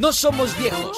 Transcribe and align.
No 0.00 0.14
somos 0.14 0.56
viejos, 0.56 0.96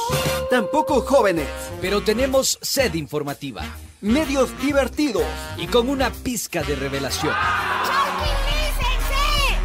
Tampoco 0.49 1.01
jóvenes. 1.01 1.49
pero 1.81 2.03
tenemos 2.05 2.57
sed 2.63 2.95
informativa 2.95 3.65
Medios 4.01 4.51
divertidos. 4.63 5.25
y 5.59 5.67
con 5.67 5.89
una 5.89 6.11
pizca 6.13 6.63
de 6.63 6.77
revelación. 6.77 7.35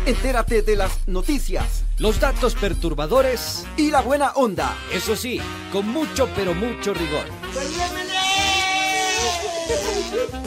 Entérate 0.08 0.64
de 0.64 0.76
las 0.76 1.08
noticias 1.08 1.84
Los 2.00 2.20
datos 2.20 2.56
perturbadores, 2.56 3.68
y 3.78 3.92
la 3.92 4.02
buena 4.02 4.32
onda. 4.32 4.76
eso 4.92 5.16
sí, 5.16 5.40
con 5.72 5.88
mucho 5.88 6.28
pero 6.36 6.56
mucho 6.56 6.96
rigor. 6.96 7.26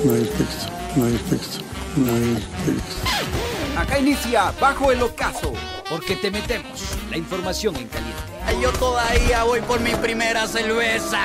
No 0.04 0.14
hay 0.14 0.25
texto, 0.25 0.72
no 0.96 1.04
hay 1.06 1.16
texto, 1.31 1.64
no 1.94 2.12
hay 2.12 2.34
texto. 2.66 3.78
Acá 3.78 3.98
inicia 4.00 4.52
Bajo 4.60 4.90
el 4.90 5.00
Ocaso. 5.00 5.52
Porque 5.88 6.16
te 6.16 6.31
metemos 6.31 6.81
la 7.10 7.16
información 7.16 7.75
en 7.76 7.86
caliente. 7.88 8.30
Yo 8.58 8.73
todavía 8.73 9.44
voy 9.44 9.61
por 9.61 9.81
mi 9.81 9.94
primera 9.94 10.47
cerveza. 10.47 11.20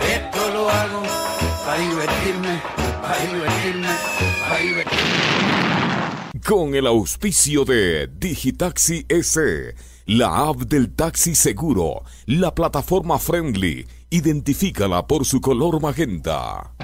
Esto 0.00 0.50
lo 0.52 0.68
hago 0.68 1.02
para 1.64 1.80
divertirme, 1.80 2.60
para 3.00 3.18
divertirme, 3.18 3.88
para 4.48 4.60
divertirme. 4.60 6.40
Con 6.46 6.74
el 6.74 6.86
auspicio 6.86 7.64
de 7.64 8.08
Digitaxi 8.08 9.06
S, 9.08 9.74
la 10.06 10.48
app 10.48 10.56
del 10.62 10.94
taxi 10.94 11.34
seguro, 11.34 12.02
la 12.26 12.54
plataforma 12.54 13.18
friendly, 13.18 13.86
identifícala 14.10 15.06
por 15.06 15.24
su 15.24 15.40
color 15.40 15.80
magenta. 15.80 16.74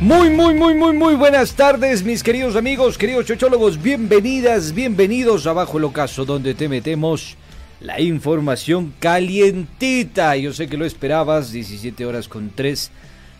Muy, 0.00 0.28
muy, 0.28 0.52
muy, 0.52 0.74
muy, 0.74 0.94
muy 0.94 1.14
buenas 1.14 1.54
tardes, 1.54 2.02
mis 2.02 2.22
queridos 2.22 2.54
amigos, 2.54 2.98
queridos 2.98 3.24
chochólogos. 3.24 3.80
Bienvenidas, 3.80 4.74
bienvenidos 4.74 5.46
a 5.46 5.54
Bajo 5.54 5.78
el 5.78 5.84
Ocaso, 5.84 6.26
donde 6.26 6.52
te 6.52 6.68
metemos 6.68 7.36
la 7.80 7.98
información 7.98 8.92
calientita. 9.00 10.36
Yo 10.36 10.52
sé 10.52 10.68
que 10.68 10.76
lo 10.76 10.84
esperabas, 10.84 11.50
17 11.50 12.04
horas 12.04 12.28
con 12.28 12.50
3 12.54 12.90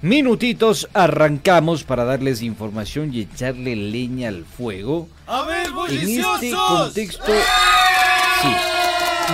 minutitos. 0.01 0.89
Arrancamos 0.95 1.85
para 1.85 2.05
darles 2.05 2.41
información 2.41 3.13
y 3.13 3.21
echarle 3.21 3.77
leña 3.77 4.31
al 4.31 4.47
fuego. 4.47 5.09
A 5.27 5.43
ver, 5.43 5.67
En 5.91 6.09
este 6.09 6.53
contexto, 6.53 7.33
sí, 8.41 8.49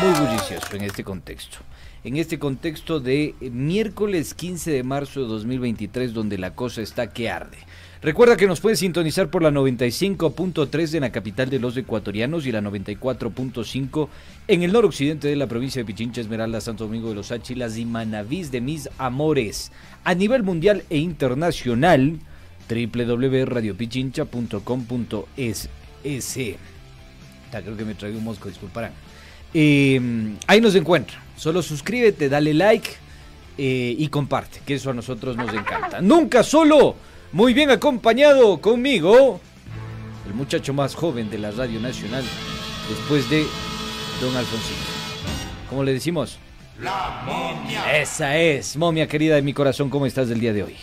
muy 0.03 0.27
bullicioso 0.27 0.75
en 0.75 0.83
este 0.83 1.05
contexto. 1.05 1.59
En 2.05 2.17
este 2.17 2.41
contexto 2.41 2.99
de 2.99 3.37
miércoles 3.41 4.35
15 4.35 4.73
de 4.73 4.83
marzo 4.83 5.23
de 5.23 5.29
2023, 5.29 6.13
donde 6.13 6.37
la 6.37 6.53
cosa 6.53 6.83
está 6.83 7.13
que 7.13 7.31
arde. 7.31 7.59
Recuerda 8.03 8.37
que 8.37 8.49
nos 8.49 8.61
puedes 8.61 8.81
sintonizar 8.81 9.31
por 9.31 9.45
la 9.45 9.53
95.3 9.53 10.95
en 10.95 11.03
la 11.03 11.13
capital 11.13 11.49
de 11.49 11.61
los 11.61 11.77
ecuatorianos 11.77 12.45
y 12.45 12.51
la 12.51 12.61
94.5 12.61 14.09
en 14.49 14.65
el 14.65 14.73
noroccidente 14.73 15.29
de 15.29 15.37
la 15.37 15.47
provincia 15.47 15.81
de 15.81 15.87
Pichincha, 15.87 16.21
Esmeralda, 16.21 16.61
Santo 16.61 16.87
Domingo 16.87 17.11
de 17.11 17.15
los 17.15 17.31
Áchilas 17.31 17.79
y 17.79 17.85
Manavís 17.85 18.51
de 18.51 18.61
mis 18.61 18.89
amores. 18.99 19.71
A 20.03 20.17
nivel 20.17 20.43
mundial 20.43 20.83
e 20.91 20.99
internacional, 20.99 22.19
www.radiopichincha.com.es. 22.69 25.69
Creo 26.03 27.77
que 27.77 27.85
me 27.85 27.95
traigo 27.95 28.19
un 28.19 28.25
mosco, 28.25 28.49
disculparán. 28.49 28.91
Eh, 29.55 30.01
ahí 30.49 30.61
nos 30.61 30.75
encuentra. 30.75 31.23
Solo 31.43 31.61
suscríbete, 31.61 32.29
dale 32.29 32.55
like 32.55 32.89
eh, 33.59 33.97
y 33.99 34.07
comparte, 34.11 34.61
que 34.65 34.75
eso 34.75 34.91
a 34.91 34.95
nosotros 34.95 35.37
nos 35.37 35.53
encanta. 35.53 36.01
Nunca 36.01 36.45
solo, 36.45 36.95
muy 37.33 37.53
bien 37.53 37.69
acompañado 37.73 38.61
conmigo, 38.61 39.41
el 40.25 40.35
muchacho 40.35 40.73
más 40.73 40.95
joven 40.95 41.31
de 41.31 41.39
la 41.39 41.51
Radio 41.51 41.81
Nacional, 41.81 42.23
después 42.89 43.29
de 43.29 43.45
Don 44.21 44.37
Alfonsín. 44.37 44.77
¿Cómo 45.69 45.83
le 45.83 45.95
decimos? 45.95 46.39
La 46.81 47.25
momia. 47.27 48.01
Esa 48.01 48.39
es, 48.39 48.77
momia 48.77 49.09
querida 49.09 49.35
de 49.35 49.43
mi 49.43 49.53
corazón, 49.53 49.91
¿cómo 49.91 50.07
estás 50.07 50.29
del 50.29 50.39
día 50.39 50.53
de 50.53 50.63
hoy? 50.63 50.77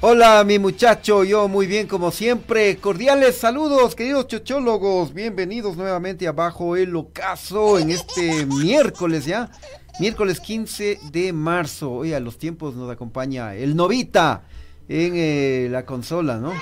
Hola, 0.00 0.44
mi 0.44 0.60
muchacho, 0.60 1.24
yo 1.24 1.48
muy 1.48 1.66
bien 1.66 1.88
como 1.88 2.12
siempre. 2.12 2.76
Cordiales 2.76 3.36
saludos, 3.36 3.96
queridos 3.96 4.28
chochólogos. 4.28 5.12
Bienvenidos 5.12 5.76
nuevamente 5.76 6.28
a 6.28 6.30
Bajo 6.30 6.76
el 6.76 6.94
Ocaso 6.94 7.80
en 7.80 7.90
este 7.90 8.46
miércoles 8.62 9.26
ya. 9.26 9.50
Miércoles 9.98 10.38
15 10.38 11.00
de 11.10 11.32
marzo. 11.32 11.90
Hoy 11.90 12.12
a 12.12 12.20
los 12.20 12.38
tiempos 12.38 12.76
nos 12.76 12.88
acompaña 12.88 13.54
el 13.56 13.74
Novita 13.74 14.44
en 14.88 15.12
eh, 15.16 15.68
la 15.70 15.84
consola, 15.84 16.38
¿no? 16.38 16.52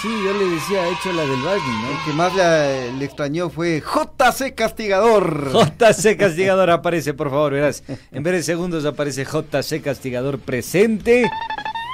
Sí, 0.00 0.08
yo 0.24 0.32
le 0.32 0.46
decía, 0.46 0.88
hecho 0.88 1.12
la 1.12 1.22
del 1.22 1.42
Barney, 1.42 1.90
El 1.90 2.04
que 2.04 2.12
más 2.16 2.34
le, 2.34 2.92
le 2.94 3.04
extrañó 3.04 3.50
fue 3.50 3.80
JC 3.80 4.54
Castigador. 4.54 5.52
JC 5.52 6.16
Castigador 6.18 6.70
aparece, 6.70 7.12
por 7.12 7.28
favor, 7.28 7.52
verás. 7.52 7.84
En 8.10 8.22
vez 8.22 8.32
de 8.32 8.42
segundos 8.42 8.86
aparece 8.86 9.24
JC 9.24 9.82
Castigador 9.82 10.38
presente. 10.38 11.30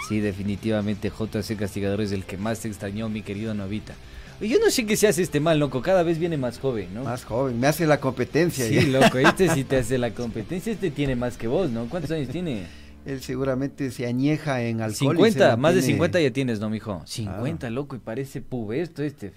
Sí, 0.08 0.20
definitivamente 0.20 1.10
JC 1.10 1.56
Castigador 1.58 2.00
es 2.02 2.12
el 2.12 2.24
que 2.24 2.38
más 2.38 2.60
te 2.60 2.68
extrañó, 2.68 3.08
mi 3.08 3.22
querido 3.22 3.52
Novita. 3.52 3.94
Yo 4.40 4.58
no 4.60 4.70
sé 4.70 4.86
qué 4.86 4.96
se 4.96 5.08
hace 5.08 5.22
este 5.22 5.40
mal, 5.40 5.58
loco. 5.58 5.82
Cada 5.82 6.02
vez 6.02 6.18
viene 6.18 6.36
más 6.36 6.58
joven, 6.58 6.94
¿no? 6.94 7.04
Más 7.04 7.24
joven, 7.24 7.58
me 7.58 7.66
hace 7.66 7.86
la 7.86 7.98
competencia. 8.00 8.66
Sí, 8.66 8.74
ya. 8.74 9.00
loco. 9.00 9.18
Este 9.18 9.48
sí 9.50 9.64
te 9.64 9.76
hace 9.78 9.98
la 9.98 10.10
competencia. 10.12 10.72
Este 10.72 10.90
tiene 10.90 11.16
más 11.16 11.36
que 11.36 11.48
vos, 11.48 11.70
¿no? 11.70 11.86
¿Cuántos 11.88 12.10
años 12.12 12.28
tiene? 12.28 12.66
Él 13.06 13.22
seguramente 13.22 13.90
se 13.90 14.06
añeja 14.06 14.62
en 14.62 14.80
alcohol. 14.82 15.14
y 15.14 15.16
50, 15.32 15.50
se 15.52 15.56
más 15.56 15.74
de 15.74 15.80
mantiene- 15.80 15.86
50 15.94 16.20
ya 16.20 16.30
tienes, 16.30 16.60
¿no, 16.60 16.68
mijo? 16.68 17.02
50, 17.06 17.70
loco, 17.70 17.96
y 17.96 18.00
parece 18.00 18.40
puberto 18.42 19.02
este. 19.02 19.32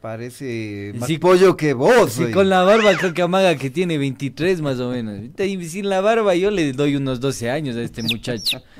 Parece 0.00 0.92
más 0.96 1.06
Sí, 1.06 1.18
pollo 1.18 1.56
que 1.56 1.72
vos. 1.74 2.12
Sí, 2.12 2.24
oye. 2.24 2.32
con 2.32 2.48
la 2.48 2.62
barba 2.64 2.94
creo 2.98 3.14
que 3.14 3.22
amaga 3.22 3.54
que 3.56 3.70
tiene 3.70 3.98
23 3.98 4.60
más 4.60 4.80
o 4.80 4.90
menos. 4.90 5.20
Y 5.38 5.64
Sin 5.68 5.88
la 5.88 6.00
barba 6.00 6.34
yo 6.34 6.50
le 6.50 6.72
doy 6.72 6.96
unos 6.96 7.20
12 7.20 7.50
años 7.50 7.76
a 7.76 7.82
este 7.82 8.02
muchacho. 8.02 8.60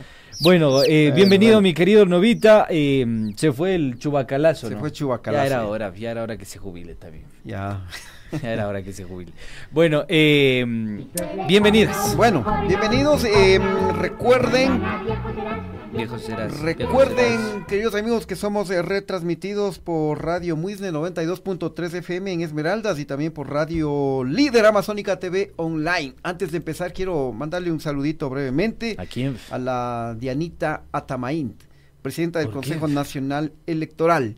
Bueno, 0.43 0.83
eh, 0.83 1.13
bienvenido 1.15 1.53
bueno. 1.55 1.63
mi 1.63 1.73
querido 1.75 2.05
Novita. 2.05 2.67
eh, 2.69 3.07
se 3.37 3.53
fue 3.53 3.75
el 3.77 3.99
chubacalazo, 3.99 4.69
Se 4.69 4.75
¿no? 4.75 4.81
fue 4.81 4.91
chubacalazo, 4.91 5.45
Ya 5.45 5.47
era 5.47 5.67
hora, 5.67 5.95
ya 5.95 6.11
era 6.11 6.23
hora 6.25 6.37
que 6.37 6.45
se 6.45 6.59
jubile 6.59 6.95
también. 6.95 7.25
Ya. 7.45 7.83
Ya 8.43 8.51
era 8.51 8.67
hora 8.67 8.83
que 8.83 8.95
se 8.95 9.05
jubile. 9.05 9.31
Bueno, 9.71 10.07
eh, 10.09 10.65
bienvenidas. 11.47 12.17
Bueno, 12.17 12.43
bienvenidos. 12.67 13.25
eh, 13.27 13.61
recuerden, 13.99 14.81
Serás. 15.93 16.61
recuerden, 16.61 17.39
serás. 17.39 17.67
queridos 17.67 17.95
amigos, 17.95 18.27
que 18.27 18.35
somos 18.35 18.71
eh, 18.71 18.81
retransmitidos 18.81 19.79
por 19.79 20.25
Radio 20.25 20.57
Muisne 20.57 20.91
92.3 20.91 21.95
FM 21.99 22.33
en 22.33 22.41
Esmeraldas 22.41 22.99
y 22.99 23.05
también 23.05 23.33
por 23.33 23.51
Radio 23.51 24.25
Líder 24.25 24.65
Amazónica 24.65 25.19
TV 25.19 25.53
Online. 25.57 26.15
Antes 26.23 26.51
de 26.51 26.57
empezar, 26.57 26.95
quiero 26.95 27.33
mandarle 27.33 27.71
un 27.71 27.79
saludito 27.79 28.31
brevemente 28.31 28.97
¿A 28.99 29.05
quién? 29.05 29.37
a 29.51 29.59
la 29.59 30.17
Dianita 30.19 30.85
Atamaint, 30.93 31.63
presidenta 32.01 32.39
del. 32.39 32.51
Consejo 32.51 32.89
Nacional 32.89 33.53
Electoral. 33.67 34.37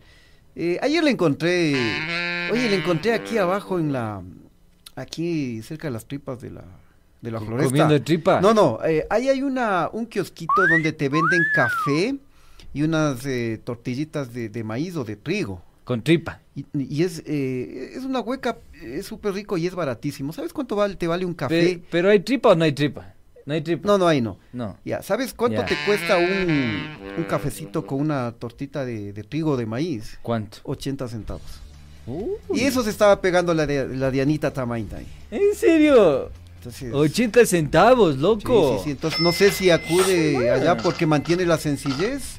Eh, 0.57 0.79
ayer 0.83 1.05
le 1.05 1.11
encontré, 1.11 1.75
oye, 2.51 2.69
le 2.69 2.77
encontré 2.77 3.13
aquí 3.13 3.39
abajo 3.39 3.79
en 3.79 3.93
la, 3.93 4.23
aquí 4.97 5.63
cerca 5.63 5.87
de 5.87 5.93
las 5.93 6.07
tripas 6.07 6.41
de 6.41 6.51
la, 6.51 6.65
de 7.25 7.31
la 7.33 7.41
floresta. 7.41 7.71
¿Comiendo 7.71 8.01
tripa? 8.05 8.41
No, 8.41 8.55
no, 8.55 8.79
eh, 8.85 9.05
ahí 9.11 9.29
hay 9.29 9.43
una, 9.43 9.89
un 9.93 10.07
kiosquito 10.07 10.67
donde 10.71 10.93
te 10.93 11.09
venden 11.09 11.43
café 11.55 12.15
y 12.73 12.83
unas 12.83 13.25
eh, 13.27 13.61
tortillitas 13.65 14.33
de, 14.33 14.49
de 14.49 14.63
maíz 14.63 14.95
o 14.97 15.05
de 15.05 15.17
trigo. 15.17 15.61
Con 15.85 16.03
tripa. 16.03 16.41
Y, 16.55 16.65
y 16.75 17.03
es, 17.03 17.23
eh, 17.27 17.93
es 17.95 18.05
una 18.05 18.21
hueca, 18.21 18.57
es 18.83 19.05
súper 19.07 19.33
rico 19.35 19.59
y 19.59 19.67
es 19.67 19.75
baratísimo. 19.75 20.33
¿Sabes 20.33 20.53
cuánto 20.53 20.77
vale, 20.77 20.95
te 20.97 21.07
vale 21.07 21.25
un 21.25 21.35
café? 21.35 21.61
Pe- 21.79 21.83
¿Pero 21.91 22.09
hay 22.11 22.21
tripa 22.21 22.51
o 22.51 22.55
no 22.55 22.65
hay 22.65 22.73
tripa? 22.73 23.13
No 23.47 23.53
hay 23.53 23.61
tripa. 23.61 23.87
No, 23.89 23.99
no, 23.99 24.07
ahí 24.09 24.23
no. 24.23 24.39
No. 24.55 24.79
Ya, 24.87 25.03
¿sabes 25.03 25.35
cuánto 25.35 25.61
Ya. 25.61 25.67
te 25.67 25.77
cuesta 25.85 26.17
un, 26.17 26.97
un 27.19 27.25
cafecito 27.25 27.85
con 27.87 28.01
una 28.01 28.33
tortita 28.33 28.87
de, 28.87 29.13
de 29.13 29.23
trigo 29.25 29.57
de 29.59 29.67
maíz? 29.67 30.19
¿Cuánto? 30.23 30.59
80 30.63 31.09
centavos. 31.09 31.43
Uy, 32.07 32.29
Y 32.55 32.61
eso 32.61 32.83
se 32.83 32.89
estaba 32.91 33.21
pegando 33.21 33.53
la, 33.53 33.67
la 33.67 34.11
Dianita 34.11 34.51
Tamainta 34.53 34.97
ahí. 34.99 35.07
¿En 35.31 35.55
serio? 35.55 36.31
Entonces, 36.67 36.93
80 36.95 37.47
centavos, 37.47 38.17
loco. 38.19 38.77
sí, 38.79 38.85
sí, 38.85 38.91
entonces 38.93 39.21
no 39.21 39.33
sé 39.33 39.51
si 39.51 39.71
acude 39.71 40.51
allá 40.51 40.77
porque 40.77 41.07
mantiene 41.07 41.45
la 41.47 41.59
sencillez. 41.59 42.39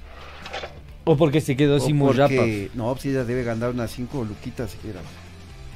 O 1.04 1.16
porque 1.18 1.40
se 1.42 1.56
quedó 1.56 1.76
o 1.76 1.80
sin 1.80 1.98
murrapa. 1.98 2.34
porque, 2.36 2.72
no, 2.74 2.92
pues 2.94 3.06
ella 3.06 3.24
debe 3.24 3.44
ganar 3.44 3.72
unas 3.72 3.92
5 3.92 4.24
luquitas 4.26 4.72
siquiera. 4.72 5.02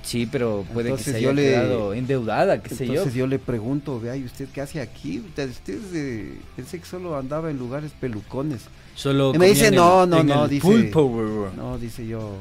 Sí, 0.02 0.26
pero 0.26 0.66
puede 0.74 0.90
Entonces 0.90 1.14
que 1.14 1.20
se 1.20 1.22
yo 1.22 1.30
haya 1.30 1.36
le- 1.42 1.50
quedado 1.50 1.94
endeudada, 1.94 2.64
qué 2.64 2.74
sé 2.74 2.88
yo. 2.88 2.94
Entonces 2.94 3.14
yo 3.14 3.28
le 3.28 3.38
pregunto, 3.38 4.00
vea, 4.00 4.16
¿y 4.16 4.24
usted 4.26 4.48
qué 4.52 4.62
hace 4.62 4.82
aquí? 4.82 5.20
Usted, 5.20 5.50
usted 5.52 5.78
eh, 5.94 6.34
pensé 6.56 6.80
que 6.80 6.86
solo 6.86 7.16
andaba 7.16 7.52
en 7.52 7.60
lugares 7.60 7.92
pelucones. 8.00 8.62
Solo 8.96 9.34
Y 9.36 9.38
me 9.38 9.48
dice, 9.50 9.70
no, 9.70 10.06
en- 10.06 10.10
no, 10.10 10.24
no, 10.24 10.44
el 10.46 10.50
dice- 10.50 10.62
pulpo. 10.66 11.52
No, 11.56 11.78
dice 11.78 12.08
yo, 12.08 12.38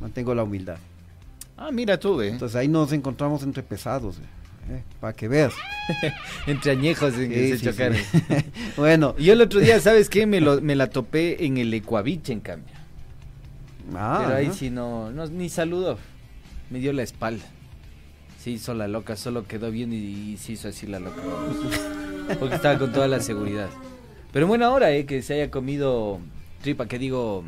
mantengo 0.00 0.34
la 0.34 0.42
humildad. 0.44 0.78
Ah, 1.58 1.70
mira 1.70 2.00
tú, 2.00 2.22
eh. 2.22 2.28
Entonces 2.30 2.56
ahí 2.56 2.68
nos 2.68 2.90
encontramos 2.92 3.42
entre 3.42 3.62
pesados, 3.62 4.16
para 5.00 5.12
que 5.14 5.28
veas. 5.28 5.52
Entre 6.46 6.70
añejos 6.72 7.14
en 7.18 7.30
que 7.30 7.48
se 7.50 7.58
sí, 7.58 7.64
chocaron. 7.66 7.96
sí. 7.96 8.22
bueno, 8.76 9.16
yo 9.18 9.32
el 9.32 9.40
otro 9.40 9.60
día, 9.60 9.80
¿sabes 9.80 10.08
qué? 10.08 10.26
Me, 10.26 10.40
lo- 10.40 10.60
me 10.60 10.74
la 10.76 10.88
topé 10.88 11.44
en 11.44 11.56
el 11.58 11.72
Ecuavich, 11.74 12.30
en 12.30 12.40
cambio. 12.40 12.74
ah, 13.94 14.22
Pero 14.24 14.36
ahí 14.36 14.46
ajá. 14.46 14.54
sí 14.54 14.70
no, 14.70 15.10
no, 15.10 15.26
ni 15.26 15.48
saludó. 15.48 15.98
Me 16.70 16.78
dio 16.78 16.92
la 16.92 17.02
espalda. 17.02 17.44
Se 18.42 18.50
hizo 18.50 18.72
la 18.74 18.88
loca, 18.88 19.16
solo 19.16 19.46
quedó 19.46 19.70
bien 19.70 19.92
y, 19.92 19.96
y 20.32 20.36
se 20.38 20.52
hizo 20.52 20.68
así 20.68 20.86
la 20.86 21.00
loca. 21.00 21.20
Porque 22.38 22.54
estaba 22.54 22.78
con 22.78 22.92
toda 22.92 23.08
la 23.08 23.20
seguridad. 23.20 23.68
Pero 24.32 24.44
en 24.46 24.48
buena 24.50 24.70
hora, 24.70 24.92
¿eh? 24.92 25.04
Que 25.04 25.20
se 25.22 25.34
haya 25.34 25.50
comido 25.50 26.20
tripa, 26.62 26.86
que 26.86 26.98
digo... 26.98 27.44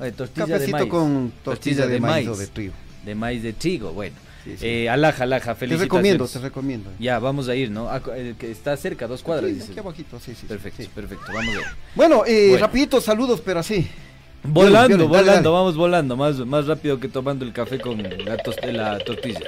eh, 0.00 0.12
tortilla 0.12 0.58
de 0.58 0.68
maíz. 0.68 0.86
con 0.88 1.32
tortilla 1.42 1.86
de, 1.88 1.98
maíz, 1.98 2.28
o 2.28 2.36
de 2.36 2.46
trigo. 2.46 2.74
De 3.04 3.14
maíz 3.16 3.42
de 3.42 3.52
trigo, 3.52 3.92
bueno. 3.92 4.14
Sí, 4.44 4.56
sí. 4.56 4.66
Eh, 4.66 4.88
alaja, 4.88 5.24
alaja, 5.24 5.54
te 5.54 5.60
felicitaciones. 5.60 5.82
recomiendo, 5.92 6.26
te 6.28 6.38
recomiendo. 6.38 6.90
Ya, 6.98 7.18
vamos 7.18 7.48
a 7.48 7.54
ir, 7.56 7.70
¿no? 7.70 7.88
Eh, 8.14 8.34
que 8.38 8.50
está 8.50 8.76
cerca, 8.76 9.06
dos 9.06 9.22
cuadras, 9.22 9.50
Aquí, 9.50 9.62
aquí 9.70 9.78
abajito, 9.80 10.18
sí, 10.20 10.34
sí, 10.34 10.46
Perfecto, 10.46 10.82
sí. 10.82 10.88
perfecto, 10.94 11.24
vamos 11.32 11.54
a 11.54 11.58
ir. 11.58 11.66
Bueno, 11.94 12.22
eh, 12.26 12.48
Bueno. 12.50 12.66
rapidito, 12.66 13.00
saludos, 13.00 13.42
pero 13.44 13.60
así. 13.60 13.88
Volando, 14.44 15.08
volando, 15.08 15.32
dale. 15.32 15.48
vamos 15.48 15.76
volando, 15.76 16.16
más, 16.16 16.36
más 16.46 16.66
rápido 16.68 17.00
que 17.00 17.08
tomando 17.08 17.44
el 17.44 17.52
café 17.52 17.80
con 17.80 18.00
la, 18.00 18.36
la 18.72 18.98
tortilla. 19.00 19.40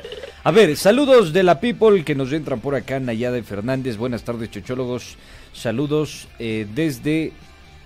A 0.42 0.50
ver, 0.50 0.76
saludos 0.76 1.32
de 1.32 1.44
la 1.44 1.60
people 1.60 2.04
que 2.04 2.16
nos 2.16 2.32
entran 2.32 2.60
por 2.60 2.74
acá, 2.74 2.98
Nayade 2.98 3.44
Fernández, 3.44 3.96
buenas 3.96 4.24
tardes, 4.24 4.50
chochólogos, 4.50 5.16
saludos 5.52 6.26
eh, 6.40 6.66
desde 6.74 7.32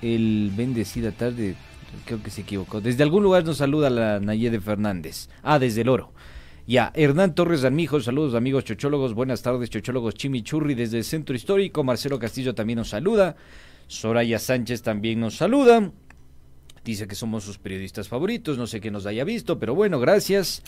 el 0.01 0.51
bendecida 0.57 1.13
tarde, 1.13 1.57
creo 2.07 2.23
que 2.23 2.31
se 2.31 2.41
equivocó, 2.41 2.81
desde 2.81 3.03
algún 3.03 3.23
lugar 3.23 3.45
nos 3.45 3.59
saluda 3.59 3.91
la 3.91 4.19
Nayade 4.19 4.61
Fernández, 4.61 5.29
ah, 5.43 5.59
desde 5.59 5.83
el 5.83 5.91
oro. 5.91 6.11
Ya, 6.67 6.93
Hernán 6.95 7.35
Torres 7.35 7.65
Armijo, 7.65 8.01
saludos 8.01 8.35
amigos 8.35 8.65
chochólogos, 8.65 9.13
buenas 9.13 9.43
tardes 9.43 9.69
chochólogos 9.69 10.15
Chimichurri 10.15 10.75
desde 10.75 10.99
el 10.99 11.05
centro 11.05 11.37
histórico, 11.37 11.85
Marcelo 11.85 12.19
Castillo 12.19 12.55
también 12.55 12.79
nos 12.79 12.89
saluda, 12.89 13.37
Soraya 13.87 14.39
Sánchez 14.39 14.83
también 14.83 15.21
nos 15.21 15.37
saluda, 15.37 15.93
Dice 16.85 17.09
que 17.09 17.15
somos 17.15 17.45
sus 17.45 17.57
periodistas 17.57 18.09
favoritos, 18.09 18.59
no 18.59 18.67
sé 18.67 18.79
qué 18.79 18.91
nos 18.91 19.07
haya 19.07 19.25
visto, 19.25 19.59
pero 19.59 19.75
bueno, 19.75 19.99
gracias. 19.99 20.63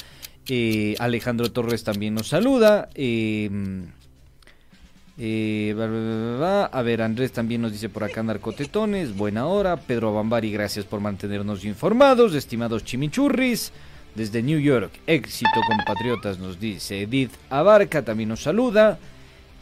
Eh, 0.48 0.94
Alejandro 0.98 1.52
Torres 1.52 1.84
también 1.84 2.14
nos 2.14 2.28
saluda. 2.28 2.88
Eh, 2.94 3.50
eh. 5.18 5.74
A 6.72 6.82
ver, 6.82 7.02
Andrés 7.02 7.32
también 7.32 7.60
nos 7.60 7.72
dice 7.72 7.90
por 7.90 8.02
acá 8.02 8.22
narcotetones, 8.22 9.14
buena 9.14 9.44
hora. 9.44 9.76
Pedro 9.76 10.08
Abambari, 10.08 10.50
gracias 10.50 10.86
por 10.86 11.00
mantenernos 11.00 11.66
informados. 11.66 12.34
Estimados 12.34 12.82
chimichurris, 12.82 13.70
desde 14.16 14.42
New 14.42 14.58
York, 14.58 14.90
éxito 15.06 15.60
compatriotas, 15.66 16.38
nos 16.38 16.58
dice 16.58 17.02
Edith 17.02 17.32
Abarca, 17.50 18.02
también 18.02 18.30
nos 18.30 18.42
saluda. 18.42 18.98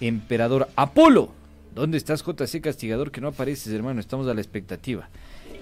Emperador 0.01 0.69
Apolo, 0.77 1.33
¿dónde 1.75 1.99
estás 1.99 2.25
JC 2.25 2.61
Castigador? 2.61 3.11
Que 3.11 3.21
no 3.21 3.29
apareces, 3.29 3.73
hermano, 3.73 4.01
estamos 4.01 4.29
a 4.29 4.35
la 4.35 4.41
expectativa. 4.41 5.09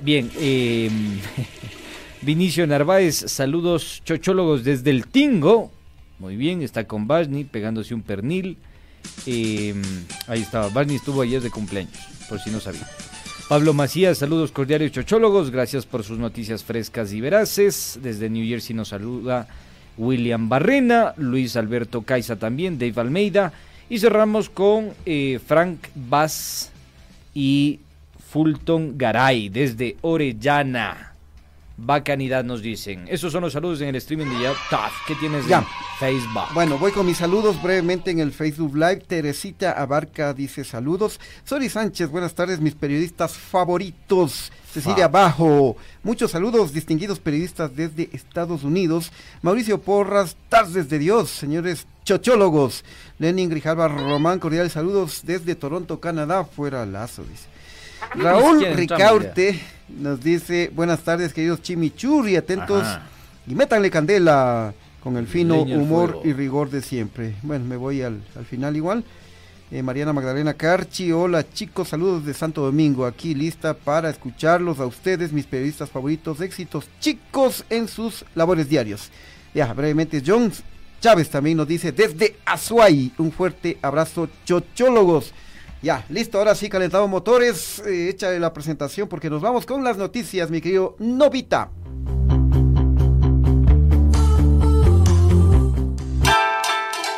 Bien, 0.02 0.30
eh, 0.36 0.90
Vinicio 2.22 2.66
Narváez, 2.66 3.16
saludos 3.16 4.02
chochólogos 4.04 4.62
desde 4.62 4.90
el 4.90 5.06
Tingo. 5.06 5.70
Muy 6.18 6.36
bien, 6.36 6.62
está 6.62 6.86
con 6.86 7.06
Basni 7.06 7.44
pegándose 7.44 7.94
un 7.94 8.02
pernil. 8.02 8.58
Eh, 9.26 9.74
ahí 10.28 10.42
estaba, 10.42 10.68
Basni 10.68 10.96
estuvo 10.96 11.22
ayer 11.22 11.40
de 11.40 11.50
cumpleaños, 11.50 11.98
por 12.28 12.38
si 12.40 12.50
no 12.50 12.60
sabía. 12.60 12.86
Pablo 13.52 13.74
Macías, 13.74 14.16
saludos 14.16 14.50
cordiales 14.50 14.92
chochólogos, 14.92 15.50
gracias 15.50 15.84
por 15.84 16.04
sus 16.04 16.18
noticias 16.18 16.64
frescas 16.64 17.12
y 17.12 17.20
veraces. 17.20 17.98
Desde 18.02 18.30
New 18.30 18.48
Jersey 18.48 18.74
nos 18.74 18.88
saluda 18.88 19.46
William 19.98 20.48
Barrena, 20.48 21.12
Luis 21.18 21.54
Alberto 21.56 22.00
Caiza 22.00 22.36
también, 22.36 22.78
Dave 22.78 22.98
Almeida. 22.98 23.52
Y 23.90 23.98
cerramos 23.98 24.48
con 24.48 24.92
eh, 25.04 25.38
Frank 25.46 25.80
Bass 25.94 26.72
y 27.34 27.80
Fulton 28.30 28.96
Garay 28.96 29.50
desde 29.50 29.98
Orellana. 30.00 31.11
Bacanidad 31.84 32.44
nos 32.44 32.62
dicen. 32.62 33.06
Esos 33.08 33.32
son 33.32 33.42
los 33.42 33.52
saludos 33.52 33.80
en 33.80 33.88
el 33.88 33.96
streaming 33.96 34.26
de 34.26 34.42
ya. 34.42 34.54
¿Qué 35.06 35.14
tienes 35.16 35.46
Ya. 35.46 35.58
en 35.58 35.64
Facebook? 35.98 36.44
Bueno, 36.54 36.78
voy 36.78 36.92
con 36.92 37.04
mis 37.04 37.16
saludos 37.18 37.60
brevemente 37.62 38.10
en 38.12 38.20
el 38.20 38.32
Facebook 38.32 38.74
Live. 38.76 39.04
Teresita 39.08 39.72
Abarca 39.72 40.32
dice 40.32 40.62
saludos. 40.64 41.18
Sori 41.44 41.68
Sánchez, 41.68 42.08
buenas 42.10 42.34
tardes, 42.34 42.60
mis 42.60 42.74
periodistas 42.74 43.32
favoritos. 43.36 44.52
Cecilia 44.72 45.06
Bajo, 45.08 45.76
muchos 46.02 46.30
saludos, 46.30 46.72
distinguidos 46.72 47.18
periodistas 47.18 47.76
desde 47.76 48.08
Estados 48.12 48.64
Unidos. 48.64 49.12
Mauricio 49.42 49.78
Porras, 49.82 50.34
tardes 50.48 50.88
de 50.88 50.98
Dios, 50.98 51.28
señores 51.30 51.86
chochólogos. 52.04 52.82
Lenin 53.18 53.50
Grijalva 53.50 53.88
Román, 53.88 54.38
cordiales 54.38 54.72
saludos 54.72 55.22
desde 55.24 55.54
Toronto, 55.56 56.00
Canadá. 56.00 56.44
Fuera 56.44 56.86
lazo, 56.86 57.22
dice. 57.24 57.51
Raúl 58.14 58.64
Ricaurte 58.74 59.60
nos 59.88 60.22
dice, 60.22 60.70
buenas 60.74 61.00
tardes 61.00 61.32
queridos 61.32 61.62
chimichurri, 61.62 62.36
atentos 62.36 62.82
Ajá. 62.82 63.02
y 63.46 63.54
métanle 63.54 63.90
candela 63.90 64.74
con 65.02 65.16
el 65.16 65.26
fino 65.26 65.64
Leña 65.64 65.78
humor 65.78 66.20
y 66.24 66.32
rigor 66.32 66.70
de 66.70 66.82
siempre. 66.82 67.34
Bueno, 67.42 67.64
me 67.64 67.76
voy 67.76 68.02
al, 68.02 68.22
al 68.36 68.44
final 68.44 68.76
igual. 68.76 69.04
Eh, 69.70 69.82
Mariana 69.82 70.12
Magdalena 70.12 70.54
Carchi, 70.54 71.12
hola 71.12 71.48
chicos, 71.50 71.88
saludos 71.88 72.26
de 72.26 72.34
Santo 72.34 72.60
Domingo, 72.60 73.06
aquí 73.06 73.34
lista 73.34 73.72
para 73.72 74.10
escucharlos 74.10 74.78
a 74.80 74.86
ustedes, 74.86 75.32
mis 75.32 75.46
periodistas 75.46 75.88
favoritos, 75.88 76.42
éxitos 76.42 76.86
chicos 77.00 77.64
en 77.70 77.88
sus 77.88 78.24
labores 78.34 78.68
diarios. 78.68 79.10
Ya, 79.54 79.72
brevemente, 79.72 80.22
John 80.24 80.52
Chávez 81.00 81.30
también 81.30 81.56
nos 81.56 81.68
dice 81.68 81.90
desde 81.90 82.36
Azuay, 82.44 83.12
un 83.16 83.32
fuerte 83.32 83.78
abrazo, 83.80 84.28
chochólogos. 84.44 85.32
Ya, 85.82 86.04
listo, 86.08 86.38
ahora 86.38 86.54
sí, 86.54 86.68
calentamos 86.68 87.10
motores, 87.10 87.80
eh, 87.80 88.08
échale 88.08 88.38
la 88.38 88.52
presentación 88.52 89.08
porque 89.08 89.28
nos 89.28 89.42
vamos 89.42 89.66
con 89.66 89.82
las 89.82 89.96
noticias, 89.96 90.48
mi 90.48 90.60
querido 90.60 90.94
Novita. 91.00 91.72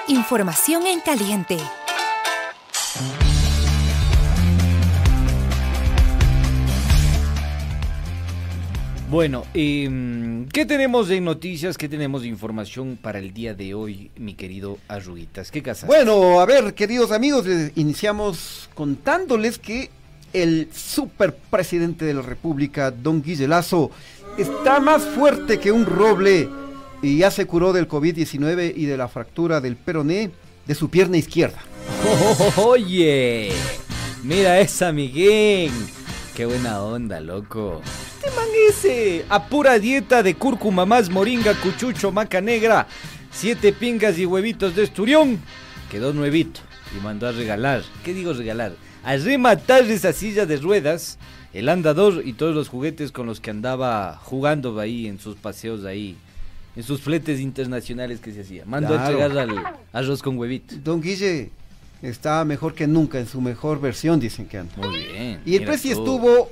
Información 0.09 0.87
en 0.87 1.01
caliente. 1.01 1.59
Bueno, 9.15 9.45
em, 9.55 10.49
¿qué 10.49 10.67
tenemos 10.67 11.07
de 11.07 11.21
noticias? 11.21 11.79
¿Qué 11.79 11.89
tenemos 11.89 12.23
de 12.23 12.29
información 12.29 12.99
para 13.01 13.21
el 13.21 13.33
día 13.33 13.55
de 13.55 13.73
hoy, 13.73 14.11
mi 14.17 14.35
querido 14.35 14.79
Arruguitas? 14.89 15.53
¿Qué 15.53 15.63
casas? 15.63 15.87
Bueno, 15.87 16.41
a 16.41 16.47
ver, 16.47 16.75
queridos 16.75 17.13
amigos, 17.13 17.47
les 17.47 17.71
iniciamos 17.77 18.69
contándoles 18.75 19.61
que 19.61 19.89
el 20.33 20.69
superpresidente 20.75 22.05
de 22.05 22.15
la 22.15 22.23
República, 22.23 22.91
don 22.91 23.23
Guille 23.23 23.47
Lazo, 23.47 23.93
está 24.37 24.81
más 24.81 25.05
fuerte 25.05 25.61
que 25.61 25.71
un 25.71 25.87
roble 25.87 26.49
y 27.01 27.19
ya 27.19 27.31
se 27.31 27.47
curó 27.47 27.73
del 27.73 27.87
COVID-19 27.87 28.73
y 28.75 28.87
de 28.87 28.97
la 28.97 29.07
fractura 29.07 29.61
del 29.61 29.77
peroné 29.77 30.33
de 30.67 30.75
su 30.75 30.91
pierna 30.91 31.19
izquierda. 31.19 31.61
Oye, 32.57 33.53
mira 34.25 34.59
esa, 34.59 34.91
Miguel. 34.91 35.71
Qué 36.35 36.47
buena 36.47 36.83
onda, 36.83 37.21
loco. 37.21 37.81
Este 38.17 38.29
man 38.35 38.49
ese, 38.69 39.25
a 39.29 39.47
pura 39.47 39.79
dieta 39.79 40.21
de 40.21 40.35
cúrcuma 40.35 40.85
más 40.85 41.09
moringa, 41.09 41.55
cuchucho, 41.55 42.11
maca 42.11 42.41
negra, 42.41 42.89
siete 43.31 43.73
pingas 43.73 44.19
y 44.19 44.27
huevitos 44.27 44.75
de 44.75 44.83
esturión. 44.83 45.39
Quedó 45.89 46.13
nuevito 46.13 46.59
y 46.93 47.01
mandó 47.05 47.29
a 47.29 47.33
regalar. 47.33 47.85
¿Qué 48.05 48.13
digo 48.13 48.33
regalar? 48.33 48.73
A 49.05 49.17
rematar 49.17 49.85
esa 49.85 50.13
silla 50.13 50.45
de 50.45 50.57
ruedas, 50.57 51.19
el 51.53 51.69
andador 51.69 52.23
y 52.25 52.33
todos 52.33 52.53
los 52.53 52.69
juguetes 52.69 53.13
con 53.13 53.27
los 53.27 53.39
que 53.39 53.51
andaba 53.51 54.17
jugando 54.25 54.81
ahí 54.81 55.07
en 55.07 55.21
sus 55.21 55.37
paseos 55.37 55.85
ahí, 55.85 56.17
en 56.75 56.83
sus 56.83 57.01
fletes 57.01 57.39
internacionales 57.39 58.19
que 58.19 58.33
se 58.33 58.41
hacía. 58.41 58.65
Mandó 58.65 58.99
a 58.99 59.07
entregar 59.07 59.39
al 59.39 59.63
arroz 59.93 60.21
con 60.21 60.37
huevito. 60.37 60.75
Don 60.83 61.01
Guille 61.01 61.53
está 62.03 62.45
mejor 62.45 62.75
que 62.75 62.87
nunca, 62.87 63.19
en 63.19 63.27
su 63.27 63.41
mejor 63.41 63.81
versión, 63.81 64.21
dicen 64.21 64.47
que 64.47 64.59
anda. 64.59 64.75
Muy 64.77 65.05
bien. 65.05 65.41
Y 65.45 65.57
el 65.57 65.65
tú. 65.65 65.73
estuvo 65.73 66.51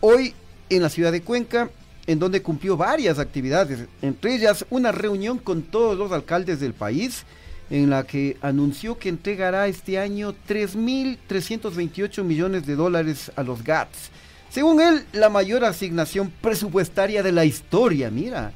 hoy 0.00 0.34
en 0.70 0.82
la 0.82 0.88
ciudad 0.88 1.12
de 1.12 1.22
Cuenca, 1.22 1.70
en 2.06 2.18
donde 2.18 2.42
cumplió 2.42 2.76
varias 2.76 3.18
actividades, 3.18 3.80
entre 4.02 4.34
ellas 4.34 4.64
una 4.70 4.92
reunión 4.92 5.38
con 5.38 5.62
todos 5.62 5.96
los 5.96 6.10
alcaldes 6.12 6.60
del 6.60 6.72
país, 6.74 7.24
en 7.70 7.90
la 7.90 8.04
que 8.04 8.38
anunció 8.40 8.98
que 8.98 9.10
entregará 9.10 9.66
este 9.66 9.98
año 9.98 10.34
3.328 10.48 12.24
millones 12.24 12.66
de 12.66 12.76
dólares 12.76 13.30
a 13.36 13.42
los 13.42 13.62
GATS. 13.62 14.10
Según 14.50 14.80
él, 14.80 15.04
la 15.12 15.28
mayor 15.28 15.64
asignación 15.64 16.32
presupuestaria 16.40 17.22
de 17.22 17.32
la 17.32 17.44
historia, 17.44 18.10
mira. 18.10 18.52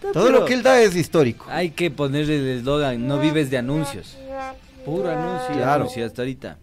Todo 0.00 0.12
pero- 0.12 0.40
lo 0.40 0.44
que 0.44 0.54
él 0.54 0.62
da 0.62 0.80
es 0.82 0.94
histórico. 0.94 1.46
Hay 1.48 1.70
que 1.70 1.90
ponerle 1.90 2.36
el 2.36 2.58
eslogan, 2.58 3.06
no 3.06 3.18
vives 3.18 3.50
de 3.50 3.56
anuncios. 3.56 4.16
Puro 4.86 5.10
anuncio 5.10 5.54
Claro. 5.54 5.82
anuncio 5.82 6.06
hasta 6.06 6.22
ahorita. 6.22 6.58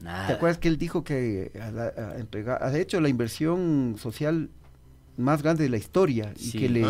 Nada. 0.00 0.26
¿Te 0.28 0.32
acuerdas 0.34 0.58
que 0.58 0.68
él 0.68 0.78
dijo 0.78 1.02
que 1.04 1.50
a 1.60 1.70
la- 1.70 1.92
a 1.96 2.18
entregar- 2.18 2.62
ha 2.62 2.76
hecho 2.78 3.00
la 3.00 3.08
inversión 3.08 3.96
social 3.98 4.50
más 5.16 5.42
grande 5.42 5.64
de 5.64 5.70
la 5.70 5.76
historia 5.78 6.32
y 6.38 6.52
que 6.52 6.68
le, 6.68 6.84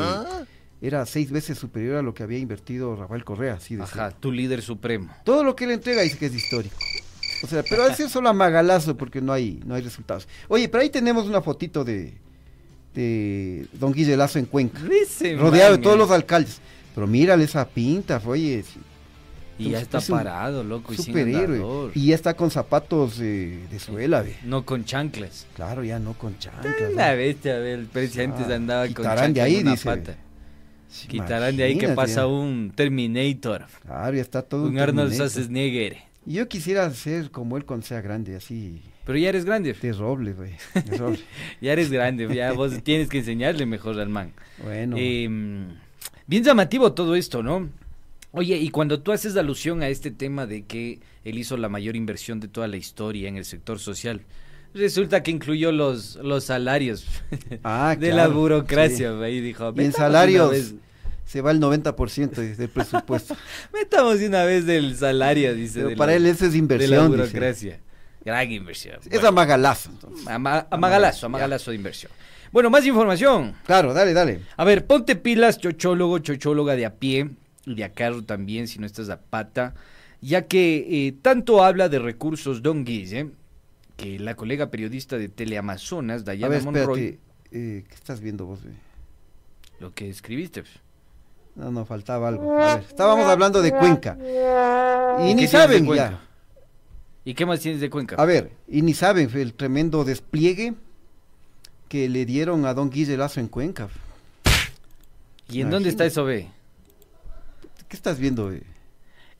era 0.80 1.04
seis 1.06 1.30
veces 1.30 1.58
superior 1.58 1.96
a 1.96 2.02
lo 2.02 2.14
que 2.14 2.22
había 2.22 2.38
invertido 2.38 2.96
Rafael 2.96 3.24
Correa, 3.24 3.54
así 3.54 3.76
decía. 3.76 4.06
Ajá, 4.06 4.10
tu 4.18 4.32
líder 4.32 4.62
supremo. 4.62 5.14
Todo 5.24 5.44
lo 5.44 5.54
que 5.56 5.66
le 5.66 5.74
entrega 5.74 6.02
dice 6.02 6.18
que 6.18 6.26
es 6.26 6.34
histórico. 6.34 6.76
O 7.44 7.46
sea, 7.48 7.62
pero 7.68 7.86
es 7.88 7.96
solo 8.10 8.28
a 8.28 8.32
magalazo 8.32 8.96
porque 8.96 9.20
no 9.20 9.32
hay, 9.32 9.60
no 9.66 9.74
hay 9.74 9.82
resultados. 9.82 10.28
Oye, 10.48 10.68
pero 10.68 10.82
ahí 10.82 10.90
tenemos 10.90 11.26
una 11.26 11.42
fotito 11.42 11.84
de, 11.84 12.14
de 12.94 13.66
Don 13.74 13.92
Guille 13.92 14.16
Lazo 14.16 14.38
en 14.38 14.46
Cuenca, 14.46 14.80
Ese 15.02 15.36
rodeado 15.36 15.72
de 15.76 15.82
todos 15.82 15.96
eh. 15.96 15.98
los 15.98 16.10
alcaldes. 16.10 16.60
Pero 16.94 17.06
mírale 17.06 17.44
esa 17.44 17.66
pinta, 17.68 18.20
oye, 18.24 18.64
Y 19.58 19.70
ya 19.70 19.78
es- 19.78 19.82
está 19.84 19.98
es 19.98 20.08
parado, 20.08 20.64
loco, 20.64 20.92
y 20.92 20.96
sin 20.96 21.06
superhéroe. 21.06 21.92
Y 21.94 22.06
ya 22.06 22.14
está 22.14 22.34
con 22.34 22.50
zapatos 22.50 23.18
eh, 23.20 23.60
de 23.70 23.78
suela, 23.78 24.22
ve. 24.22 24.36
No 24.44 24.64
con 24.64 24.84
chanclas. 24.84 25.46
Claro, 25.54 25.84
ya 25.84 25.98
no 25.98 26.14
con 26.14 26.38
chanclas. 26.38 26.74
Una 26.92 27.10
¿no? 27.12 27.16
bestia, 27.16 27.58
ve, 27.58 27.74
el 27.74 27.86
presidente 27.86 28.42
Ah, 28.48 28.54
andaba 28.54 28.86
con 28.88 29.04
chanclas 29.04 29.34
de 29.34 29.40
ahí, 29.42 29.56
una 29.60 29.70
dice. 29.72 29.84
pata. 29.84 30.16
Quitarán 31.08 31.56
de 31.56 31.62
ahí 31.64 31.78
que 31.78 31.88
pasa 31.88 32.22
ya. 32.22 32.26
un 32.26 32.72
Terminator, 32.74 33.64
Claro, 33.82 34.14
ya 34.14 34.20
está 34.22 34.42
todo 34.42 34.66
un 34.66 34.78
Arnold. 34.78 35.12
Schwarzenegger. 35.14 35.96
Y 36.26 36.34
Yo 36.34 36.48
quisiera 36.48 36.88
ser 36.90 37.30
como 37.30 37.56
él 37.56 37.64
cuando 37.64 37.86
sea 37.86 38.00
grande, 38.02 38.36
así, 38.36 38.82
Pero 39.06 39.18
ya 39.18 39.30
eres 39.30 39.44
grande, 39.44 39.72
de 39.72 39.92
roble, 39.92 40.32
güey. 40.34 40.52
ya 41.60 41.72
eres 41.72 41.90
grande, 41.90 42.32
ya 42.34 42.52
vos 42.52 42.82
tienes 42.82 43.08
que 43.08 43.18
enseñarle 43.18 43.64
mejor 43.66 43.98
al 43.98 44.08
man. 44.10 44.32
Bueno, 44.62 44.96
Eh, 44.98 45.28
bien 46.26 46.44
llamativo 46.44 46.92
todo 46.92 47.14
esto, 47.16 47.42
¿no? 47.42 47.68
Oye, 48.32 48.56
y 48.56 48.70
cuando 48.70 49.00
tú 49.00 49.12
haces 49.12 49.36
alusión 49.36 49.82
a 49.82 49.88
este 49.88 50.10
tema 50.10 50.46
de 50.46 50.64
que 50.64 51.00
él 51.24 51.38
hizo 51.38 51.56
la 51.56 51.68
mayor 51.68 51.96
inversión 51.96 52.40
de 52.40 52.48
toda 52.48 52.66
la 52.66 52.76
historia 52.78 53.28
en 53.28 53.36
el 53.36 53.44
sector 53.44 53.78
social, 53.78 54.22
resulta 54.74 55.22
que 55.22 55.30
incluyó 55.30 55.70
los, 55.70 56.16
los 56.16 56.44
salarios 56.44 57.06
Ah, 57.62 57.94
de 57.98 58.12
la 58.12 58.24
y 59.28 59.34
sí. 59.36 59.40
dijo, 59.42 59.64
y 59.64 59.68
en 59.68 59.74
"Metamos 59.74 59.76
de 59.76 59.88
una 59.88 59.96
salarios 59.98 60.74
se 61.26 61.40
va 61.42 61.50
el 61.50 61.60
90% 61.60 62.30
de- 62.30 62.56
del 62.56 62.68
presupuesto. 62.70 63.36
metamos 63.72 64.16
una 64.20 64.44
vez 64.44 64.64
del 64.66 64.96
salario, 64.96 65.54
dice. 65.54 65.74
Pero 65.80 65.88
de 65.90 65.96
para 65.96 66.12
la- 66.12 66.16
él 66.16 66.26
eso 66.26 66.46
es 66.46 66.52
de 66.52 66.56
la 66.56 66.58
inversión. 66.58 67.12
dice. 67.12 67.16
burocracia. 67.22 67.80
Gran 68.24 68.50
inversión. 68.50 68.96
Es 69.02 69.08
Bueno, 69.10 69.28
a 69.28 69.32
magalazo. 69.32 69.90
entonces. 69.90 70.26
ama- 70.26 70.66
amagalazo, 70.70 71.26
amagalazo 71.26 71.70
de 71.70 71.76
inversión. 71.76 72.10
Bueno, 72.50 72.70
más 72.70 72.84
información. 72.86 73.54
Claro, 73.66 73.92
dale, 73.94 74.12
dale. 74.12 74.40
A 74.56 74.64
ver, 74.64 74.86
ponte 74.86 75.16
pilas, 75.16 75.58
chochólogo, 75.58 76.18
chochóloga 76.18 76.76
de 76.76 76.86
a 76.86 76.94
pie 76.94 77.30
y 77.66 77.74
de 77.74 77.84
a 77.84 77.92
carro 77.92 78.22
también, 78.22 78.68
si 78.68 78.78
no 78.78 78.86
estás 78.86 79.08
a 79.08 79.20
pata, 79.20 79.74
ya 80.20 80.46
que 80.46 81.06
eh, 81.08 81.12
tanto 81.22 81.62
habla 81.64 81.88
de 81.88 81.98
recursos 81.98 82.62
Don 82.62 82.84
Guille, 82.84 83.30
que 83.96 84.18
la 84.18 84.34
colega 84.34 84.70
periodista 84.70 85.16
de 85.18 85.28
Teleamazonas, 85.28 86.22
A 86.22 86.24
Dayana 86.24 86.54
ver, 86.54 86.62
Monroy, 86.64 87.18
eh, 87.52 87.84
¿Qué 87.88 87.94
estás 87.94 88.20
viendo 88.20 88.46
vos? 88.46 88.62
güey? 88.62 88.74
lo 89.80 89.92
que 89.92 90.08
escribiste. 90.08 90.62
No, 91.56 91.70
no, 91.70 91.84
faltaba 91.84 92.28
algo. 92.28 92.56
A 92.58 92.76
ver, 92.76 92.84
estábamos 92.88 93.26
hablando 93.26 93.60
de 93.60 93.72
Cuenca. 93.72 94.16
Y 94.18 95.28
¿Qué 95.28 95.34
ni 95.34 95.46
saben 95.48 95.84
Cuenca? 95.86 96.10
ya. 96.10 96.20
¿Y 97.24 97.34
qué 97.34 97.44
más 97.44 97.60
tienes 97.60 97.80
de 97.80 97.90
Cuenca? 97.90 98.16
A 98.16 98.24
ver, 98.24 98.52
y 98.68 98.82
ni 98.82 98.94
saben 98.94 99.28
el 99.34 99.54
tremendo 99.54 100.04
despliegue 100.04 100.74
que 101.88 102.08
le 102.08 102.24
dieron 102.24 102.64
a 102.64 102.74
don 102.74 102.90
Guille 102.90 103.16
Lazo 103.16 103.40
en 103.40 103.48
Cuenca. 103.48 103.88
¿Y 105.48 105.60
en 105.60 105.70
dónde 105.70 105.88
está 105.90 106.06
eso, 106.06 106.24
ve? 106.24 106.48
¿Qué 107.92 107.96
estás 107.96 108.18
viendo? 108.18 108.50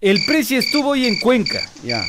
El 0.03 0.19
precio 0.27 0.59
estuvo 0.59 0.91
hoy 0.91 1.07
en 1.07 1.19
Cuenca. 1.21 1.59
Ya. 1.83 2.03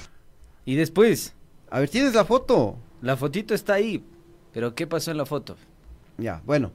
Y 0.66 0.76
después, 0.76 1.34
A 1.70 1.80
ver, 1.80 1.88
¿tienes 1.88 2.14
la 2.14 2.26
foto? 2.26 2.78
la 3.02 3.16
fotito 3.16 3.54
está 3.56 3.76
ahí. 3.76 4.04
Pero 4.52 4.76
¿qué 4.76 4.86
pasó 4.86 5.12
en 5.12 5.16
la 5.20 5.26
foto? 5.26 5.56
Ya, 6.18 6.42
bueno. 6.46 6.74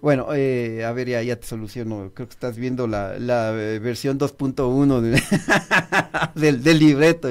Bueno, 0.00 0.28
eh, 0.32 0.84
a 0.84 0.92
ver, 0.92 1.08
ya, 1.08 1.22
ya 1.24 1.34
te 1.34 1.44
soluciono. 1.48 2.12
Creo 2.14 2.28
que 2.28 2.34
estás 2.34 2.56
viendo 2.56 2.86
la, 2.86 3.18
la 3.18 3.50
eh, 3.60 3.80
versión 3.80 4.16
2.1 4.16 5.00
de- 5.00 5.20
del, 6.40 6.62
del 6.62 6.78
libreto. 6.78 7.30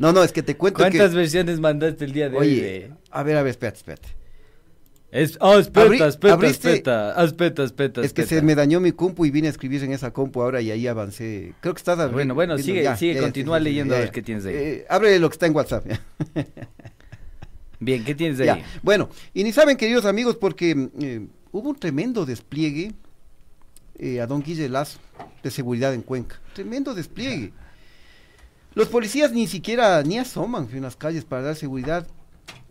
No, 0.00 0.12
no, 0.12 0.24
es 0.24 0.32
que 0.32 0.42
te 0.42 0.56
cuento 0.56 0.78
¿Cuántas 0.78 1.10
que... 1.10 1.16
versiones 1.18 1.60
mandaste 1.60 2.04
el 2.04 2.12
día 2.12 2.28
de 2.30 2.36
hoy? 2.36 2.58
A 3.12 3.22
ver, 3.22 3.36
a 3.36 3.42
ver, 3.44 3.50
espérate, 3.50 3.78
espérate. 3.78 4.08
Es, 5.12 5.36
oh, 5.40 5.58
espeta, 5.58 5.86
Abri- 5.88 6.06
espeta, 6.08 6.34
abriste- 6.34 6.68
espeta, 6.70 7.20
ah, 7.20 7.24
espeta, 7.24 7.64
espeta, 7.64 8.00
Es 8.02 8.12
que 8.12 8.24
se 8.26 8.42
me 8.42 8.54
dañó 8.54 8.78
mi 8.78 8.92
compu 8.92 9.24
y 9.26 9.30
vine 9.32 9.48
a 9.48 9.50
escribir 9.50 9.82
en 9.82 9.92
esa 9.92 10.12
compu 10.12 10.40
ahora 10.40 10.60
y 10.60 10.70
ahí 10.70 10.86
avancé. 10.86 11.52
Creo 11.60 11.74
que 11.74 11.78
estás 11.78 11.98
abri- 11.98 12.12
Bueno, 12.12 12.34
bueno, 12.36 12.54
viendo- 12.54 12.64
sigue, 12.72 12.82
ya, 12.84 12.96
sigue, 12.96 13.14
ya, 13.14 13.20
continúa 13.22 13.58
leyendo 13.58 13.96
a 13.96 13.98
ver 13.98 14.12
qué 14.12 14.22
tienes 14.22 14.46
ahí. 14.46 14.54
Eh, 14.54 14.86
abre 14.88 15.18
lo 15.18 15.28
que 15.28 15.34
está 15.34 15.46
en 15.46 15.56
WhatsApp. 15.56 15.84
Bien, 17.80 18.04
¿qué 18.04 18.14
tienes 18.14 18.38
ahí? 18.40 18.62
Bueno, 18.82 19.08
y 19.32 19.42
ni 19.42 19.52
saben, 19.52 19.76
queridos 19.76 20.04
amigos, 20.04 20.36
porque 20.36 20.90
eh, 21.00 21.26
hubo 21.50 21.70
un 21.70 21.76
tremendo 21.76 22.26
despliegue 22.26 22.92
eh, 23.98 24.20
a 24.20 24.26
don 24.26 24.42
Guille 24.42 24.68
Lazo 24.68 24.98
de 25.42 25.50
seguridad 25.50 25.94
en 25.94 26.02
Cuenca. 26.02 26.38
Tremendo 26.54 26.94
despliegue. 26.94 27.52
Los 28.74 28.88
policías 28.88 29.32
ni 29.32 29.46
siquiera 29.46 30.02
ni 30.02 30.18
asoman 30.18 30.68
en 30.72 30.82
las 30.82 30.94
calles 30.94 31.24
para 31.24 31.42
dar 31.42 31.56
seguridad, 31.56 32.06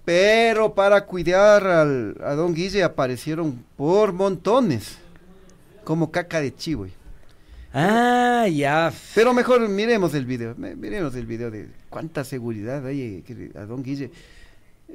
pero 0.09 0.73
para 0.73 1.05
cuidar 1.05 1.67
al, 1.67 2.15
a 2.25 2.33
don 2.33 2.55
Guille 2.55 2.83
aparecieron 2.83 3.63
por 3.77 4.11
montones, 4.11 4.97
como 5.83 6.09
caca 6.09 6.41
de 6.41 6.51
chivo. 6.55 6.87
Ah, 7.71 8.47
ya. 8.51 8.91
Pero 9.13 9.35
mejor 9.35 9.69
miremos 9.69 10.15
el 10.15 10.25
video, 10.25 10.55
miremos 10.57 11.13
el 11.13 11.27
video 11.27 11.51
de 11.51 11.67
cuánta 11.91 12.23
seguridad 12.23 12.83
hay 12.87 13.23
eh, 13.27 13.51
a 13.55 13.65
don 13.65 13.83
Guille. 13.83 14.09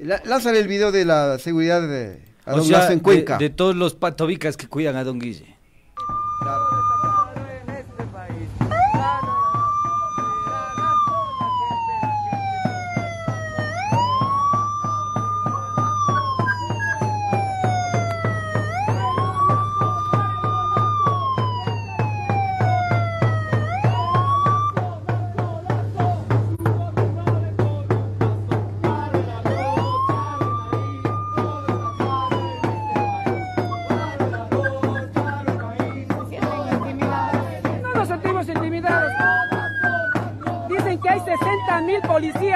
La- 0.02 0.21
lánzale 0.25 0.59
el 0.59 0.66
video 0.66 0.90
de 0.90 1.04
la 1.04 1.38
seguridad 1.38 1.80
de, 1.87 2.18
a 2.44 2.54
O 2.54 2.56
don 2.56 2.66
sea, 2.66 2.90
en 2.90 2.99
Cuenca. 2.99 3.38
De, 3.38 3.50
todos 3.50 3.76
los 3.76 3.94
patobicas 3.94 4.56
que 4.56 4.66
cuidan 4.66 4.97
a 4.97 5.04
Don 5.04 5.21
Guille. 5.21 5.47
No 6.44 6.74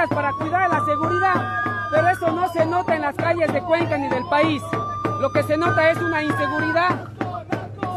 para 0.06 0.32
cuidar 0.32 0.70
la 0.70 0.84
seguridad, 0.84 1.88
pero 1.90 2.08
eso 2.08 2.30
no 2.30 2.48
se 2.52 2.64
nota 2.64 2.94
en 2.94 3.02
las 3.02 3.16
calles 3.16 3.52
de 3.52 3.60
Cuenca 3.62 3.98
ni 3.98 4.08
del 4.08 4.24
país. 4.26 4.62
Lo 5.20 5.32
que 5.32 5.42
se 5.42 5.56
nota 5.56 5.90
es 5.90 5.98
una 5.98 6.22
inseguridad, 6.22 7.08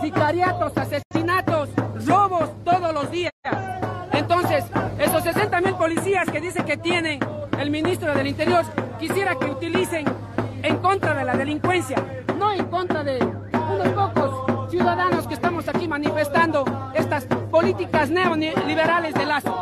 sicariatos, 0.01 0.75
asesinatos, 0.75 1.69
robos 2.07 2.49
todos 2.63 2.91
los 2.93 3.11
días. 3.11 3.31
Entonces, 4.13 4.65
esos 4.97 5.23
60 5.23 5.61
mil 5.61 5.75
policías 5.75 6.27
que 6.29 6.41
dice 6.41 6.65
que 6.65 6.77
tiene 6.77 7.19
el 7.59 7.69
ministro 7.69 8.15
del 8.15 8.27
Interior, 8.27 8.65
quisiera 8.99 9.35
que 9.35 9.45
utilicen 9.45 10.05
en 10.63 10.77
contra 10.77 11.13
de 11.13 11.23
la 11.23 11.37
delincuencia, 11.37 12.03
no 12.39 12.51
en 12.51 12.65
contra 12.65 13.03
de 13.03 13.19
unos 13.21 13.87
pocos 13.89 14.71
ciudadanos 14.71 15.27
que 15.27 15.35
estamos 15.35 15.67
aquí 15.67 15.87
manifestando 15.87 16.65
estas 16.95 17.25
políticas 17.51 18.09
neoliberales 18.09 19.13
de 19.13 19.25
Lazo. 19.25 19.60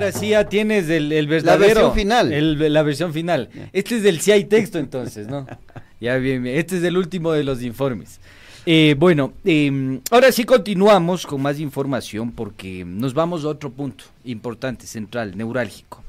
Ahora 0.00 0.12
sí 0.12 0.28
ya 0.30 0.48
tienes 0.48 0.88
el, 0.88 1.12
el 1.12 1.26
verdadero. 1.26 1.60
versión 1.66 1.94
final. 1.94 2.32
el- 2.32 2.72
la 2.72 2.82
versión 2.82 3.12
final. 3.12 3.50
Este 3.72 3.96
es 3.96 4.02
del 4.02 4.20
si 4.20 4.32
hay 4.32 4.44
texto 4.44 4.78
entonces, 4.78 5.28
¿no? 5.28 5.46
ya 6.00 6.16
bien, 6.16 6.42
bien. 6.42 6.56
Este 6.56 6.78
es 6.78 6.84
el 6.84 6.96
último 6.96 7.32
de 7.32 7.44
los 7.44 7.62
informes. 7.62 8.18
Eh, 8.66 8.94
bueno, 8.98 9.32
eh, 9.44 10.00
ahora 10.10 10.32
sí 10.32 10.44
continuamos 10.44 11.26
con 11.26 11.42
más 11.42 11.58
información 11.60 12.30
porque 12.32 12.84
nos 12.86 13.14
vamos 13.14 13.44
a 13.44 13.48
otro 13.48 13.70
punto 13.70 14.04
importante, 14.24 14.86
central, 14.86 15.36
neurálgico. 15.36 16.02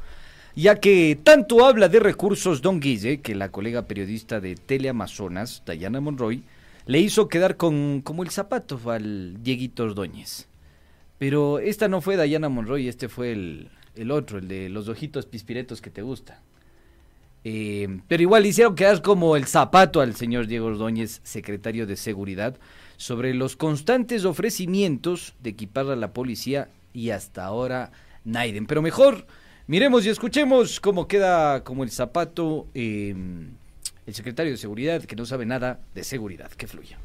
Ya 0.55 0.75
que 0.75 1.17
tanto 1.23 1.65
habla 1.65 1.87
de 1.87 1.99
recursos 1.99 2.61
Don 2.61 2.79
Guille, 2.81 3.21
que 3.21 3.35
la 3.35 3.49
colega 3.49 3.83
periodista 3.87 4.41
de 4.41 4.55
Teleamazonas, 4.55 5.63
Dayana 5.65 6.01
Monroy, 6.01 6.43
le 6.87 6.99
hizo 6.99 7.29
quedar 7.29 7.55
con 7.57 8.01
como 8.01 8.23
el 8.23 8.31
zapato 8.31 8.79
al 8.91 9.41
Dieguito 9.43 9.83
Ordóñez. 9.83 10.47
Pero 11.17 11.59
esta 11.59 11.87
no 11.87 12.01
fue 12.01 12.17
Dayana 12.17 12.49
Monroy, 12.49 12.87
este 12.89 13.07
fue 13.07 13.31
el, 13.31 13.69
el 13.95 14.11
otro, 14.11 14.39
el 14.39 14.47
de 14.47 14.69
los 14.69 14.87
ojitos 14.87 15.25
pispiretos 15.25 15.81
que 15.81 15.89
te 15.89 16.01
gusta. 16.01 16.41
Eh, 17.43 17.99
pero 18.07 18.21
igual 18.21 18.45
hicieron 18.45 18.75
quedar 18.75 19.01
como 19.01 19.35
el 19.35 19.45
zapato 19.45 20.01
al 20.01 20.15
señor 20.15 20.47
Diego 20.47 20.67
Ordóñez, 20.67 21.21
secretario 21.23 21.87
de 21.87 21.95
Seguridad, 21.95 22.57
sobre 22.97 23.33
los 23.33 23.55
constantes 23.55 24.25
ofrecimientos 24.25 25.33
de 25.41 25.49
equipar 25.51 25.89
a 25.89 25.95
la 25.95 26.13
policía 26.13 26.69
y 26.93 27.09
hasta 27.09 27.45
ahora 27.45 27.91
Naiden. 28.23 28.67
Pero 28.67 28.81
mejor 28.81 29.25
Miremos 29.71 30.05
y 30.05 30.09
escuchemos 30.09 30.81
cómo 30.81 31.07
queda 31.07 31.63
como 31.63 31.85
el 31.85 31.91
zapato 31.91 32.67
eh, 32.73 33.15
el 34.05 34.13
secretario 34.13 34.51
de 34.51 34.57
Seguridad 34.57 35.01
que 35.03 35.15
no 35.15 35.25
sabe 35.25 35.45
nada 35.45 35.79
de 35.95 36.03
seguridad. 36.03 36.51
Que 36.51 36.67
fluya. 36.67 36.97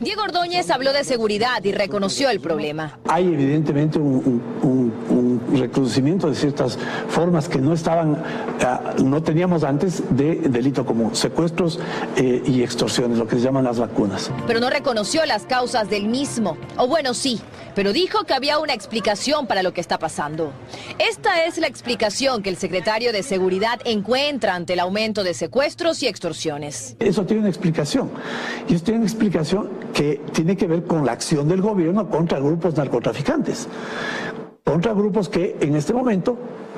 Diego 0.00 0.22
Ordóñez 0.22 0.70
habló 0.70 0.92
de 0.92 1.04
seguridad 1.04 1.62
y 1.64 1.72
reconoció 1.72 2.30
el 2.30 2.40
problema. 2.40 2.98
Hay 3.08 3.24
evidentemente 3.26 3.98
un, 3.98 4.42
un- 4.62 4.92
de 6.28 6.34
ciertas 6.34 6.78
formas 7.08 7.48
que 7.48 7.58
no 7.58 7.72
estaban, 7.72 8.22
ah, 8.62 8.94
no 9.02 9.22
teníamos 9.22 9.64
antes 9.64 10.02
de 10.10 10.36
delito 10.36 10.84
común, 10.84 11.14
secuestros 11.14 11.78
eh, 12.16 12.42
y 12.46 12.62
extorsiones, 12.62 13.18
lo 13.18 13.26
que 13.26 13.36
se 13.36 13.42
llaman 13.42 13.64
las 13.64 13.78
vacunas. 13.78 14.30
pero 14.46 14.60
no 14.60 14.68
reconoció 14.70 15.24
las 15.26 15.44
causas 15.44 15.88
del 15.88 16.08
mismo. 16.08 16.56
O 16.76 16.86
bueno, 16.88 17.14
sí, 17.14 17.40
pero 17.74 17.92
dijo 17.92 18.24
que 18.24 18.34
había 18.34 18.58
una 18.58 18.74
explicación 18.74 19.46
para 19.46 19.62
lo 19.62 19.72
que 19.72 19.80
está 19.80 19.98
pasando. 19.98 20.52
Esta 20.98 21.44
es 21.44 21.58
la 21.58 21.66
explicación 21.66 22.42
que 22.42 22.50
el 22.50 22.56
secretario 22.56 23.12
de 23.12 23.22
Seguridad 23.22 23.80
encuentra 23.84 24.54
ante 24.54 24.74
el 24.74 24.80
aumento 24.80 25.24
de 25.24 25.34
secuestros 25.34 26.02
y 26.02 26.06
extorsiones. 26.08 26.96
Eso 26.98 27.24
tiene 27.24 27.40
una 27.40 27.50
explicación. 27.50 28.10
Y 28.68 28.74
eso 28.74 28.84
tiene 28.84 28.98
una 29.00 29.06
explicación 29.08 29.55
que 29.92 30.20
tiene 30.32 30.56
que 30.56 30.66
ver 30.66 30.84
con 30.84 31.06
la 31.06 31.12
acción 31.12 31.48
del 31.48 31.62
gobierno 31.62 32.08
contra 32.08 32.38
grupos 32.38 32.76
narcotraficantes. 32.76 33.68
Contra 34.64 34.92
grupos 34.92 35.28
que 35.28 35.56
en 35.60 35.76
este 35.76 35.92
momento 35.92 36.36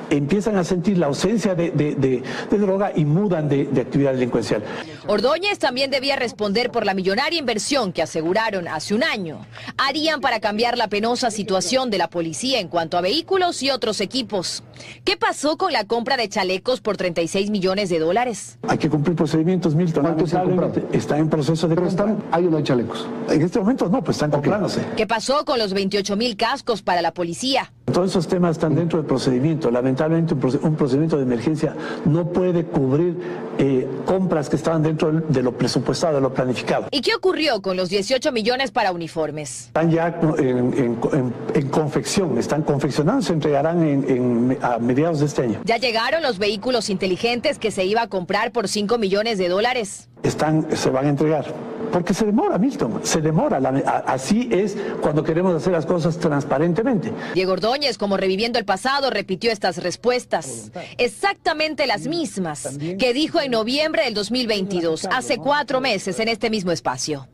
empiezan 0.09 0.55
a 0.57 0.63
sentir 0.63 0.97
la 0.97 1.07
ausencia 1.07 1.55
de, 1.55 1.71
de- 1.71 1.95
de- 1.95 2.23
de 2.49 2.57
droga 2.57 2.91
y 2.95 3.05
mudan 3.05 3.47
de, 3.49 3.65
de 3.65 3.81
actividad 3.81 4.13
delincuencial. 4.13 4.63
Ordóñez 5.07 5.59
también 5.59 5.91
debía 5.91 6.15
responder 6.15 6.71
por 6.71 6.85
la 6.85 6.93
millonaria 6.93 7.39
inversión 7.39 7.93
que 7.93 8.01
aseguraron 8.01 8.67
hace 8.67 8.93
un 8.93 9.03
año. 9.03 9.45
Harían 9.77 10.21
para 10.21 10.39
cambiar 10.39 10.77
la 10.77 10.87
penosa 10.87 11.31
situación 11.31 11.89
de 11.89 11.97
la 11.97 12.09
policía 12.09 12.59
en 12.59 12.67
cuanto 12.67 12.97
a 12.97 13.01
vehículos 13.01 13.63
y 13.63 13.69
otros 13.71 14.01
equipos. 14.01 14.63
¿Qué 15.03 15.17
pasó 15.17 15.57
con 15.57 15.73
la 15.73 15.85
compra 15.85 16.17
de 16.17 16.29
chalecos 16.29 16.81
por 16.81 16.97
36 16.97 17.49
millones 17.49 17.89
de 17.89 17.99
dólares? 17.99 18.57
Hay 18.67 18.77
que 18.77 18.89
cumplir 18.89 19.15
procedimientos, 19.15 19.75
Milton. 19.75 20.03
¿Cuántos 20.03 20.29
se 20.29 20.37
han 20.37 20.45
comprado? 20.45 20.73
está 20.91 21.17
en 21.17 21.29
proceso 21.29 21.67
de 21.67 21.75
Pero 21.75 21.87
compra. 21.87 22.05
están, 22.13 22.23
hay 22.31 22.45
o 22.45 22.49
no 22.49 22.57
hay 22.57 22.63
chalecos. 22.63 23.07
En 23.29 23.41
este 23.41 23.59
momento 23.59 23.89
no, 23.89 24.03
pues 24.03 24.17
están 24.17 24.31
comprándose. 24.31 24.81
¿Qué 24.95 25.07
pasó 25.07 25.43
con 25.45 25.59
los 25.59 25.73
28 25.73 26.15
mil 26.15 26.35
cascos 26.37 26.81
para 26.81 27.01
la 27.01 27.13
policía? 27.13 27.71
Todos 27.91 28.09
esos 28.11 28.27
temas 28.27 28.51
están 28.51 28.75
dentro 28.75 28.99
del 28.99 29.07
procedimiento. 29.07 29.71
Lamentablemente 29.71 30.33
un, 30.33 30.41
proce- 30.41 30.59
un 30.61 30.75
procedimiento 30.75 31.17
de 31.17 31.23
emergencia 31.23 31.75
no 32.05 32.27
puede 32.31 32.65
cubrir 32.65 33.17
eh, 33.57 33.87
compras 34.05 34.49
que 34.49 34.55
estaban 34.55 34.81
dentro 34.83 35.11
de 35.11 35.43
lo 35.43 35.51
presupuestado, 35.57 36.15
de 36.15 36.21
lo 36.21 36.33
planificado. 36.33 36.87
¿Y 36.91 37.01
qué 37.01 37.15
ocurrió 37.15 37.61
con 37.61 37.75
los 37.77 37.89
18 37.89 38.31
millones 38.31 38.71
para 38.71 38.91
uniformes? 38.91 39.65
Están 39.67 39.91
ya 39.91 40.19
en, 40.37 40.45
en- 40.73 40.99
en- 41.13 41.33
en 41.53 41.67
confección, 41.69 42.37
están 42.37 42.63
confeccionando, 42.63 43.21
se 43.21 43.33
entregarán 43.33 43.83
en- 43.83 44.05
en- 44.09 44.57
a 44.61 44.77
mediados 44.79 45.19
de 45.19 45.25
este 45.25 45.43
año. 45.43 45.59
Ya 45.65 45.77
llegaron 45.77 46.21
los 46.23 46.39
vehículos 46.39 46.89
inteligentes 46.89 47.59
que 47.59 47.71
se 47.71 47.85
iba 47.85 48.01
a 48.03 48.07
comprar 48.07 48.51
por 48.51 48.67
5 48.67 48.97
millones 48.97 49.37
de 49.37 49.49
dólares. 49.49 50.07
Están, 50.23 50.67
se 50.75 50.89
van 50.89 51.05
a 51.05 51.09
entregar. 51.09 51.45
Porque 51.91 52.13
se 52.13 52.25
demora, 52.25 52.57
Milton, 52.57 52.99
se 53.03 53.21
demora. 53.21 53.59
La- 53.59 53.69
a- 53.85 53.97
así 54.13 54.47
es 54.51 54.77
cuando 55.01 55.23
queremos 55.23 55.55
hacer 55.55 55.73
las 55.73 55.85
cosas 55.85 56.17
transparentemente. 56.17 57.11
Diego 57.33 57.53
Ordóñez, 57.53 57.97
como 57.97 58.15
reviviendo 58.17 58.59
el 58.59 58.65
pasado, 58.65 59.09
repitió 59.09 59.51
estas 59.51 59.81
respuestas. 59.81 60.71
Exactamente 60.97 61.87
las 61.87 62.07
mismas 62.07 62.77
que 62.99 63.13
dijo 63.13 63.41
en 63.41 63.51
noviembre 63.51 64.03
del 64.05 64.13
2022, 64.13 65.05
hace 65.11 65.37
cuatro 65.37 65.81
meses, 65.81 66.19
en 66.19 66.27
este 66.27 66.49
mismo 66.49 66.71
espacio. 66.71 67.27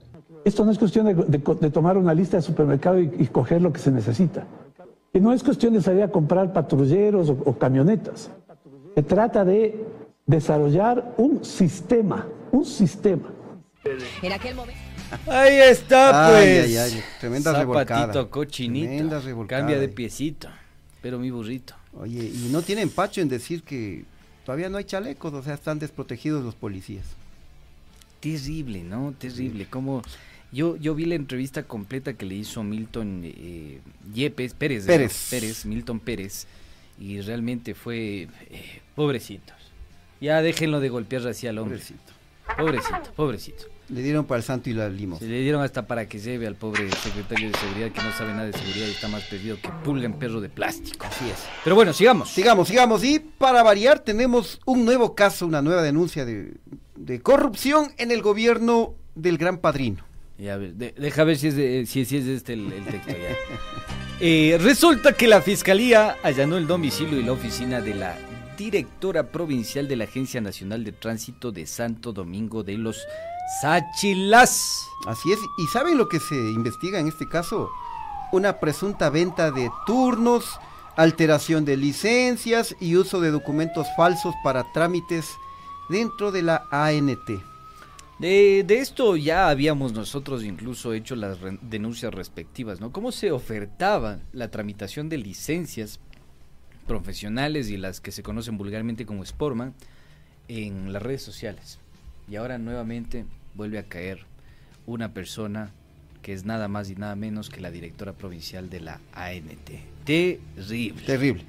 Esto 0.45 0.63
no 0.63 0.71
es 0.71 0.77
cuestión 0.77 1.07
de, 1.07 1.13
de 1.15 1.41
co- 1.41 1.55
de 1.55 1.69
tomar 1.71 1.97
una 1.97 2.13
lista 2.13 2.37
de 2.37 2.43
supermercado 2.43 2.99
y, 2.99 3.11
y 3.17 3.27
coger 3.27 3.61
lo 3.61 3.73
que 3.73 3.79
se 3.79 3.91
necesita. 3.91 4.45
Y 5.13 5.19
no 5.19 5.33
es 5.33 5.43
cuestión 5.43 5.73
de 5.73 5.81
salir 5.81 6.03
a 6.03 6.09
comprar 6.09 6.53
patrulleros 6.53 7.29
o, 7.29 7.37
o 7.45 7.57
camionetas. 7.57 8.29
Se 8.93 9.01
trata 9.03 9.43
de 9.43 9.83
desarrollar 10.25 11.13
un 11.17 11.43
sistema, 11.43 12.27
un 12.51 12.65
sistema. 12.65 13.31
En 14.21 14.33
aquel 14.33 14.55
momento. 14.55 14.81
Ahí 15.27 15.55
está, 15.57 16.31
pues. 16.31 16.65
ay, 16.65 16.77
ay, 16.77 17.03
tremenda 17.19 17.51
Zapatito 17.51 17.73
revolcada. 17.73 18.29
cochinito. 18.29 18.87
Tremenda 18.87 19.19
revolcada. 19.19 19.61
Cambia 19.61 19.79
de 19.79 19.87
piecito. 19.87 20.49
Pero 21.01 21.19
mi 21.19 21.29
burrito. 21.29 21.75
Oye, 21.93 22.23
y 22.25 22.49
no 22.51 22.61
tienen 22.63 22.89
pacho 22.89 23.21
en 23.21 23.29
decir 23.29 23.61
que 23.63 24.03
todavía 24.43 24.69
no 24.69 24.77
hay 24.77 24.85
chalecos, 24.85 25.33
o 25.33 25.43
sea, 25.43 25.53
están 25.53 25.77
desprotegidos 25.79 26.43
los 26.43 26.55
policías. 26.55 27.05
Terrible, 28.19 28.83
¿no? 28.83 29.13
Terrible. 29.17 29.67
Como 29.67 30.01
yo, 30.51 30.75
yo 30.77 30.95
vi 30.95 31.05
la 31.05 31.15
entrevista 31.15 31.63
completa 31.63 32.13
que 32.13 32.25
le 32.25 32.35
hizo 32.35 32.63
Milton 32.63 33.21
eh, 33.23 33.79
Yepes, 34.13 34.55
Pérez, 34.55 34.85
Pérez. 34.85 35.11
¿no? 35.11 35.29
Pérez, 35.29 35.65
Milton 35.65 35.99
Pérez, 35.99 36.47
y 36.99 37.21
realmente 37.21 37.75
fue 37.75 38.27
eh, 38.49 38.81
pobrecitos. 38.95 39.55
Ya 40.19 40.41
déjenlo 40.41 40.79
de 40.79 40.89
golpear 40.89 41.27
así 41.27 41.45
al 41.45 41.59
hombre. 41.59 41.77
Pobrecito. 41.77 42.13
Pobrecito, 42.57 43.13
pobrecito. 43.15 43.74
Le 43.89 44.01
dieron 44.01 44.25
para 44.25 44.39
el 44.39 44.43
santo 44.43 44.69
y 44.69 44.73
la 44.73 44.89
limo. 44.89 45.19
Se 45.19 45.25
le 45.27 45.41
dieron 45.41 45.61
hasta 45.61 45.85
para 45.85 46.07
que 46.07 46.17
lleve 46.19 46.47
al 46.47 46.55
pobre 46.55 46.89
secretario 46.91 47.51
de 47.51 47.57
seguridad 47.59 47.91
que 47.91 48.01
no 48.01 48.11
sabe 48.13 48.31
nada 48.33 48.45
de 48.45 48.53
seguridad 48.53 48.87
y 48.87 48.91
está 48.91 49.07
más 49.07 49.23
perdido 49.23 49.57
que 49.61 49.69
pulga 49.83 50.05
en 50.05 50.13
perro 50.13 50.41
de 50.41 50.49
plástico. 50.49 51.05
Así 51.05 51.25
es. 51.29 51.37
Pero 51.63 51.75
bueno, 51.75 51.93
sigamos. 51.93 52.29
Sigamos, 52.29 52.67
sigamos. 52.67 53.03
Y 53.03 53.19
para 53.19 53.61
variar, 53.61 53.99
tenemos 53.99 54.59
un 54.65 54.85
nuevo 54.85 55.13
caso, 55.13 55.45
una 55.45 55.61
nueva 55.61 55.83
denuncia 55.83 56.25
de, 56.25 56.53
de 56.95 57.21
corrupción 57.21 57.91
en 57.97 58.09
el 58.11 58.21
gobierno 58.23 58.95
del 59.13 59.37
Gran 59.37 59.59
Padrino. 59.59 60.03
Ver, 60.37 60.73
de- 60.73 60.93
deja 60.97 61.23
ver 61.23 61.37
si 61.37 61.47
es, 61.47 61.55
de, 61.55 61.85
si, 61.85 62.03
si 62.05 62.17
es 62.17 62.25
este 62.25 62.53
el, 62.53 62.71
el 62.73 62.83
texto 62.85 63.11
ya. 63.11 63.15
Eh, 64.21 64.57
resulta 64.61 65.11
que 65.11 65.27
la 65.27 65.41
fiscalía 65.41 66.15
allanó 66.23 66.55
el 66.57 66.67
domicilio 66.67 67.19
y 67.19 67.23
la 67.23 67.33
oficina 67.33 67.81
de 67.81 67.93
la 67.95 68.17
directora 68.57 69.31
provincial 69.31 69.87
de 69.87 69.95
la 69.95 70.05
Agencia 70.05 70.41
Nacional 70.41 70.83
de 70.83 70.91
Tránsito 70.91 71.51
de 71.51 71.65
Santo 71.65 72.13
Domingo 72.13 72.63
de 72.63 72.77
los 72.77 72.97
Sáchilas. 73.61 74.87
Así 75.05 75.31
es. 75.31 75.39
¿Y 75.57 75.67
saben 75.67 75.97
lo 75.97 76.07
que 76.09 76.19
se 76.19 76.35
investiga 76.35 76.99
en 76.99 77.07
este 77.07 77.27
caso? 77.27 77.69
Una 78.31 78.59
presunta 78.59 79.09
venta 79.09 79.51
de 79.51 79.69
turnos, 79.85 80.59
alteración 80.95 81.63
de 81.65 81.77
licencias 81.77 82.75
y 82.79 82.95
uso 82.95 83.21
de 83.21 83.31
documentos 83.31 83.87
falsos 83.95 84.33
para 84.43 84.71
trámites 84.73 85.35
dentro 85.89 86.31
de 86.31 86.41
la 86.41 86.63
ANT. 86.71 87.29
De, 88.17 88.63
de 88.65 88.77
esto 88.79 89.17
ya 89.17 89.49
habíamos 89.49 89.91
nosotros 89.91 90.43
incluso 90.43 90.93
hecho 90.93 91.15
las 91.17 91.41
re- 91.41 91.59
denuncias 91.61 92.13
respectivas, 92.13 92.79
¿no? 92.79 92.91
¿Cómo 92.93 93.11
se 93.11 93.31
ofertaba 93.31 94.19
la 94.31 94.49
tramitación 94.49 95.09
de 95.09 95.17
licencias 95.17 95.99
profesionales 96.87 97.69
y 97.69 97.77
las 97.77 98.01
que 98.01 98.11
se 98.11 98.23
conocen 98.23 98.57
vulgarmente 98.57 99.05
como 99.05 99.25
Sportman 99.25 99.73
en 100.47 100.93
las 100.93 101.01
redes 101.01 101.21
sociales? 101.21 101.79
Y 102.29 102.35
ahora 102.37 102.57
nuevamente 102.57 103.25
vuelve 103.55 103.77
a 103.79 103.83
caer 103.83 104.19
una 104.85 105.13
persona 105.13 105.71
que 106.21 106.33
es 106.33 106.45
nada 106.45 106.67
más 106.67 106.89
y 106.89 106.95
nada 106.95 107.15
menos 107.15 107.49
que 107.49 107.61
la 107.61 107.69
directora 107.71 108.13
provincial 108.13 108.69
de 108.69 108.79
la 108.79 108.99
ANT. 109.13 109.69
Terrible. 110.05 111.01
Terrible. 111.05 111.43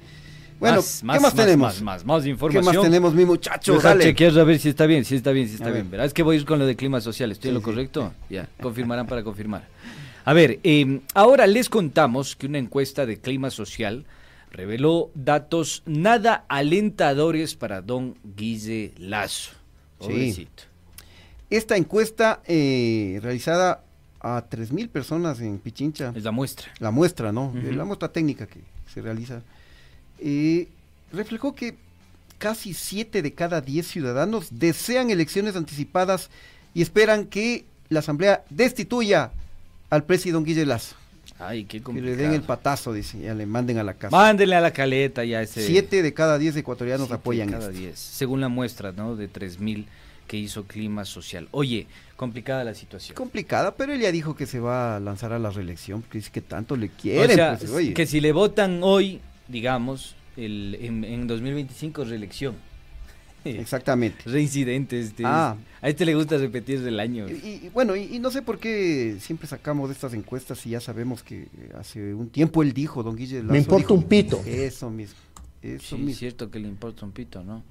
Bueno, 0.59 0.77
Más, 0.77 0.99
¿qué 1.01 1.05
más, 1.05 1.21
más, 1.21 1.35
tenemos? 1.35 1.67
Más, 1.67 1.83
más, 1.83 2.05
más 2.05 2.23
¿Qué 2.23 2.29
información. 2.29 2.75
más 2.75 2.83
tenemos, 2.83 3.13
mi 3.13 3.25
muchacho? 3.25 3.73
Deja 3.73 3.89
Dale. 3.89 4.03
chequear 4.05 4.39
a 4.39 4.43
ver 4.43 4.57
si 4.57 4.69
está 4.69 4.87
bien, 4.87 5.05
si 5.05 5.15
está 5.15 5.31
bien, 5.31 5.47
si 5.47 5.53
está 5.55 5.67
A 5.67 5.71
bien. 5.71 5.83
ver. 5.85 5.99
Verás 5.99 6.13
que 6.13 6.23
voy 6.23 6.35
a 6.35 6.39
ir 6.39 6.45
con 6.45 6.57
lo 6.57 6.65
de 6.65 6.75
clima 6.75 6.99
social. 6.99 7.31
¿Estoy 7.31 7.49
en 7.49 7.53
lo 7.55 7.59
sí. 7.59 7.65
correcto? 7.65 8.11
Ya, 8.29 8.49
confirmarán 8.59 9.05
para 9.05 9.23
confirmar. 9.23 9.67
A 10.25 10.33
ver, 10.33 10.59
eh, 10.63 10.99
ahora 11.13 11.45
les 11.45 11.69
contamos 11.69 12.35
que 12.35 12.47
una 12.47 12.57
encuesta 12.57 13.05
de 13.05 13.17
clima 13.19 13.51
social 13.51 14.05
reveló 14.51 15.11
datos 15.15 15.83
nada 15.85 16.45
alentadores 16.47 17.55
para 17.55 17.81
don 17.81 18.15
Guille 18.35 18.93
Lazo. 18.97 19.51
Sí. 19.99 20.07
Pobrecito. 20.07 20.63
Esta 21.49 21.77
encuesta 21.77 22.41
eh, 22.45 23.19
realizada 23.21 23.83
a 24.19 24.43
3.000 24.49 24.89
personas 24.89 25.39
en 25.39 25.59
Pichincha, 25.59 26.11
Es 26.15 26.23
la 26.23 26.31
muestra. 26.31 26.67
la 26.79 26.91
muestra, 26.91 27.31
¿no? 27.31 27.53
La 27.55 27.85
muestra 27.85 28.09
técnica 28.11 28.47
que 28.47 28.59
se 28.93 29.01
realiza, 29.01 29.41
eh, 30.19 30.67
reflejó 31.13 31.53
que 31.55 31.75
casi 32.37 32.73
7 32.73 33.21
de 33.21 33.33
cada 33.33 33.61
10 33.61 33.87
ciudadanos 33.87 34.47
desean 34.51 35.09
elecciones 35.09 35.55
anticipadas 35.55 36.29
y 36.73 36.81
esperan 36.81 37.25
que 37.25 37.65
la 37.89 37.99
Asamblea 37.99 38.43
destituya 38.49 39.31
al 39.89 40.03
presidente 40.03 40.49
Guille 40.49 40.65
Lazo. 40.65 40.95
Ay, 41.39 41.65
qué 41.65 41.77
Que 41.77 41.83
complicado. 41.83 42.15
le 42.15 42.21
den 42.23 42.33
el 42.33 42.41
patazo, 42.41 42.93
dice, 42.93 43.19
ya 43.19 43.33
le 43.33 43.45
manden 43.45 43.77
a 43.77 43.83
la 43.83 43.93
casa. 43.93 44.15
Mándenle 44.15 44.55
a 44.55 44.61
la 44.61 44.71
caleta 44.71 45.23
ya 45.23 45.41
ese... 45.41 45.65
7 45.65 46.01
de 46.01 46.13
cada 46.13 46.37
10 46.37 46.55
ecuatorianos 46.57 47.07
Siete 47.07 47.13
de 47.13 47.19
apoyan 47.19 47.49
cada 47.51 47.67
esto. 47.67 47.77
10, 47.79 47.99
según 47.99 48.41
la 48.41 48.47
muestra, 48.49 48.91
¿no? 48.91 49.15
De 49.15 49.31
3.000 49.31 49.85
que 50.27 50.37
hizo 50.37 50.65
clima 50.65 51.05
social. 51.05 51.47
Oye, 51.51 51.87
complicada 52.15 52.63
la 52.63 52.73
situación. 52.73 53.15
Complicada, 53.15 53.75
pero 53.75 53.93
él 53.93 54.01
ya 54.01 54.11
dijo 54.11 54.35
que 54.35 54.45
se 54.45 54.59
va 54.59 54.97
a 54.97 54.99
lanzar 54.99 55.31
a 55.31 55.39
la 55.39 55.51
reelección, 55.51 56.01
porque 56.01 56.17
dice 56.17 56.31
que 56.31 56.41
tanto 56.41 56.75
le 56.75 56.89
quieren. 56.89 57.31
o 57.31 57.33
sea, 57.33 57.57
pues, 57.57 57.71
oye. 57.71 57.93
que 57.93 58.05
si 58.05 58.19
le 58.19 58.31
votan 58.31 58.79
hoy, 58.83 59.21
digamos, 59.47 60.15
el, 60.35 60.77
en, 60.81 61.03
en 61.03 61.27
2025 61.27 62.03
reelección. 62.03 62.55
Exactamente. 63.45 64.17
Reincidente 64.25 64.99
este. 64.99 65.23
Ah. 65.25 65.55
A 65.81 65.89
este 65.89 66.05
le 66.05 66.15
gusta 66.15 66.37
repetir 66.37 66.85
el 66.85 66.99
año. 66.99 67.29
Y, 67.29 67.33
y, 67.33 67.71
bueno, 67.73 67.95
y, 67.95 68.15
y 68.15 68.19
no 68.19 68.29
sé 68.31 68.41
por 68.41 68.57
qué 68.59 69.17
siempre 69.21 69.47
sacamos 69.47 69.89
de 69.89 69.93
estas 69.93 70.13
encuestas 70.13 70.65
y 70.65 70.71
ya 70.71 70.79
sabemos 70.81 71.23
que 71.23 71.47
hace 71.79 72.13
un 72.13 72.29
tiempo 72.29 72.61
él 72.63 72.73
dijo, 72.73 73.03
don 73.03 73.15
Guille 73.15 73.41
Lazo 73.41 73.51
Me 73.53 73.59
importa 73.59 73.83
dijo, 73.83 73.93
un 73.93 74.03
pito. 74.03 74.41
Eso 74.45 74.89
mismo. 74.89 75.15
Eso 75.61 75.89
Sí, 75.89 75.95
mismo. 75.95 76.11
es 76.11 76.17
cierto 76.19 76.51
que 76.51 76.59
le 76.59 76.67
importa 76.67 77.05
un 77.05 77.11
pito, 77.11 77.43
¿no? 77.43 77.63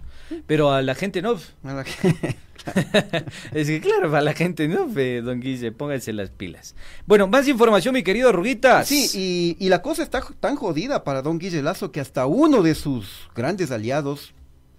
Pero 0.46 0.72
a 0.72 0.83
la 0.83 0.94
gente 0.94 1.20
no. 1.22 1.37
A 1.64 1.72
la 1.72 1.85
que- 1.85 2.37
Es 3.52 3.68
que 3.68 3.81
claro, 3.81 4.14
a 4.16 4.20
la 4.20 4.33
gente 4.33 4.66
no, 4.66 4.87
don 4.87 5.40
Guille, 5.40 5.70
pónganse 5.72 6.12
las 6.12 6.31
pilas. 6.31 6.74
Bueno, 7.07 7.29
más 7.29 7.46
información, 7.46 7.94
mi 7.94 8.02
querido 8.02 8.33
Ruguitas. 8.33 8.88
Sí, 8.88 9.09
y, 9.14 9.64
y 9.64 9.68
la 9.68 9.83
cosa 9.83 10.02
está 10.02 10.20
tan 10.40 10.57
jodida 10.57 11.05
para 11.05 11.22
don 11.22 11.38
Guille 11.38 11.62
Lazo 11.62 11.92
que 11.92 12.00
hasta 12.00 12.26
uno 12.26 12.62
de 12.62 12.74
sus 12.74 13.29
grandes 13.37 13.70
aliados, 13.70 14.33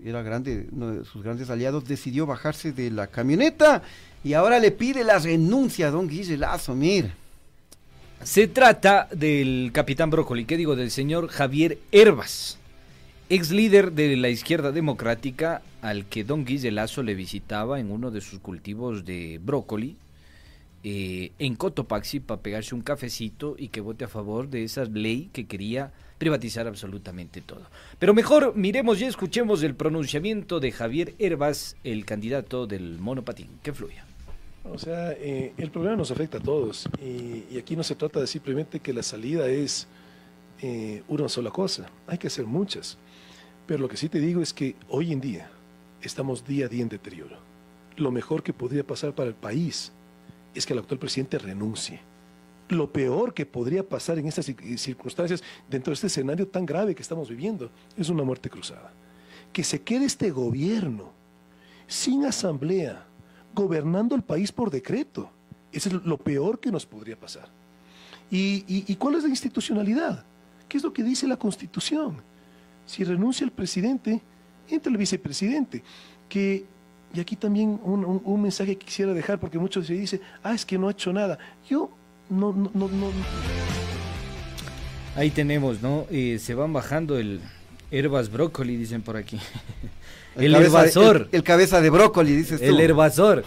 era 0.04 0.22
grande, 0.22 0.68
uno 0.72 0.94
de 0.94 1.06
sus 1.06 1.24
grandes 1.24 1.50
aliados, 1.50 1.88
decidió 1.88 2.26
bajarse 2.26 2.72
de 2.72 2.92
la 2.92 3.08
camioneta 3.08 3.84
y 4.24 4.34
ahora 4.34 4.60
le 4.60 4.72
pide 4.72 5.04
la 5.04 5.20
renuncia 5.20 5.88
a 5.88 5.92
don 5.92 6.08
Guille 6.08 6.38
Lazo. 6.38 6.76
Se 8.24 8.48
trata 8.48 9.08
del 9.12 9.72
capitán 9.74 10.10
Brócoli, 10.10 10.46
¿qué 10.46 10.58
digo? 10.58 10.76
Del 10.76 10.92
señor 10.92 11.28
Javier 11.28 11.78
Herbas, 11.92 12.58
ex 13.30 13.52
líder 13.52 13.92
de 13.92 14.16
la 14.18 14.30
izquierda 14.30 14.72
democrática, 14.72 15.62
al 15.82 16.06
que 16.06 16.24
don 16.24 16.46
Guille 16.46 16.72
Lazo 16.72 17.04
le 17.04 17.16
visitaba 17.16 17.80
en 17.80 17.92
uno 17.92 18.12
de 18.12 18.22
sus 18.22 18.40
cultivos 18.40 19.06
de 19.06 19.40
brócoli 19.44 19.96
eh, 20.84 21.32
en 21.40 21.56
Cotopaxi 21.56 22.20
para 22.20 22.42
pegarse 22.42 22.76
un 22.76 22.82
cafecito 22.82 23.56
y 23.58 23.70
que 23.70 23.82
vote 23.82 24.06
a 24.06 24.08
favor 24.08 24.50
de 24.50 24.64
esa 24.64 24.86
ley 24.86 25.30
que 25.34 25.46
quería 25.46 25.92
privatizar 26.17 26.67
absolutamente 26.67 27.41
todo. 27.41 27.63
Pero 27.99 28.13
mejor 28.13 28.56
miremos 28.56 28.99
y 29.01 29.06
escuchemos 29.06 29.63
el 29.63 29.75
pronunciamiento 29.75 30.60
de 30.60 30.71
Javier 30.71 31.13
Herbas, 31.19 31.75
el 31.84 32.06
candidato 32.06 32.67
del 32.67 32.99
monopatín. 32.99 33.49
Que 33.63 33.73
fluya. 33.73 34.06
O 34.71 34.77
sea, 34.77 35.13
eh, 35.13 35.53
el 35.58 35.71
problema 35.71 35.95
nos 35.95 36.12
afecta 36.12 36.39
a 36.39 36.41
todos 36.41 36.89
y, 37.01 37.58
aquí 37.58 37.75
no 37.75 37.84
se 37.84 37.95
trata 37.95 38.19
de 38.19 38.27
simplemente 38.27 38.80
que 38.80 38.93
la 38.93 39.03
salida 39.03 39.47
es 39.47 39.88
eh, 40.62 41.03
una 41.08 41.30
sola 41.30 41.51
cosa, 41.51 41.89
hay 42.06 42.17
que 42.17 42.27
hacer 42.27 42.45
muchas. 42.45 42.97
Pero 43.65 43.80
lo 43.80 43.88
que 43.88 43.97
sí 43.97 44.10
te 44.10 44.19
digo 44.19 44.41
es 44.41 44.53
que 44.53 44.75
hoy 44.89 45.12
en 45.12 45.21
día 45.21 45.49
estamos 46.01 46.45
día 46.45 46.65
a 46.65 46.69
día 46.69 46.82
en 46.82 46.89
deterioro. 46.89 47.38
Lo 47.95 48.12
mejor 48.12 48.43
que 48.43 48.53
podría 48.53 48.86
pasar 48.86 49.13
para 49.13 49.30
el 49.30 49.36
país 49.36 49.91
es 50.53 50.65
que 50.65 50.73
el 50.73 50.80
actual 50.80 50.99
presidente 50.99 51.38
renuncie. 51.38 51.99
Lo 52.69 52.91
peor 52.91 53.34
que 53.34 53.45
podría 53.45 53.88
pasar 53.88 54.19
en 54.19 54.27
estas 54.27 54.49
cir- 54.49 54.77
circunstancias, 54.77 55.41
dentro 55.69 55.91
de 55.91 55.95
este 55.95 56.08
escenario 56.08 56.47
tan 56.47 56.65
grave 56.65 56.93
que 56.95 57.01
estamos 57.01 57.30
viviendo, 57.30 57.71
es 57.97 58.10
una 58.10 58.23
muerte 58.23 58.49
cruzada. 58.49 58.91
Que 59.53 59.63
se 59.63 59.82
quede 59.82 60.06
este 60.06 60.32
gobierno 60.32 61.12
sin 61.88 62.25
asamblea, 62.25 63.06
gobernando 63.56 64.15
el 64.15 64.21
país 64.21 64.51
por 64.51 64.69
decreto. 64.69 65.30
Eso 65.71 65.89
es 65.89 65.95
lo 66.06 66.17
peor 66.17 66.60
que 66.60 66.71
nos 66.71 66.86
podría 66.86 67.17
pasar. 67.17 67.47
¿Y, 68.30 68.93
cuál 68.95 69.15
es 69.15 69.23
la 69.23 69.30
institucionalidad? 69.30 70.25
¿Qué 70.67 70.77
es 70.77 70.84
lo 70.84 70.91
que 70.91 71.03
dice 71.03 71.25
la 71.27 71.38
Constitución? 71.38 72.17
Si 72.86 73.03
renuncia 73.06 73.45
el 73.45 73.51
presidente, 73.51 74.21
entra 74.69 74.91
el 74.91 74.97
vicepresidente. 74.97 75.82
Que, 76.27 76.65
y 77.13 77.19
aquí 77.21 77.38
también 77.38 77.80
un, 77.84 78.03
un- 78.03 78.21
un 78.25 78.41
mensaje 78.41 78.77
que 78.77 78.86
quisiera 78.86 79.13
dejar, 79.13 79.39
porque 79.39 79.58
muchos 79.58 79.88
se 79.88 79.93
dicen, 79.93 80.19
ah, 80.43 80.53
es 80.53 80.65
que 80.65 80.77
no 80.77 80.89
ha 80.89 80.91
hecho 80.91 81.13
nada. 81.13 81.38
Yo 81.69 81.89
no, 82.30 82.54
no, 82.54 82.70
no, 82.74 82.88
no- 82.90 83.12
Ahí 85.16 85.32
tenemos, 85.32 85.82
¿no? 85.82 86.06
Eh, 86.12 86.38
se 86.40 86.54
van 86.54 86.74
bajando 86.74 87.18
el 87.18 87.42
Herbas 87.90 88.30
Brócoli, 88.32 88.76
dicen 88.76 89.02
por 89.02 89.18
aquí. 89.18 89.40
El, 90.36 90.52
de- 90.54 90.60
herbazor. 90.60 91.30
el, 91.32 91.38
el 91.38 91.44
cabeza 91.44 91.82
de 91.82 91.90
brócoli, 91.90 92.36
dices 92.36 92.60
tú. 92.60 92.66
El 92.68 92.80
herbazor. 92.80 93.44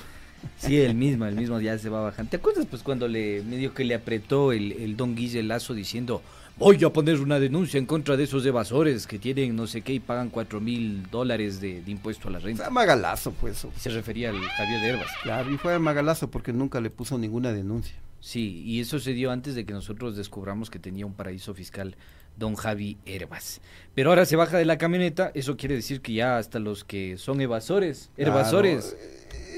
Sí, 0.56 0.80
el 0.80 0.94
mismo, 0.94 1.26
el 1.26 1.36
mismo 1.36 1.60
ya 1.60 1.78
se 1.78 1.88
va 1.88 2.00
bajando. 2.02 2.30
¿Te 2.30 2.38
acuerdas 2.38 2.66
pues 2.68 2.82
cuando 2.82 3.06
le 3.06 3.42
medio 3.42 3.72
que 3.74 3.84
le 3.84 3.94
apretó 3.94 4.50
el, 4.52 4.72
el 4.72 4.96
don 4.96 5.14
Guille 5.14 5.42
Lazo 5.42 5.74
diciendo 5.74 6.22
voy 6.56 6.82
a 6.84 6.90
poner 6.90 7.20
una 7.20 7.38
denuncia 7.38 7.78
en 7.78 7.86
contra 7.86 8.16
de 8.16 8.24
esos 8.24 8.44
evasores 8.44 9.06
que 9.06 9.18
tienen 9.18 9.54
no 9.54 9.66
sé 9.66 9.82
qué 9.82 9.92
y 9.94 10.00
pagan 10.00 10.28
cuatro 10.30 10.60
mil 10.60 11.08
dólares 11.10 11.60
de, 11.60 11.80
de 11.82 11.90
impuesto 11.90 12.28
a 12.28 12.32
la 12.32 12.38
O 12.38 12.40
renta? 12.40 12.64
sea, 12.64 12.70
Magalazo, 12.70 13.30
pues. 13.32 13.64
Y 13.76 13.78
se 13.80 13.90
refería 13.90 14.30
al 14.30 14.40
Javier 14.40 14.80
de 14.80 14.88
Herbas. 14.88 15.08
Claro, 15.22 15.52
y 15.54 15.58
fue 15.58 15.78
Magalazo 15.78 16.28
porque 16.30 16.52
nunca 16.52 16.80
le 16.80 16.90
puso 16.90 17.16
ninguna 17.18 17.52
denuncia. 17.52 17.94
Sí, 18.20 18.62
y 18.66 18.80
eso 18.80 18.98
se 19.00 19.12
dio 19.14 19.30
antes 19.30 19.54
de 19.54 19.64
que 19.64 19.72
nosotros 19.72 20.16
descubramos 20.16 20.68
que 20.70 20.78
tenía 20.78 21.06
un 21.06 21.14
paraíso 21.14 21.54
fiscal 21.54 21.96
don 22.36 22.54
Javi 22.54 22.96
Herbas. 23.06 23.60
Pero 23.94 24.10
ahora 24.10 24.24
se 24.26 24.36
baja 24.36 24.58
de 24.58 24.64
la 24.64 24.78
camioneta, 24.78 25.30
eso 25.34 25.56
quiere 25.56 25.74
decir 25.74 26.00
que 26.00 26.12
ya 26.14 26.38
hasta 26.38 26.58
los 26.58 26.84
que 26.84 27.16
son 27.18 27.40
evasores, 27.40 28.10
Claro, 28.16 28.32
evasores, 28.32 28.96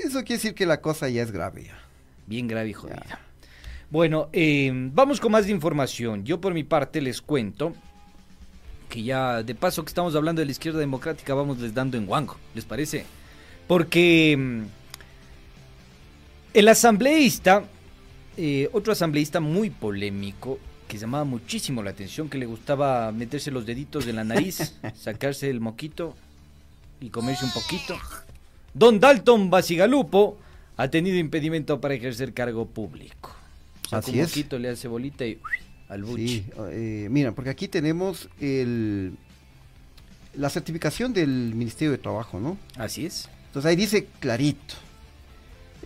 Eso 0.05 0.19
quiere 0.21 0.35
decir 0.35 0.55
que 0.55 0.67
la 0.67 0.81
cosa 0.81 1.09
ya 1.09 1.23
es 1.23 1.31
grave. 1.33 1.65
ya. 1.65 1.79
bien 2.27 2.47
grave 2.49 2.71
y 2.71 2.73
jodida. 2.73 3.21
Bueno, 3.91 4.29
eh, 4.33 4.71
vamos 4.95 5.21
con 5.21 5.33
más 5.33 5.49
información. 5.49 6.25
Yo 6.25 6.41
por 6.41 6.55
mi 6.55 6.65
parte 6.65 7.01
les 7.03 7.21
cuento 7.21 7.75
que 8.89 9.03
ya 9.03 9.43
de 9.43 9.55
paso 9.55 9.85
que 9.85 9.89
estamos 9.89 10.15
hablando 10.15 10.41
de 10.41 10.47
la 10.47 10.53
izquierda 10.53 10.79
democrática, 10.79 11.35
vamos 11.35 11.59
les 11.59 11.75
dando 11.75 11.97
en 11.97 12.07
guango, 12.07 12.37
¿les 12.55 12.65
parece? 12.65 13.05
Porque 13.67 14.37
mm, 14.39 14.63
el 16.55 16.69
asambleísta, 16.69 17.65
eh, 18.37 18.69
otro 18.73 18.93
asambleísta 18.93 19.41
muy 19.41 19.71
polémico, 19.71 20.59
que 20.89 20.99
llamaba 20.99 21.25
muchísimo 21.25 21.83
la 21.83 21.91
atención, 21.91 22.29
que 22.29 22.39
le 22.39 22.47
gustaba 22.47 23.11
meterse 23.13 23.51
los 23.51 23.65
deditos 23.67 24.07
en 24.07 24.17
la 24.17 24.25
nariz, 24.25 24.75
sacarse 24.95 25.49
el 25.51 25.61
moquito 25.61 26.15
y 27.01 27.11
comerse 27.11 27.45
un 27.45 27.53
poquito. 27.53 27.97
Don 28.75 29.01
Dalton 29.01 29.51
Basigalupo 29.51 30.39
ha 30.77 30.89
tenido 30.89 31.17
impedimento 31.19 31.81
para 31.81 31.95
ejercer 31.95 32.33
cargo 32.33 32.67
público. 32.67 33.35
Saca 33.85 33.99
Así 33.99 34.13
un 34.13 34.19
es. 34.21 34.29
moquito, 34.29 34.59
le 34.59 34.71
hace 34.71 34.89
bolita 34.89 35.27
y 35.27 35.39
al 35.89 36.05
buche. 36.05 36.27
Sí, 36.27 36.45
eh, 36.71 37.09
mira, 37.11 37.33
porque 37.33 37.51
aquí 37.51 37.69
tenemos 37.69 38.29
el, 38.41 39.13
la 40.35 40.49
certificación 40.49 41.13
del 41.13 41.55
Ministerio 41.55 41.93
de 41.93 41.99
Trabajo, 41.99 42.41
¿no? 42.41 42.57
Así 42.77 43.05
es. 43.05 43.29
Entonces 43.49 43.69
ahí 43.69 43.77
dice 43.77 44.07
clarito. 44.19 44.75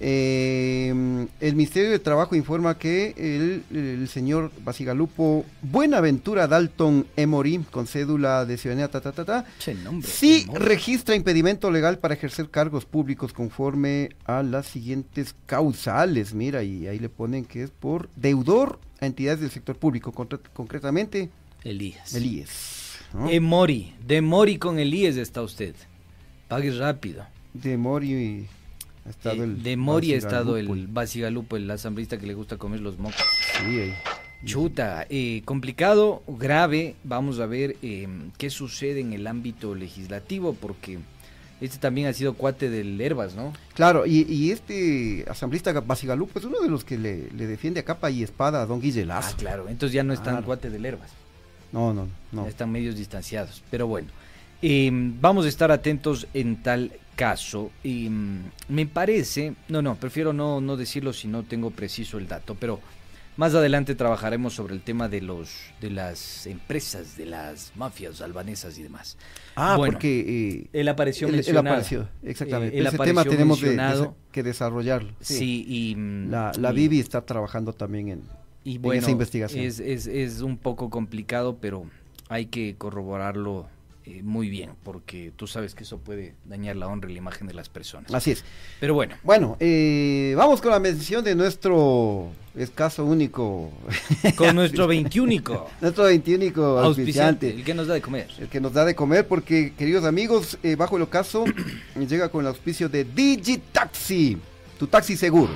Eh, 0.01 1.27
el 1.41 1.55
Ministerio 1.57 1.91
de 1.91 1.99
Trabajo 1.99 2.35
informa 2.35 2.79
que 2.79 3.15
el, 3.17 3.63
el 3.77 4.09
señor 4.09 4.51
Basigalupo 4.65 5.45
Buenaventura 5.63 6.47
Dalton 6.47 7.07
Emory, 7.17 7.59
con 7.71 7.87
cédula 7.87 8.45
de 8.45 8.59
ciudadanía, 8.59 8.89
ta, 8.91 9.01
ta, 9.01 9.13
ta, 9.13 9.25
ta, 9.25 9.45
nombre, 9.85 10.09
sí 10.09 10.47
registra 10.53 11.15
impedimento 11.15 11.71
legal 11.71 11.99
para 11.99 12.15
ejercer 12.15 12.51
cargos 12.51 12.85
públicos 12.85 13.33
conforme 13.33 14.11
a 14.25 14.43
las 14.43 14.67
siguientes 14.67 15.35
causales. 15.47 16.35
Mira, 16.35 16.63
y 16.63 16.87
ahí 16.87 16.99
le 16.99 17.09
ponen 17.09 17.45
que 17.45 17.63
es 17.63 17.71
por 17.71 18.09
deudor 18.17 18.79
a 19.01 19.07
entidades 19.07 19.41
del 19.41 19.51
sector 19.51 19.77
público, 19.77 20.13
concre- 20.13 20.41
concretamente 20.53 21.31
Elías. 21.65 22.15
el 22.15 22.27
IES. 22.27 22.99
¿no? 23.15 23.29
Emori, 23.31 23.95
de 24.07 24.21
Mori 24.21 24.59
con 24.59 24.79
Elías 24.79 25.17
está 25.17 25.43
usted. 25.43 25.75
Pague 26.49 26.71
rápido. 26.71 27.25
de 27.55 27.77
Mori 27.77 28.47
ha 29.07 29.11
estado 29.11 29.37
Eh, 29.43 29.45
el 29.45 29.63
de 29.63 29.77
Mori 29.77 30.13
ha 30.15 30.17
estado 30.17 30.57
el 30.57 30.87
Basigalupo, 30.89 31.57
el 31.57 31.71
asambleísta 31.71 32.19
que 32.19 32.27
le 32.27 32.35
gusta 32.35 32.57
comer 32.57 32.81
los 32.81 32.99
mocos. 32.99 33.17
Sí, 33.59 33.81
ahí. 33.81 33.95
Chuta, 34.45 35.07
eh, 35.09 35.43
complicado, 35.45 36.23
grave. 36.29 36.95
Vamos 37.05 37.41
a 37.41 37.47
ver 37.47 37.77
eh, 37.83 38.07
qué 38.39 38.51
sucede 38.51 39.01
en 39.01 39.13
el 39.13 39.27
ámbito 39.27 39.75
legislativo, 39.75 40.55
porque 40.55 40.99
este 41.61 41.79
también 41.79 42.07
ha 42.07 42.13
sido 42.13 42.35
cuate 42.35 42.69
del 42.69 43.01
Herbas, 43.01 43.35
¿no? 43.35 43.53
Claro, 43.75 44.05
y, 44.07 44.23
y 44.31 44.51
este 44.53 45.25
asambleísta 45.29 45.73
Basigalupo 45.81 46.39
es 46.39 46.45
uno 46.45 46.61
de 46.61 46.69
los 46.69 46.85
que 46.85 46.99
le, 46.99 47.31
le 47.31 47.47
defiende 47.47 47.81
a 47.81 47.85
capa 47.85 48.11
y 48.11 48.23
espada 48.23 48.61
a 48.63 48.67
don 48.67 48.81
Guille 48.81 49.07
Ah, 49.11 49.23
claro, 49.39 49.69
entonces 49.69 49.95
ya 49.95 50.03
no 50.05 50.13
están 50.13 50.35
Claro. 50.35 50.47
cuate 50.47 50.69
del 50.71 50.85
Herbas. 50.85 51.11
No, 51.73 51.93
no, 51.95 52.07
no. 52.31 52.45
Ya 52.45 52.49
están 52.51 52.71
medios 52.71 52.95
distanciados. 52.97 53.63
Pero 53.71 53.87
bueno, 53.87 54.09
eh, 54.63 54.91
vamos 54.93 55.47
a 55.47 55.49
estar 55.49 55.73
atentos 55.73 56.27
en 56.35 56.63
tal 56.63 56.93
caso. 57.17 57.73
Y, 57.83 58.09
mm, 58.09 58.51
me 58.69 58.87
parece, 58.87 59.55
no, 59.69 59.83
no, 59.83 59.97
prefiero 59.97 60.33
no, 60.33 60.61
no 60.61 60.77
decirlo 60.77 61.13
si 61.13 61.27
no 61.27 61.43
tengo 61.43 61.71
preciso 61.73 62.19
el 62.19 62.29
dato, 62.29 62.55
pero 62.55 62.79
más 63.37 63.55
adelante 63.55 63.95
trabajaremos 63.95 64.55
sobre 64.55 64.75
el 64.75 64.81
tema 64.81 65.09
de 65.09 65.21
los 65.21 65.51
de 65.81 65.91
las 65.91 66.47
empresas, 66.47 67.17
de 67.19 67.27
las 67.27 67.73
mafias 67.77 68.21
albanesas 68.23 68.79
y 68.79 68.83
demás. 68.83 69.19
Ah, 69.57 69.77
Bueno, 69.77 69.93
porque 69.95 70.61
eh, 70.65 70.69
Él 70.73 70.89
apareció 70.89 71.27
él, 71.29 71.35
él 71.35 71.37
mencionado. 71.39 71.67
apareció, 71.69 72.09
exactamente. 72.23 72.77
Eh, 72.77 72.81
él 72.81 72.87
Ese 72.87 72.97
tema 72.99 73.25
tenemos 73.25 73.61
de- 73.61 73.71
de- 73.71 73.77
mencionado. 73.77 74.17
que 74.33 74.43
desarrollarlo. 74.43 75.13
Sí, 75.21 75.65
y 75.69 75.97
mm, 75.97 76.31
La, 76.31 76.53
la 76.59 76.73
y- 76.73 76.77
Bibi 76.77 77.01
está 77.01 77.27
trabajando 77.27 77.73
también 77.75 78.09
en, 78.09 78.23
y 78.65 78.77
en 78.77 78.83
bueno, 78.83 79.01
esa 79.03 79.11
investigación. 79.11 79.65
Es, 79.65 79.81
es, 79.81 80.07
es 80.07 80.41
un 80.41 80.57
poco 80.57 80.89
complicado, 80.89 81.59
pero 81.61 81.85
hay 82.31 82.47
que 82.47 82.75
corroborarlo 82.79 83.69
eh, 84.09 84.23
muy 84.23 84.49
bien, 84.49 84.71
porque 84.85 85.33
tú 85.35 85.49
sabes 85.49 85.75
que 85.75 85.83
eso 85.83 85.99
puede 85.99 86.37
dañar 86.45 86.77
la 86.77 86.87
honra 86.87 87.11
y 87.11 87.15
la 87.15 87.19
imagen 87.19 87.49
de 87.49 87.55
las 87.55 87.69
personas. 87.69 88.15
Así 88.15 88.31
es. 88.31 88.45
Pero 88.79 88.95
bueno, 88.95 89.17
Bueno, 89.25 89.57
eh, 89.59 90.33
vamos 90.37 90.63
con 90.63 90.71
la 90.71 90.79
mención 90.79 91.25
de 91.25 91.35
nuestro 91.35 92.29
escaso 92.55 93.05
único, 93.05 93.73
con 94.37 94.55
nuestro 94.55 94.87
21 94.87 95.43
nuestro 95.81 96.05
21 96.05 96.45
auspiciante, 96.45 96.87
auspiciante. 96.87 97.51
el 97.51 97.65
que 97.65 97.75
nos 97.75 97.89
da 97.89 97.95
de 97.95 98.01
comer. 98.01 98.29
el 98.39 98.47
que 98.49 98.61
nos 98.61 98.73
da 98.73 98.85
de 98.85 98.95
comer, 98.95 99.27
porque, 99.27 99.73
queridos 99.77 100.05
amigos, 100.05 100.57
eh, 100.63 100.77
bajo 100.77 100.97
el 100.97 101.03
ocaso 101.03 101.45
llega 102.09 102.29
con 102.29 102.43
el 102.43 102.47
auspicio 102.47 102.89
de 102.89 103.03
Digitaxi, 103.03 104.39
tu 104.79 104.87
taxi 104.87 105.17
seguro. 105.17 105.53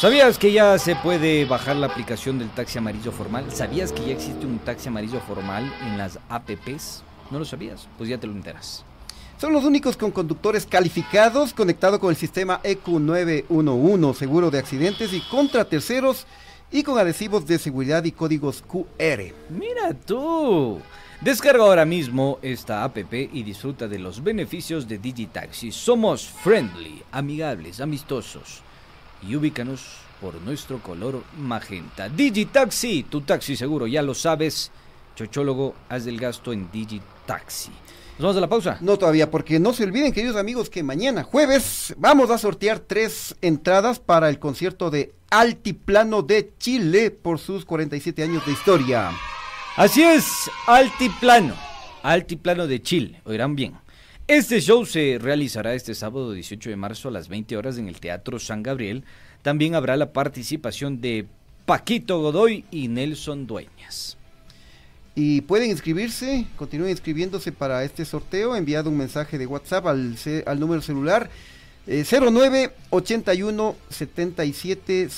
¿Sabías 0.00 0.38
que 0.38 0.52
ya 0.52 0.78
se 0.78 0.96
puede 0.96 1.44
bajar 1.44 1.76
la 1.76 1.88
aplicación 1.88 2.38
del 2.38 2.48
taxi 2.48 2.78
amarillo 2.78 3.12
formal? 3.12 3.44
¿Sabías 3.52 3.92
que 3.92 4.06
ya 4.06 4.12
existe 4.12 4.46
un 4.46 4.58
taxi 4.58 4.88
amarillo 4.88 5.20
formal 5.20 5.70
en 5.82 5.98
las 5.98 6.18
apps? 6.30 7.02
¿No 7.30 7.38
lo 7.38 7.44
sabías? 7.44 7.88
Pues 7.96 8.08
ya 8.08 8.18
te 8.18 8.26
lo 8.26 8.32
enteras. 8.32 8.84
Son 9.40 9.52
los 9.52 9.64
únicos 9.64 9.96
con 9.96 10.10
conductores 10.10 10.66
calificados 10.66 11.54
conectado 11.54 12.00
con 12.00 12.10
el 12.10 12.16
sistema 12.16 12.60
E 12.64 12.76
EQ911, 12.78 14.14
seguro 14.14 14.50
de 14.50 14.58
accidentes 14.58 15.12
y 15.12 15.20
contra 15.20 15.64
terceros 15.64 16.26
y 16.72 16.82
con 16.82 16.98
adhesivos 16.98 17.46
de 17.46 17.58
seguridad 17.58 18.02
y 18.04 18.12
códigos 18.12 18.62
QR. 18.62 19.32
Mira 19.48 19.94
tú. 19.94 20.80
Descarga 21.20 21.64
ahora 21.64 21.84
mismo 21.84 22.38
esta 22.42 22.84
app 22.84 22.96
y 23.12 23.42
disfruta 23.42 23.88
de 23.88 23.98
los 23.98 24.22
beneficios 24.22 24.86
de 24.86 24.98
Digitaxi. 24.98 25.72
Somos 25.72 26.28
friendly, 26.28 27.02
amigables, 27.10 27.80
amistosos 27.80 28.62
y 29.26 29.34
ubícanos 29.34 29.98
por 30.20 30.34
nuestro 30.42 30.80
color 30.80 31.22
magenta. 31.36 32.08
Digitaxi, 32.08 33.04
tu 33.04 33.20
taxi 33.22 33.56
seguro, 33.56 33.86
ya 33.86 34.02
lo 34.02 34.14
sabes. 34.14 34.70
Chochólogo, 35.18 35.74
haz 35.88 36.04
del 36.04 36.20
gasto 36.20 36.52
en 36.52 36.70
Digitaxi. 36.70 37.72
¿Nos 38.18 38.22
vamos 38.22 38.36
a 38.36 38.40
la 38.40 38.48
pausa? 38.48 38.78
No 38.80 38.96
todavía, 38.96 39.32
porque 39.32 39.58
no 39.58 39.72
se 39.72 39.82
olviden, 39.82 40.12
queridos 40.12 40.36
amigos, 40.36 40.70
que 40.70 40.84
mañana 40.84 41.24
jueves 41.24 41.92
vamos 41.98 42.30
a 42.30 42.38
sortear 42.38 42.78
tres 42.78 43.34
entradas 43.40 43.98
para 43.98 44.28
el 44.28 44.38
concierto 44.38 44.90
de 44.90 45.12
Altiplano 45.30 46.22
de 46.22 46.52
Chile 46.58 47.10
por 47.10 47.40
sus 47.40 47.64
47 47.64 48.22
años 48.22 48.46
de 48.46 48.52
historia. 48.52 49.10
Así 49.76 50.02
es, 50.02 50.48
Altiplano. 50.68 51.56
Altiplano 52.04 52.68
de 52.68 52.80
Chile, 52.80 53.20
oirán 53.24 53.56
bien. 53.56 53.74
Este 54.28 54.60
show 54.60 54.86
se 54.86 55.18
realizará 55.20 55.74
este 55.74 55.96
sábado 55.96 56.30
18 56.30 56.70
de 56.70 56.76
marzo 56.76 57.08
a 57.08 57.12
las 57.12 57.28
20 57.28 57.56
horas 57.56 57.76
en 57.76 57.88
el 57.88 57.98
Teatro 57.98 58.38
San 58.38 58.62
Gabriel. 58.62 59.04
También 59.42 59.74
habrá 59.74 59.96
la 59.96 60.12
participación 60.12 61.00
de 61.00 61.26
Paquito 61.66 62.20
Godoy 62.20 62.64
y 62.70 62.86
Nelson 62.86 63.46
Dueñas. 63.48 64.17
Y 65.20 65.40
pueden 65.40 65.70
inscribirse, 65.70 66.46
continúen 66.54 66.92
inscribiéndose 66.92 67.50
para 67.50 67.82
este 67.82 68.04
sorteo, 68.04 68.54
enviado 68.54 68.88
un 68.88 68.96
mensaje 68.96 69.36
de 69.36 69.46
WhatsApp 69.46 69.88
al, 69.88 70.14
al 70.46 70.60
número 70.60 70.80
celular 70.80 71.28
eh, 71.88 72.04
09 72.08 72.70
81 72.90 73.76
77 73.90 75.08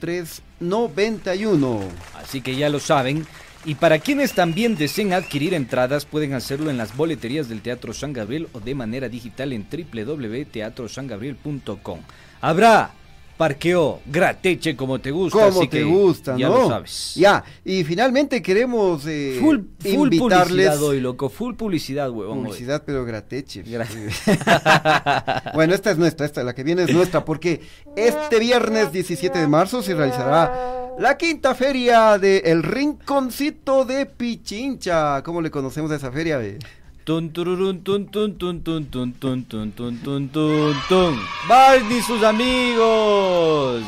03 0.00 0.42
91. 0.58 1.80
Así 2.16 2.40
que 2.40 2.56
ya 2.56 2.68
lo 2.68 2.80
saben. 2.80 3.24
Y 3.64 3.76
para 3.76 4.00
quienes 4.00 4.32
también 4.32 4.74
deseen 4.74 5.12
adquirir 5.12 5.54
entradas, 5.54 6.04
pueden 6.04 6.34
hacerlo 6.34 6.68
en 6.68 6.76
las 6.76 6.96
boleterías 6.96 7.48
del 7.48 7.60
Teatro 7.60 7.94
San 7.94 8.12
Gabriel 8.12 8.48
o 8.54 8.60
de 8.60 8.74
manera 8.74 9.08
digital 9.08 9.52
en 9.52 9.68
www.teatrosangabriel.com. 9.70 12.00
Habrá 12.40 12.90
parqueo 13.36 14.00
grateche 14.06 14.76
como 14.76 15.00
te 15.00 15.10
gusta. 15.10 15.48
Como 15.50 15.68
te 15.68 15.82
gusta, 15.82 16.36
ya 16.36 16.48
¿no? 16.48 16.58
lo 16.62 16.68
sabes. 16.68 17.12
Ya, 17.16 17.42
y 17.64 17.82
finalmente 17.84 18.40
queremos 18.42 19.04
eh, 19.06 19.38
Full, 19.40 19.58
full 19.80 20.12
invitarles 20.14 20.48
publicidad 20.48 20.82
hoy, 20.82 21.00
loco. 21.00 21.28
Full 21.28 21.54
publicidad, 21.54 22.10
huevón. 22.10 22.38
hoy. 22.38 22.44
publicidad, 22.46 22.82
pero 22.86 23.04
grateche. 23.04 23.64
Gra- 23.64 23.86
bueno, 25.54 25.74
esta 25.74 25.90
es 25.90 25.98
nuestra, 25.98 26.26
esta 26.26 26.42
la 26.44 26.54
que 26.54 26.62
viene 26.64 26.84
es 26.84 26.92
nuestra, 26.92 27.24
porque 27.24 27.60
este 27.96 28.38
viernes 28.38 28.92
17 28.92 29.38
de 29.38 29.46
marzo 29.48 29.82
se 29.82 29.94
realizará 29.94 30.94
la 30.98 31.16
quinta 31.16 31.54
feria 31.54 32.18
de 32.18 32.38
El 32.38 32.62
Rinconcito 32.62 33.84
de 33.84 34.06
Pichincha. 34.06 35.22
¿Cómo 35.24 35.40
le 35.40 35.50
conocemos 35.50 35.90
a 35.90 35.96
esa 35.96 36.12
feria? 36.12 36.38
ve? 36.38 36.58
Tun, 37.04 37.30
tururun, 37.34 37.84
tun, 37.84 38.06
tun, 38.06 38.34
tun, 38.38 38.62
tun, 38.62 38.86
tun, 38.86 39.12
tun, 39.12 39.44
tun, 39.44 39.72
tun, 39.72 39.98
tun, 40.02 40.28
tun, 40.30 40.74
tun. 40.88 41.20
Barney 41.46 41.98
y 41.98 42.02
sus 42.02 42.22
amigos. 42.22 43.84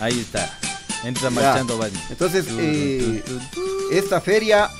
Ahí 0.00 0.18
está. 0.20 0.58
Entra 1.04 1.28
marchando 1.28 1.76
Barney. 1.76 2.00
Entonces, 2.08 2.46
eh. 2.58 3.22
Esta 3.92 4.22
feria, 4.22 4.70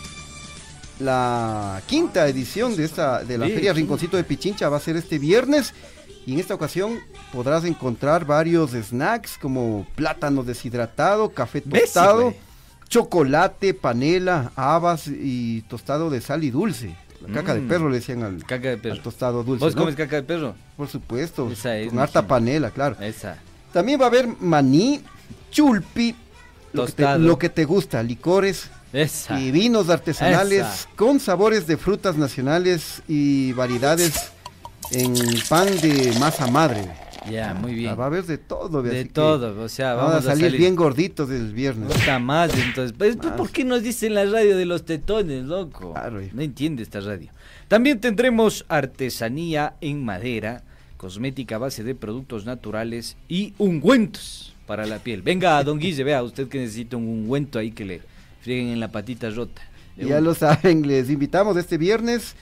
la 1.00 1.82
quinta 1.86 2.26
edición 2.28 2.74
de 2.76 2.84
esta 2.84 3.22
de 3.22 3.36
la 3.36 3.46
Sí, 3.46 3.52
feria. 3.52 3.74
Rinconcito 3.74 4.16
de 4.16 4.24
Pichincha 4.24 4.70
va 4.70 4.78
a 4.78 4.80
ser 4.80 4.96
este 4.96 5.18
viernes 5.18 5.74
y 6.24 6.32
en 6.32 6.40
esta 6.40 6.54
ocasión 6.54 6.98
podrás 7.30 7.64
encontrar 7.64 8.24
varios 8.24 8.70
snacks 8.70 9.36
como 9.36 9.86
plátano 9.96 10.44
deshidratado, 10.44 11.28
café 11.28 11.60
tostado, 11.60 12.32
chocolate, 12.88 13.74
panela, 13.74 14.50
habas 14.56 15.08
y 15.08 15.60
tostado 15.68 16.08
de 16.08 16.22
sal 16.22 16.42
y 16.42 16.50
dulce. 16.50 16.96
La 17.26 17.34
caca 17.34 17.54
de 17.54 17.60
Mm. 17.60 17.68
perro 17.68 17.88
le 17.88 17.96
decían 17.96 18.22
al, 18.22 18.44
Caca 18.44 18.68
de 18.68 18.74
al 18.74 18.78
perro. 18.80 19.00
tostado 19.02 19.42
dulce. 19.44 19.64
¿Vos 19.64 19.74
¿no? 19.74 19.82
comes 19.82 19.96
caca 19.96 20.16
de 20.16 20.22
perro? 20.22 20.54
Por 20.76 20.88
supuesto, 20.88 21.50
Esa 21.50 21.76
es, 21.78 21.88
con 21.90 21.98
harta 21.98 22.20
chino. 22.20 22.28
panela, 22.28 22.70
claro. 22.70 22.96
Esa. 23.00 23.38
También 23.72 24.00
va 24.00 24.04
a 24.04 24.08
haber 24.08 24.28
maní, 24.40 25.00
chulpi, 25.50 26.14
lo 26.72 26.86
que, 26.86 26.92
te, 26.92 27.02
Tostado. 27.02 27.18
lo 27.20 27.38
que 27.38 27.48
te 27.48 27.64
gusta, 27.64 28.02
licores, 28.02 28.68
Esa. 28.92 29.38
y 29.40 29.50
vinos 29.50 29.88
artesanales 29.88 30.66
Esa. 30.66 30.88
con 30.96 31.20
sabores 31.20 31.66
de 31.66 31.76
frutas 31.76 32.16
nacionales 32.16 33.02
y 33.08 33.52
variedades 33.52 34.30
en 34.90 35.14
pan 35.48 35.66
de 35.80 36.14
masa 36.18 36.46
madre. 36.46 36.90
Ya, 37.30 37.54
muy 37.54 37.74
bien. 37.74 37.98
Va 37.98 38.04
a 38.04 38.06
haber 38.06 38.24
de 38.24 38.38
todo. 38.38 38.82
De 38.82 39.04
todo, 39.04 39.62
o 39.62 39.68
sea, 39.68 39.94
Vamos, 39.94 40.12
vamos 40.14 40.26
a 40.26 40.30
salir, 40.36 40.56
bien 40.58 40.74
gorditos 40.74 41.30
el 41.30 41.52
viernes. 41.52 41.94
Está 41.94 42.18
más, 42.18 42.52
entonces. 42.56 42.92
Pues, 42.96 43.16
pues, 43.16 43.28
Más. 43.30 43.36
¿Por 43.36 43.50
qué 43.50 43.64
nos 43.64 43.82
dicen 43.82 44.14
la 44.14 44.24
radio 44.24 44.56
de 44.56 44.64
los 44.66 44.84
tetones, 44.84 45.44
loco? 45.44 45.92
Claro. 45.92 46.20
No 46.32 46.42
entiende 46.42 46.82
esta 46.82 47.00
radio. 47.00 47.30
También 47.68 48.00
tendremos 48.00 48.64
artesanía 48.68 49.74
en 49.80 50.04
madera, 50.04 50.62
cosmética 50.96 51.56
a 51.56 51.58
base 51.58 51.82
de 51.84 51.94
productos 51.94 52.44
naturales 52.44 53.16
y 53.28 53.54
ungüentos 53.58 54.54
para 54.66 54.86
la 54.86 54.98
piel. 54.98 55.22
Venga, 55.22 55.62
don 55.64 55.78
Guille, 55.78 56.04
vea, 56.04 56.22
usted 56.22 56.48
que 56.48 56.58
necesita 56.58 56.96
un 56.96 57.04
ungüento 57.08 57.58
ahí 57.58 57.70
que 57.72 57.84
le 57.84 58.00
frieguen 58.40 58.68
en 58.68 58.80
la 58.80 58.88
patita 58.92 59.30
rota. 59.30 59.62
Ya 59.96 60.18
un- 60.18 60.24
lo 60.24 60.34
saben, 60.34 60.86
les 60.86 61.10
invitamos 61.10 61.56
este 61.56 61.78
viernes 61.78 62.34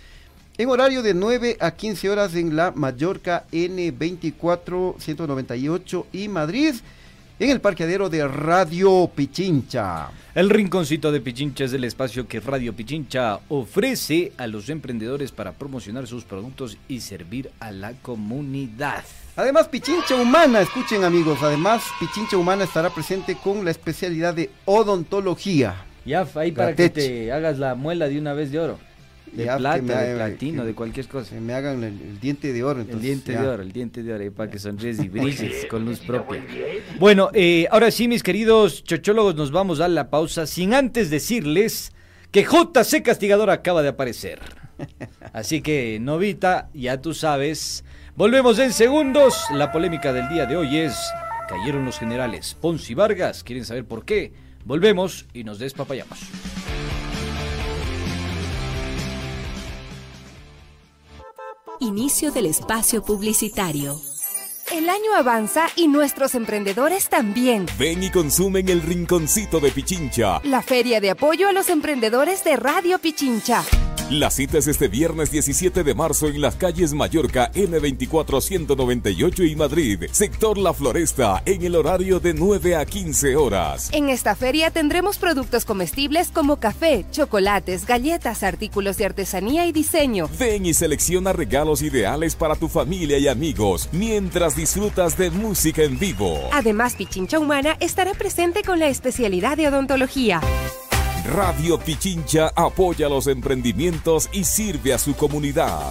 en 0.61 0.69
horario 0.69 1.03
de 1.03 1.15
9 1.15 1.57
a 1.59 1.71
15 1.71 2.11
horas 2.11 2.35
en 2.35 2.55
la 2.55 2.71
Mallorca 2.71 3.47
N24 3.51 5.01
198 5.01 6.07
y 6.13 6.29
Madrid 6.29 6.75
en 7.39 7.49
el 7.49 7.63
parqueadero 7.63 8.11
de 8.11 8.29
Radio 8.29 9.11
Pichincha. 9.15 10.11
El 10.35 10.51
Rinconcito 10.51 11.11
de 11.11 11.23
Pichincha 11.23 11.65
es 11.65 11.73
el 11.73 11.85
espacio 11.85 12.29
que 12.29 12.41
Radio 12.41 12.75
Pichincha 12.75 13.41
ofrece 13.49 14.33
a 14.37 14.47
los 14.47 14.69
emprendedores 14.69 15.33
para 15.33 15.53
promocionar 15.53 16.07
sus 16.07 16.25
productos 16.25 16.77
y 16.89 17.01
servir 17.01 17.51
a 17.59 17.71
la 17.71 17.95
comunidad. 17.95 19.03
Además, 19.37 19.67
Pichincha 19.69 20.15
Humana, 20.15 20.61
escuchen 20.61 21.05
amigos, 21.05 21.39
además 21.41 21.85
Pichincha 21.99 22.37
Humana 22.37 22.65
estará 22.65 22.91
presente 22.91 23.35
con 23.43 23.65
la 23.65 23.71
especialidad 23.71 24.35
de 24.35 24.51
odontología. 24.67 25.87
Ya, 26.05 26.27
ahí 26.35 26.53
para 26.53 26.75
que 26.75 26.91
te 26.91 27.33
hagas 27.33 27.59
la 27.59 27.75
muela 27.75 28.09
de 28.09 28.19
una 28.19 28.35
vez 28.35 28.53
de 28.53 28.59
oro. 28.59 28.90
De 29.33 29.45
Ya, 29.45 29.59
plata, 29.59 29.81
me 29.83 29.95
de 29.95 30.15
platino, 30.17 30.65
de 30.65 30.75
cualquier 30.75 31.07
cosa. 31.07 31.35
Que 31.35 31.41
me 31.41 31.55
hagan 31.55 31.85
el, 31.85 32.01
el 32.01 32.21
diente 32.21 32.53
de 32.53 32.65
oro. 32.65 32.81
El 32.81 32.87
entonces, 32.87 33.03
diente 33.03 33.33
ya. 33.33 33.43
de 33.43 33.49
oro, 33.49 33.63
el 33.63 33.73
diente 33.73 34.03
de 34.03 34.13
oro, 34.13 34.23
ahí 34.25 34.31
para 34.31 34.51
que 34.51 34.59
sonríes 34.59 34.99
y 34.99 35.09
brilles 35.09 35.67
con 35.67 35.85
luz 35.85 36.01
propia. 36.01 36.43
Bueno, 36.99 37.31
eh, 37.33 37.67
ahora 37.71 37.91
sí, 37.91 38.09
mis 38.09 38.23
queridos 38.23 38.83
chochólogos, 38.83 39.37
nos 39.37 39.53
vamos 39.53 39.81
a 39.81 39.89
la 39.89 40.11
pausa 40.11 40.47
sin 40.47 40.75
antes 40.75 41.11
decirles 41.11 41.93
que 42.33 42.43
JC 42.43 43.03
Castigador 43.03 43.51
acaba 43.51 43.83
de 43.83 43.89
aparecer. 43.91 44.41
Así 45.33 45.61
que, 45.63 45.99
novita, 46.01 46.69
ya 46.75 47.01
tú 47.01 47.15
sabes. 47.15 47.85
Volvemos 48.17 48.59
en 48.59 48.73
segundos. 48.73 49.45
La 49.55 49.71
polémica 49.71 50.13
del 50.13 50.29
día 50.29 50.47
de 50.47 50.57
hoy 50.57 50.77
es: 50.79 50.97
cayeron 51.49 51.85
los 51.85 51.99
generales 51.99 52.57
Ponce 52.61 52.93
y 52.93 52.95
Vargas. 52.95 53.45
¿Quieren 53.45 53.65
saber 53.65 53.85
por 53.85 54.05
qué? 54.05 54.33
Volvemos 54.65 55.27
y 55.33 55.45
nos 55.45 55.59
despapayamos. 55.59 56.19
Inicio 61.83 62.31
del 62.31 62.45
espacio 62.45 63.03
publicitario. 63.03 63.99
El 64.71 64.91
año 64.91 65.15
avanza 65.17 65.69
y 65.77 65.89
nuestros 65.89 66.35
emprendedores 66.35 67.09
también. 67.09 67.65
Ven 67.79 68.03
y 68.03 68.11
consume 68.11 68.61
en 68.61 68.69
el 68.69 68.83
rinconcito 68.83 69.61
de 69.61 69.71
Pichincha. 69.71 70.43
La 70.45 70.61
feria 70.61 71.01
de 71.01 71.09
apoyo 71.09 71.49
a 71.49 71.53
los 71.53 71.71
emprendedores 71.71 72.45
de 72.45 72.57
Radio 72.57 72.99
Pichincha. 72.99 73.65
La 74.11 74.29
cita 74.29 74.59
es 74.59 74.67
este 74.67 74.89
viernes 74.89 75.31
17 75.31 75.85
de 75.85 75.95
marzo 75.95 76.27
en 76.27 76.41
las 76.41 76.57
calles 76.57 76.95
Mallorca 76.95 77.53
N24 77.53 78.41
198 78.41 79.45
y 79.45 79.55
Madrid, 79.55 80.03
sector 80.11 80.59
La 80.59 80.75
Floresta, 80.75 81.45
en 81.47 81.63
el 81.63 81.77
horario 81.77 82.19
de 82.19 82.35
9 82.35 82.75
a 82.75 82.85
15 82.85 83.37
horas. 83.37 83.89
En 83.93 84.09
esta 84.09 84.35
feria 84.35 84.73
tendremos 84.73 85.17
productos 85.19 85.65
comestibles 85.65 86.33
como 86.33 86.57
café, 86.57 87.07
chocolates, 87.13 87.87
galletas, 87.87 88.43
artículos 88.43 88.97
de 88.97 89.05
artesanía 89.05 89.67
y 89.67 89.71
diseño. 89.71 90.29
Ven 90.41 90.67
y 90.67 90.75
selecciona 90.75 91.33
regalos 91.33 91.81
ideales 91.81 92.35
para 92.35 92.57
tu 92.57 92.67
familia 92.67 93.17
y 93.17 93.29
amigos 93.29 93.89
mientras 93.93 94.57
disfrutas 94.57 95.17
de 95.17 95.31
música 95.31 95.85
en 95.85 96.01
vivo. 96.01 96.37
Además, 96.53 96.97
Pichincha 96.97 97.39
Humana 97.39 97.77
estará 97.79 98.13
presente 98.15 98.65
con 98.65 98.81
la 98.81 98.89
especialidad 98.89 99.57
de 99.57 99.69
odontología. 99.69 100.41
Radio 101.25 101.79
Pichincha 101.79 102.51
apoya 102.57 103.09
los 103.09 103.27
emprendimientos 103.27 104.29
y 104.33 104.45
sirve 104.45 104.95
a 104.95 104.99
su 104.99 105.15
comunidad. 105.15 105.91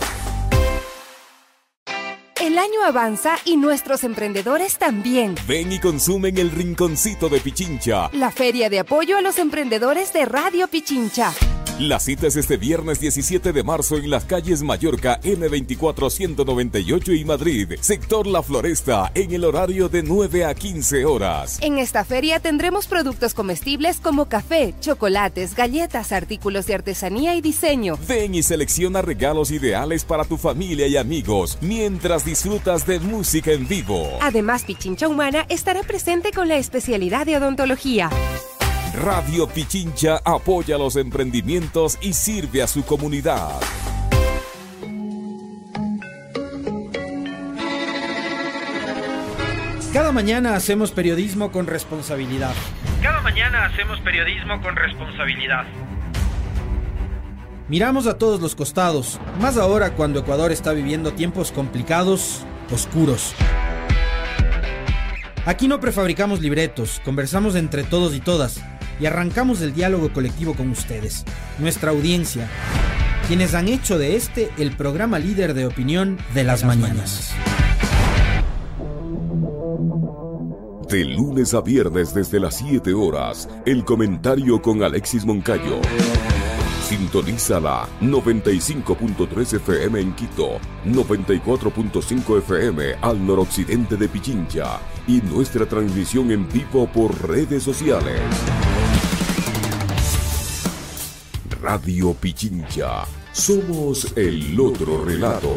El 2.42 2.58
año 2.58 2.84
avanza 2.86 3.38
y 3.46 3.58
nuestros 3.58 4.04
emprendedores 4.04 4.78
también. 4.78 5.36
Ven 5.48 5.72
y 5.72 5.80
consume 5.80 6.30
en 6.30 6.40
el 6.40 6.52
rinconcito 6.52 7.30
de 7.30 7.40
Pichincha. 7.40 8.10
La 8.14 8.32
feria 8.32 8.70
de 8.70 8.80
apoyo 8.80 9.18
a 9.18 9.22
los 9.22 9.38
emprendedores 9.38 10.14
de 10.14 10.26
Radio 10.26 10.68
Pichincha. 10.68 11.32
La 11.80 11.98
cita 12.02 12.28
es 12.28 12.36
este 12.36 12.58
viernes 12.58 13.00
17 13.00 13.54
de 13.54 13.64
marzo 13.64 13.96
en 13.96 14.10
las 14.10 14.26
calles 14.26 14.64
Mallorca 14.64 15.22
N24 15.22 16.10
198 16.10 17.14
y 17.14 17.24
Madrid, 17.24 17.72
sector 17.80 18.28
La 18.28 18.44
Floresta, 18.44 19.14
en 19.16 19.32
el 19.32 19.46
horario 19.46 19.88
de 19.88 20.04
9 20.04 20.44
a 20.44 20.54
15 20.54 21.06
horas. 21.06 21.58
En 21.62 21.78
esta 21.78 22.04
feria 22.04 22.42
tendremos 22.42 22.88
productos 22.88 23.34
comestibles 23.34 24.02
como 24.02 24.26
café, 24.26 24.74
chocolates, 24.82 25.56
galletas, 25.56 26.12
artículos 26.12 26.66
de 26.66 26.76
artesanía 26.76 27.36
y 27.36 27.42
diseño. 27.42 27.98
Ven 28.10 28.36
y 28.36 28.44
selecciona 28.44 29.02
regalos 29.02 29.50
ideales 29.50 30.04
para 30.04 30.26
tu 30.26 30.36
familia 30.36 30.86
y 30.86 30.98
amigos 30.98 31.58
mientras 31.62 32.26
disfrutas 32.26 32.86
de 32.86 33.00
música 33.00 33.54
en 33.54 33.66
vivo. 33.70 34.18
Además, 34.20 34.66
Pichincha 34.66 35.08
Humana 35.08 35.46
estará 35.48 35.84
presente 35.84 36.32
con 36.34 36.50
la 36.50 36.58
especialidad 36.58 37.26
de 37.26 37.38
odontología. 37.38 38.10
Radio 38.94 39.48
Pichincha 39.48 40.20
apoya 40.26 40.78
los 40.78 40.96
emprendimientos 40.96 41.98
y 42.02 42.14
sirve 42.14 42.64
a 42.64 42.68
su 42.68 42.84
comunidad. 42.84 43.60
Cada 49.94 50.12
mañana 50.12 50.56
hacemos 50.56 50.92
periodismo 50.92 51.52
con 51.52 51.68
responsabilidad. 51.68 52.54
Cada 53.02 53.22
mañana 53.22 53.66
hacemos 53.66 54.00
periodismo 54.02 54.62
con 54.62 54.76
responsabilidad. 54.76 55.66
Miramos 57.68 58.08
a 58.08 58.18
todos 58.18 58.42
los 58.42 58.56
costados, 58.56 59.20
más 59.40 59.58
ahora 59.58 59.92
cuando 59.92 60.20
Ecuador 60.20 60.52
está 60.52 60.74
viviendo 60.74 61.14
tiempos 61.14 61.52
complicados, 61.52 62.44
oscuros. 62.72 63.36
Aquí 65.46 65.68
no 65.68 65.80
prefabricamos 65.80 66.42
libretos, 66.42 67.02
conversamos 67.06 67.56
entre 67.56 67.84
todos 67.84 68.16
y 68.16 68.20
todas 68.20 68.62
y 69.00 69.06
arrancamos 69.06 69.62
el 69.62 69.74
diálogo 69.74 70.12
colectivo 70.12 70.54
con 70.56 70.70
ustedes, 70.70 71.24
nuestra 71.58 71.92
audiencia, 71.92 72.48
quienes 73.28 73.54
han 73.54 73.68
hecho 73.68 73.98
de 73.98 74.16
este 74.16 74.50
el 74.58 74.72
programa 74.72 75.20
líder 75.20 75.54
de 75.54 75.66
opinión 75.66 76.18
de 76.34 76.44
las, 76.44 76.64
mañanas. 76.64 77.32
De 80.90 81.06
lunes 81.06 81.54
a 81.54 81.62
viernes 81.62 82.14
desde 82.14 82.40
las 82.40 82.58
7 82.58 82.94
horas, 82.94 83.48
el 83.66 83.86
comentario 83.86 84.62
con 84.62 84.82
Alexis 84.82 85.24
Moncayo. 85.24 85.80
Sintoniza 86.90 87.60
la 87.60 87.88
95.3 88.02 89.58
FM 89.58 90.00
en 90.00 90.14
Quito, 90.16 90.60
94.5 90.88 92.40
FM 92.40 92.96
al 93.00 93.24
noroccidente 93.24 93.96
de 93.96 94.10
Pichincha 94.10 94.80
y 95.08 95.22
nuestra 95.22 95.68
transmisión 95.68 96.32
en 96.32 96.50
vivo 96.50 96.88
por 96.92 97.30
redes 97.30 97.62
sociales. 97.62 98.20
Radio 101.62 102.14
Pichincha, 102.14 103.06
somos 103.34 104.16
el 104.16 104.58
otro 104.60 105.04
relato. 105.04 105.54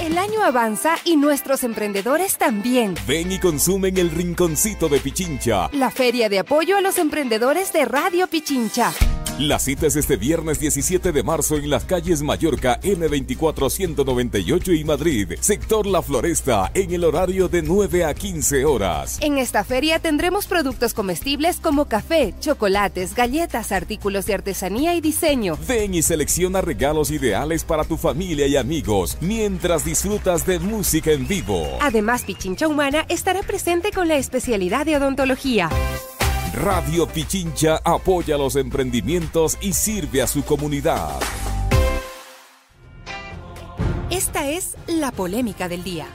El 0.00 0.16
año 0.16 0.42
avanza 0.44 0.96
y 1.04 1.16
nuestros 1.16 1.64
emprendedores 1.64 2.38
también. 2.38 2.94
Ven 3.08 3.32
y 3.32 3.40
consumen 3.40 3.98
el 3.98 4.10
rinconcito 4.10 4.88
de 4.88 5.00
Pichincha. 5.00 5.68
La 5.72 5.90
feria 5.90 6.28
de 6.28 6.38
apoyo 6.38 6.76
a 6.76 6.80
los 6.80 6.98
emprendedores 6.98 7.72
de 7.72 7.84
Radio 7.86 8.28
Pichincha. 8.28 8.92
La 9.38 9.58
cita 9.58 9.86
es 9.86 9.96
este 9.96 10.16
viernes 10.16 10.60
17 10.60 11.10
de 11.10 11.22
marzo 11.22 11.56
en 11.56 11.70
las 11.70 11.86
calles 11.86 12.22
Mallorca 12.22 12.78
N24 12.82 13.70
198 13.70 14.72
y 14.72 14.84
Madrid, 14.84 15.32
sector 15.40 15.86
La 15.86 16.02
Floresta, 16.02 16.70
en 16.74 16.92
el 16.92 17.02
horario 17.02 17.48
de 17.48 17.62
9 17.62 18.04
a 18.04 18.12
15 18.12 18.66
horas. 18.66 19.18
En 19.22 19.38
esta 19.38 19.64
feria 19.64 19.98
tendremos 19.98 20.46
productos 20.46 20.92
comestibles 20.92 21.60
como 21.60 21.86
café, 21.86 22.34
chocolates, 22.40 23.14
galletas, 23.14 23.72
artículos 23.72 24.26
de 24.26 24.34
artesanía 24.34 24.94
y 24.94 25.00
diseño. 25.00 25.56
Ven 25.66 25.94
y 25.94 26.02
selecciona 26.02 26.60
regalos 26.60 27.10
ideales 27.10 27.64
para 27.64 27.84
tu 27.84 27.96
familia 27.96 28.46
y 28.46 28.58
amigos 28.58 29.16
mientras 29.22 29.86
disfrutas 29.86 30.44
de 30.44 30.58
música 30.58 31.10
en 31.10 31.26
vivo. 31.26 31.66
Además, 31.80 32.24
Pichincha 32.24 32.68
Humana 32.68 33.06
estará 33.08 33.40
presente 33.42 33.92
con 33.92 34.08
la 34.08 34.16
especialidad 34.16 34.84
de 34.84 34.98
odontología. 34.98 35.70
Radio 36.54 37.06
Pichincha 37.06 37.80
apoya 37.82 38.36
los 38.36 38.56
emprendimientos 38.56 39.56
y 39.62 39.72
sirve 39.72 40.20
a 40.20 40.26
su 40.26 40.44
comunidad. 40.44 41.18
Esta 44.10 44.50
es 44.50 44.76
la 44.86 45.12
polémica 45.12 45.66
del 45.66 45.82
día. 45.82 46.08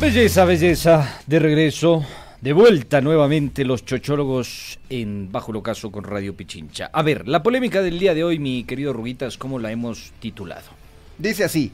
Belleza, 0.00 0.44
belleza, 0.44 1.20
de 1.28 1.38
regreso, 1.38 2.04
de 2.40 2.52
vuelta 2.52 3.00
nuevamente 3.00 3.64
los 3.64 3.84
chochólogos 3.84 4.80
en 4.88 5.30
Bajo 5.30 5.62
Caso 5.62 5.92
con 5.92 6.02
Radio 6.02 6.34
Pichincha. 6.34 6.90
A 6.92 7.02
ver, 7.02 7.28
la 7.28 7.44
polémica 7.44 7.82
del 7.82 8.00
día 8.00 8.14
de 8.14 8.24
hoy, 8.24 8.40
mi 8.40 8.64
querido 8.64 8.92
Ruguitas, 8.92 9.38
¿cómo 9.38 9.60
la 9.60 9.70
hemos 9.70 10.10
titulado? 10.18 10.79
Dice 11.20 11.44
así, 11.44 11.70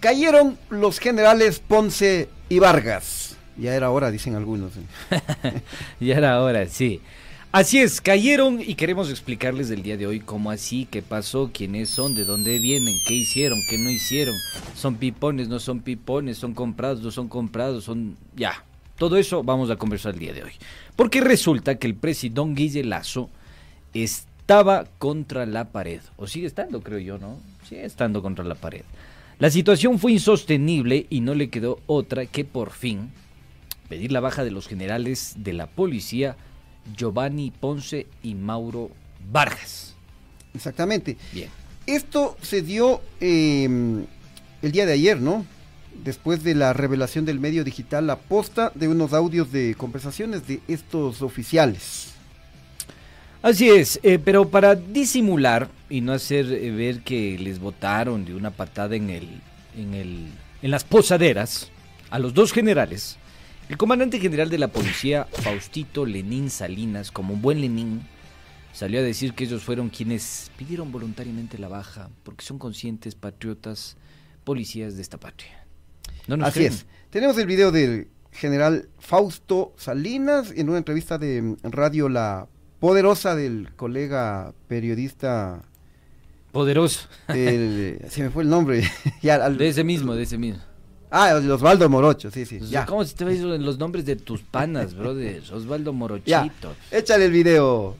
cayeron 0.00 0.58
los 0.68 0.98
generales 0.98 1.60
Ponce 1.60 2.28
y 2.48 2.58
Vargas. 2.58 3.36
Ya 3.56 3.74
era 3.74 3.90
hora, 3.90 4.10
dicen 4.10 4.34
algunos. 4.34 4.72
ya 6.00 6.16
era 6.16 6.42
hora, 6.42 6.66
sí. 6.66 7.00
Así 7.52 7.78
es, 7.78 8.00
cayeron 8.00 8.60
y 8.60 8.74
queremos 8.74 9.10
explicarles 9.10 9.68
del 9.68 9.82
día 9.82 9.96
de 9.96 10.06
hoy 10.06 10.20
cómo 10.20 10.50
así, 10.50 10.86
qué 10.90 11.02
pasó, 11.02 11.50
quiénes 11.52 11.88
son, 11.88 12.14
de 12.14 12.24
dónde 12.24 12.58
vienen, 12.58 12.94
qué 13.06 13.14
hicieron, 13.14 13.58
qué 13.68 13.78
no 13.78 13.90
hicieron. 13.90 14.34
Son 14.74 14.96
pipones, 14.96 15.48
no 15.48 15.60
son 15.60 15.80
pipones, 15.80 16.38
son 16.38 16.54
comprados, 16.54 17.00
no 17.00 17.10
son 17.10 17.28
comprados, 17.28 17.84
son... 17.84 18.16
Ya, 18.36 18.64
todo 18.96 19.16
eso 19.16 19.42
vamos 19.42 19.70
a 19.70 19.76
conversar 19.76 20.14
el 20.14 20.20
día 20.20 20.32
de 20.32 20.44
hoy. 20.44 20.52
Porque 20.96 21.20
resulta 21.20 21.76
que 21.76 21.86
el 21.86 21.94
presidente 21.94 22.54
Guille 22.54 22.84
Lazo 22.84 23.30
estaba 23.94 24.86
contra 24.98 25.46
la 25.46 25.70
pared, 25.70 26.00
o 26.16 26.26
sigue 26.26 26.46
estando, 26.46 26.82
creo 26.82 26.98
yo, 26.98 27.18
¿no? 27.18 27.38
Sigue 27.70 27.84
estando 27.84 28.20
contra 28.20 28.44
la 28.44 28.56
pared. 28.56 28.82
La 29.38 29.48
situación 29.48 30.00
fue 30.00 30.10
insostenible 30.10 31.06
y 31.08 31.20
no 31.20 31.34
le 31.34 31.50
quedó 31.50 31.78
otra 31.86 32.26
que 32.26 32.44
por 32.44 32.72
fin 32.72 33.12
pedir 33.88 34.10
la 34.10 34.18
baja 34.18 34.42
de 34.42 34.50
los 34.50 34.66
generales 34.66 35.34
de 35.36 35.52
la 35.52 35.68
policía 35.68 36.36
Giovanni 36.96 37.52
Ponce 37.52 38.08
y 38.24 38.34
Mauro 38.34 38.90
Vargas. 39.30 39.94
Exactamente. 40.52 41.16
Bien. 41.32 41.48
Esto 41.86 42.36
se 42.42 42.62
dio 42.62 43.02
eh, 43.20 43.68
el 44.62 44.72
día 44.72 44.84
de 44.84 44.94
ayer, 44.94 45.20
¿no? 45.20 45.46
Después 46.02 46.42
de 46.42 46.56
la 46.56 46.72
revelación 46.72 47.24
del 47.24 47.38
medio 47.38 47.62
digital 47.62 48.08
La 48.08 48.18
Posta 48.18 48.72
de 48.74 48.88
unos 48.88 49.12
audios 49.12 49.52
de 49.52 49.76
conversaciones 49.76 50.44
de 50.48 50.60
estos 50.66 51.22
oficiales. 51.22 52.09
Así 53.42 53.70
es, 53.70 53.98
eh, 54.02 54.18
pero 54.22 54.48
para 54.50 54.74
disimular 54.74 55.70
y 55.88 56.02
no 56.02 56.12
hacer 56.12 56.52
eh, 56.52 56.70
ver 56.70 57.00
que 57.00 57.38
les 57.38 57.58
votaron 57.58 58.24
de 58.24 58.34
una 58.34 58.50
patada 58.50 58.96
en 58.96 59.08
el, 59.08 59.28
en 59.76 59.94
el, 59.94 60.26
en 60.60 60.70
las 60.70 60.84
posaderas 60.84 61.70
a 62.10 62.18
los 62.18 62.34
dos 62.34 62.52
generales, 62.52 63.16
el 63.70 63.78
comandante 63.78 64.20
general 64.20 64.50
de 64.50 64.58
la 64.58 64.68
policía, 64.68 65.26
Faustito 65.32 66.04
Lenín 66.04 66.50
Salinas, 66.50 67.10
como 67.10 67.32
un 67.34 67.40
buen 67.40 67.60
Lenín, 67.62 68.02
salió 68.74 69.00
a 69.00 69.02
decir 69.02 69.32
que 69.32 69.44
ellos 69.44 69.62
fueron 69.62 69.88
quienes 69.88 70.50
pidieron 70.58 70.92
voluntariamente 70.92 71.56
la 71.56 71.68
baja 71.68 72.10
porque 72.24 72.44
son 72.44 72.58
conscientes, 72.58 73.14
patriotas, 73.14 73.96
policías 74.44 74.96
de 74.96 75.02
esta 75.02 75.18
patria. 75.18 75.64
¿No 76.26 76.36
nos 76.36 76.48
Así 76.48 76.58
creen? 76.60 76.72
es. 76.74 76.86
Tenemos 77.08 77.38
el 77.38 77.46
video 77.46 77.72
del 77.72 78.08
general 78.32 78.88
Fausto 78.98 79.72
Salinas 79.78 80.52
en 80.54 80.68
una 80.68 80.78
entrevista 80.78 81.16
de 81.16 81.56
Radio 81.62 82.08
La 82.08 82.48
Poderosa 82.80 83.36
del 83.36 83.68
colega 83.76 84.54
periodista. 84.66 85.62
Poderoso. 86.50 87.08
El, 87.28 88.00
se 88.08 88.22
me 88.22 88.30
fue 88.30 88.42
el 88.42 88.48
nombre. 88.48 88.82
ya, 89.22 89.34
al, 89.34 89.58
de 89.58 89.68
ese 89.68 89.84
mismo, 89.84 90.14
de 90.14 90.22
ese 90.22 90.38
mismo. 90.38 90.62
Ah, 91.10 91.34
Osvaldo 91.34 91.88
Morocho, 91.90 92.30
sí, 92.30 92.46
sí. 92.46 92.58
Ya. 92.60 92.86
¿Cómo 92.86 93.04
se 93.04 93.14
te 93.14 93.24
ves 93.24 93.40
los 93.40 93.78
nombres 93.78 94.06
de 94.06 94.16
tus 94.16 94.42
panas, 94.42 94.94
brother? 94.94 95.42
Osvaldo 95.52 95.92
Morochito. 95.92 96.26
Ya. 96.30 96.52
Échale 96.90 97.26
el 97.26 97.32
video. 97.32 97.96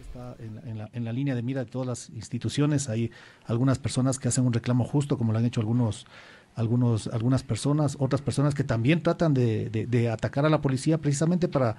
Está 0.00 0.36
en, 0.38 0.70
en, 0.70 0.78
la, 0.78 0.88
en 0.92 1.04
la 1.04 1.12
línea 1.12 1.34
de 1.34 1.42
mira 1.42 1.64
de 1.64 1.70
todas 1.70 1.86
las 1.86 2.10
instituciones. 2.10 2.88
Hay 2.88 3.10
algunas 3.44 3.78
personas 3.78 4.18
que 4.18 4.28
hacen 4.28 4.46
un 4.46 4.52
reclamo 4.52 4.84
justo, 4.84 5.18
como 5.18 5.32
lo 5.32 5.38
han 5.38 5.44
hecho 5.44 5.60
algunos 5.60 6.06
algunos, 6.54 7.06
algunas 7.08 7.44
personas, 7.44 7.96
otras 8.00 8.20
personas 8.20 8.52
que 8.52 8.64
también 8.64 9.00
tratan 9.00 9.32
de, 9.32 9.70
de, 9.70 9.86
de, 9.86 10.10
atacar 10.10 10.44
a 10.44 10.48
la 10.48 10.60
policía 10.60 10.98
precisamente 10.98 11.46
para, 11.46 11.76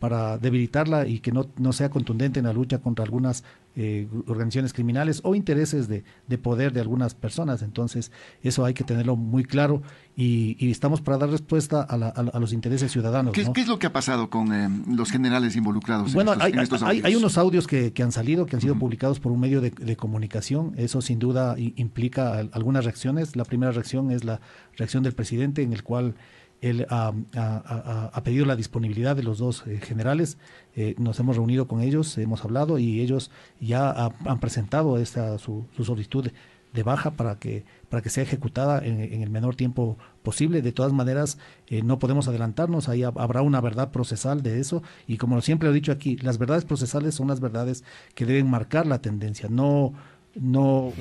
para 0.00 0.38
debilitarla 0.38 1.06
y 1.06 1.20
que 1.20 1.30
no, 1.30 1.46
no 1.58 1.72
sea 1.74 1.90
contundente 1.90 2.40
en 2.40 2.46
la 2.46 2.54
lucha 2.54 2.78
contra 2.78 3.04
algunas 3.04 3.44
eh, 3.76 4.08
organizaciones 4.26 4.72
criminales 4.72 5.20
o 5.24 5.34
intereses 5.34 5.88
de, 5.88 6.04
de, 6.26 6.38
poder 6.38 6.72
de 6.72 6.80
algunas 6.80 7.14
personas. 7.14 7.60
Entonces, 7.60 8.10
eso 8.42 8.64
hay 8.64 8.72
que 8.72 8.82
tenerlo 8.82 9.14
muy 9.14 9.44
claro 9.44 9.82
y, 10.16 10.56
y 10.58 10.70
estamos 10.70 11.02
para 11.02 11.18
dar 11.18 11.28
respuesta 11.28 11.82
a, 11.82 11.98
la, 11.98 12.08
a, 12.08 12.20
a 12.36 12.40
los 12.40 12.54
intereses 12.54 12.90
ciudadanos. 12.90 13.34
¿Qué, 13.34 13.44
¿no? 13.44 13.52
¿Qué, 13.52 13.60
es 13.60 13.68
lo 13.68 13.78
que 13.78 13.88
ha 13.88 13.92
pasado 13.92 14.30
con 14.30 14.54
eh, 14.54 14.68
los 14.88 15.10
generales 15.10 15.54
involucrados? 15.54 16.14
Bueno, 16.14 16.32
en 16.32 16.40
estos, 16.40 16.46
hay, 16.46 16.52
en 16.54 16.60
estos 16.60 16.82
hay, 16.82 17.02
hay, 17.04 17.14
unos 17.14 17.36
audios 17.36 17.66
que, 17.66 17.92
que, 17.92 18.02
han 18.02 18.10
salido, 18.10 18.46
que 18.46 18.56
han 18.56 18.62
sido 18.62 18.72
uh 18.72 18.76
-huh. 18.78 18.80
publicados 18.80 19.20
por 19.20 19.32
un 19.32 19.40
medio 19.40 19.60
de, 19.60 19.70
de, 19.70 19.96
comunicación. 19.96 20.72
Eso 20.78 21.02
sin 21.02 21.18
duda 21.18 21.56
implica 21.58 22.38
algunas 22.52 22.86
reacciones. 22.86 23.36
La 23.36 23.44
primera 23.44 23.70
reacción 23.70 24.10
es 24.10 24.24
la 24.24 24.40
reacción 24.78 25.02
del 25.02 25.12
presidente 25.12 25.62
en 25.62 25.74
el 25.74 25.82
cual 25.82 26.14
él 26.60 26.86
ha, 26.90 27.08
ha- 27.36 27.62
ha- 27.64 28.10
ha 28.12 28.22
pedido 28.22 28.44
la 28.46 28.56
disponibilidad 28.56 29.16
de 29.16 29.22
los 29.22 29.38
dos 29.38 29.64
eh, 29.66 29.78
generales. 29.82 30.36
Eh, 30.76 30.94
nos 30.98 31.18
hemos 31.18 31.36
reunido 31.36 31.66
con 31.66 31.80
ellos, 31.80 32.16
hemos 32.18 32.44
hablado 32.44 32.78
y 32.78 33.00
ellos 33.00 33.30
ya 33.60 33.90
ha- 33.90 34.12
han 34.26 34.40
presentado 34.40 34.98
esta 34.98 35.38
su, 35.38 35.66
su 35.76 35.84
solicitud 35.84 36.30
de, 36.72 36.82
baja 36.82 37.10
para 37.12 37.36
que 37.38 37.64
para 37.88 38.02
que 38.02 38.10
sea 38.10 38.22
ejecutada 38.22 38.78
en, 38.84 39.00
en 39.00 39.22
el 39.22 39.30
menor 39.30 39.56
tiempo 39.56 39.98
posible. 40.22 40.62
De 40.62 40.70
todas 40.70 40.92
maneras, 40.92 41.38
eh, 41.66 41.82
no 41.82 41.98
podemos 41.98 42.28
adelantarnos. 42.28 42.88
Ahí 42.88 43.00
hab- 43.00 43.20
habrá 43.20 43.42
una 43.42 43.60
verdad 43.60 43.90
procesal 43.90 44.42
de 44.44 44.60
eso 44.60 44.82
y 45.08 45.16
como 45.16 45.40
siempre 45.40 45.68
he 45.68 45.72
dicho 45.72 45.90
aquí, 45.90 46.16
las 46.18 46.38
verdades 46.38 46.64
procesales 46.64 47.16
son 47.16 47.26
las 47.26 47.40
verdades 47.40 47.82
que 48.14 48.26
deben 48.26 48.48
marcar 48.48 48.86
la 48.86 49.00
tendencia, 49.00 49.48
no 49.50 49.92
no. 50.36 50.92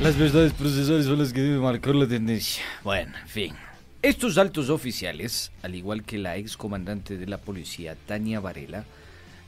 Las 0.00 0.16
verdades 0.18 0.52
procesales 0.54 1.04
son 1.04 1.18
las 1.18 1.32
que 1.32 1.40
deben 1.42 1.60
marcar 1.60 1.94
la 1.94 2.08
tendencia. 2.08 2.62
Bueno, 2.82 3.12
en 3.20 3.28
fin. 3.28 3.54
Estos 4.04 4.36
altos 4.36 4.68
oficiales, 4.68 5.50
al 5.62 5.74
igual 5.74 6.02
que 6.02 6.18
la 6.18 6.36
ex 6.36 6.58
comandante 6.58 7.16
de 7.16 7.26
la 7.26 7.38
policía, 7.38 7.96
Tania 8.06 8.38
Varela, 8.38 8.84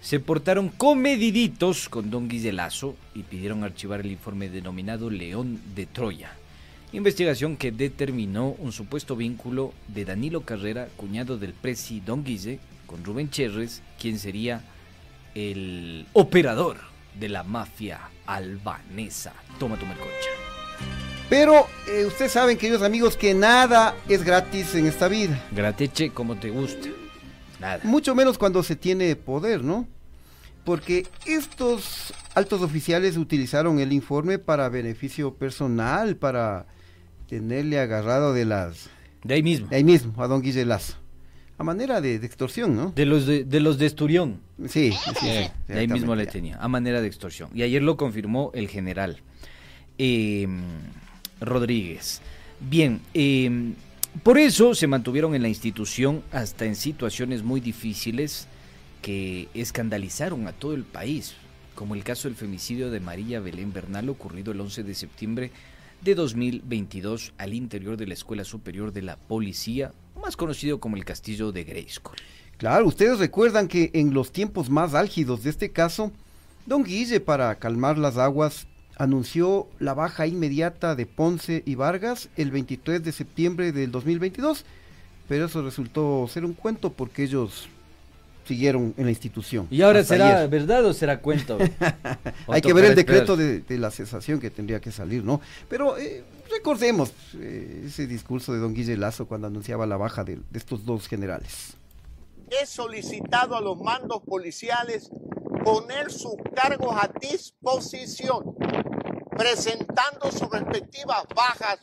se 0.00 0.18
portaron 0.18 0.70
comediditos 0.70 1.90
con 1.90 2.10
Don 2.10 2.26
Guiselazo 2.26 2.96
y 3.14 3.24
pidieron 3.24 3.64
archivar 3.64 4.00
el 4.00 4.10
informe 4.12 4.48
denominado 4.48 5.10
León 5.10 5.60
de 5.74 5.84
Troya. 5.84 6.32
Investigación 6.94 7.58
que 7.58 7.70
determinó 7.70 8.56
un 8.58 8.72
supuesto 8.72 9.14
vínculo 9.14 9.74
de 9.88 10.06
Danilo 10.06 10.40
Carrera, 10.40 10.88
cuñado 10.96 11.36
del 11.36 11.52
presi 11.52 12.00
Don 12.00 12.24
Guise, 12.24 12.58
con 12.86 13.04
Rubén 13.04 13.28
Cherres, 13.28 13.82
quien 14.00 14.18
sería 14.18 14.62
el 15.34 16.06
operador 16.14 16.78
de 17.20 17.28
la 17.28 17.42
mafia 17.42 18.08
albanesa. 18.24 19.34
Toma 19.58 19.76
tu 19.76 19.84
melcocha. 19.84 20.35
Pero 21.28 21.66
eh, 21.88 22.04
ustedes 22.06 22.32
saben, 22.32 22.56
queridos 22.56 22.82
amigos, 22.82 23.16
que 23.16 23.34
nada 23.34 23.96
es 24.08 24.22
gratis 24.22 24.74
en 24.74 24.86
esta 24.86 25.08
vida. 25.08 25.44
Grateche 25.50 26.10
como 26.10 26.36
te 26.36 26.50
gusta. 26.50 26.88
Nada. 27.60 27.80
Mucho 27.84 28.14
menos 28.14 28.38
cuando 28.38 28.62
se 28.62 28.76
tiene 28.76 29.16
poder, 29.16 29.64
¿no? 29.64 29.88
Porque 30.64 31.06
estos 31.26 32.12
altos 32.34 32.60
oficiales 32.62 33.16
utilizaron 33.16 33.78
el 33.80 33.92
informe 33.92 34.38
para 34.38 34.68
beneficio 34.68 35.34
personal, 35.34 36.16
para 36.16 36.66
tenerle 37.28 37.80
agarrado 37.80 38.32
de 38.32 38.44
las... 38.44 38.88
De 39.24 39.34
ahí 39.34 39.42
mismo. 39.42 39.68
De 39.68 39.76
ahí 39.76 39.84
mismo, 39.84 40.22
a 40.22 40.28
don 40.28 40.42
Guille 40.42 40.64
Lazo. 40.64 40.94
A 41.58 41.64
manera 41.64 42.00
de, 42.00 42.18
de 42.18 42.26
extorsión, 42.26 42.76
¿no? 42.76 42.92
De 42.94 43.06
los 43.06 43.26
de, 43.26 43.44
de 43.44 43.60
los 43.60 43.78
de 43.78 43.86
Esturión. 43.86 44.40
Sí, 44.68 44.92
sí, 44.92 45.10
sí, 45.18 45.28
Eh, 45.28 45.50
de 45.66 45.78
ahí 45.78 45.88
mismo 45.88 46.14
le 46.14 46.26
tenía, 46.26 46.58
a 46.58 46.68
manera 46.68 47.00
de 47.00 47.06
extorsión. 47.06 47.48
Y 47.54 47.62
ayer 47.62 47.82
lo 47.82 47.96
confirmó 47.96 48.50
el 48.54 48.68
general 48.68 49.22
eh, 49.98 50.46
Rodríguez. 51.40 52.20
Bien, 52.60 53.00
eh, 53.14 53.74
por 54.22 54.38
eso 54.38 54.74
se 54.74 54.86
mantuvieron 54.86 55.34
en 55.34 55.42
la 55.42 55.48
institución 55.48 56.22
hasta 56.32 56.64
en 56.64 56.74
situaciones 56.74 57.42
muy 57.42 57.60
difíciles 57.60 58.48
que 59.02 59.48
escandalizaron 59.54 60.46
a 60.48 60.52
todo 60.52 60.74
el 60.74 60.84
país, 60.84 61.34
como 61.74 61.94
el 61.94 62.02
caso 62.02 62.28
del 62.28 62.36
femicidio 62.36 62.90
de 62.90 63.00
María 63.00 63.40
Belén 63.40 63.72
Bernal 63.72 64.08
ocurrido 64.08 64.52
el 64.52 64.60
11 64.60 64.84
de 64.84 64.94
septiembre 64.94 65.50
de 66.00 66.14
2022 66.14 67.34
al 67.38 67.54
interior 67.54 67.96
de 67.96 68.06
la 68.06 68.14
Escuela 68.14 68.44
Superior 68.44 68.92
de 68.92 69.02
la 69.02 69.16
Policía, 69.16 69.92
más 70.20 70.36
conocido 70.36 70.80
como 70.80 70.96
el 70.96 71.04
Castillo 71.04 71.52
de 71.52 71.64
Grayskull. 71.64 72.16
Claro, 72.56 72.86
ustedes 72.86 73.18
recuerdan 73.18 73.68
que 73.68 73.90
en 73.92 74.14
los 74.14 74.32
tiempos 74.32 74.70
más 74.70 74.94
álgidos 74.94 75.42
de 75.42 75.50
este 75.50 75.70
caso, 75.70 76.10
don 76.64 76.84
Guille, 76.84 77.20
para 77.20 77.54
calmar 77.56 77.98
las 77.98 78.16
aguas, 78.16 78.66
anunció 78.96 79.68
la 79.78 79.94
baja 79.94 80.26
inmediata 80.26 80.94
de 80.94 81.06
Ponce 81.06 81.62
y 81.66 81.74
Vargas 81.74 82.28
el 82.36 82.50
23 82.50 83.02
de 83.02 83.12
septiembre 83.12 83.72
del 83.72 83.90
2022, 83.90 84.64
pero 85.28 85.46
eso 85.46 85.62
resultó 85.62 86.26
ser 86.28 86.44
un 86.44 86.54
cuento 86.54 86.92
porque 86.92 87.24
ellos 87.24 87.68
siguieron 88.46 88.94
en 88.96 89.04
la 89.04 89.10
institución. 89.10 89.66
Y 89.70 89.82
ahora 89.82 90.04
será 90.04 90.38
ayer. 90.38 90.48
verdad 90.48 90.84
o 90.84 90.92
será 90.92 91.20
cuento. 91.20 91.58
Hay 92.48 92.62
que 92.62 92.72
ver 92.72 92.84
el 92.86 92.94
decreto 92.94 93.36
de 93.36 93.64
la 93.78 93.90
cesación 93.90 94.40
que 94.40 94.50
tendría 94.50 94.80
que 94.80 94.92
salir, 94.92 95.24
¿no? 95.24 95.40
Pero 95.68 95.98
eh, 95.98 96.24
recordemos 96.50 97.12
eh, 97.34 97.84
ese 97.86 98.06
discurso 98.06 98.52
de 98.52 98.60
don 98.60 98.72
Guille 98.72 98.96
Lazo 98.96 99.26
cuando 99.26 99.48
anunciaba 99.48 99.86
la 99.86 99.96
baja 99.96 100.24
de, 100.24 100.36
de 100.36 100.58
estos 100.58 100.84
dos 100.84 101.08
generales. 101.08 101.74
he 102.50 102.64
solicitado 102.66 103.56
a 103.56 103.60
los 103.60 103.78
mandos 103.80 104.22
policiales 104.22 105.10
poner 105.66 106.12
sus 106.12 106.36
cargos 106.54 106.94
a 106.94 107.10
disposición, 107.20 108.54
presentando 109.36 110.30
sus 110.30 110.48
respectivas 110.48 111.24
bajas 111.34 111.80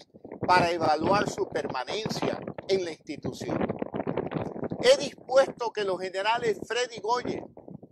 para 0.48 0.72
evaluar 0.72 1.30
su 1.30 1.50
permanencia 1.50 2.40
en 2.70 2.86
la 2.86 2.92
institución. 2.92 3.58
He 4.80 4.98
dispuesto 5.04 5.74
que 5.74 5.84
los 5.84 6.00
generales 6.00 6.62
Freddy 6.66 7.02
Goye 7.02 7.44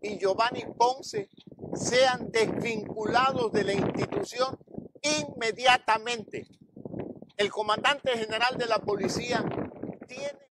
y 0.02 0.18
Giovanni 0.18 0.64
Ponce 0.78 1.30
sean 1.74 2.32
desvinculados 2.32 3.52
de 3.52 3.66
la 3.66 3.74
institución 3.74 4.58
inmediatamente. 5.02 6.48
El 7.36 7.52
comandante 7.52 8.18
general 8.18 8.58
de 8.58 8.68
la 8.68 8.80
policía 8.80 9.44
tiene 10.08 10.51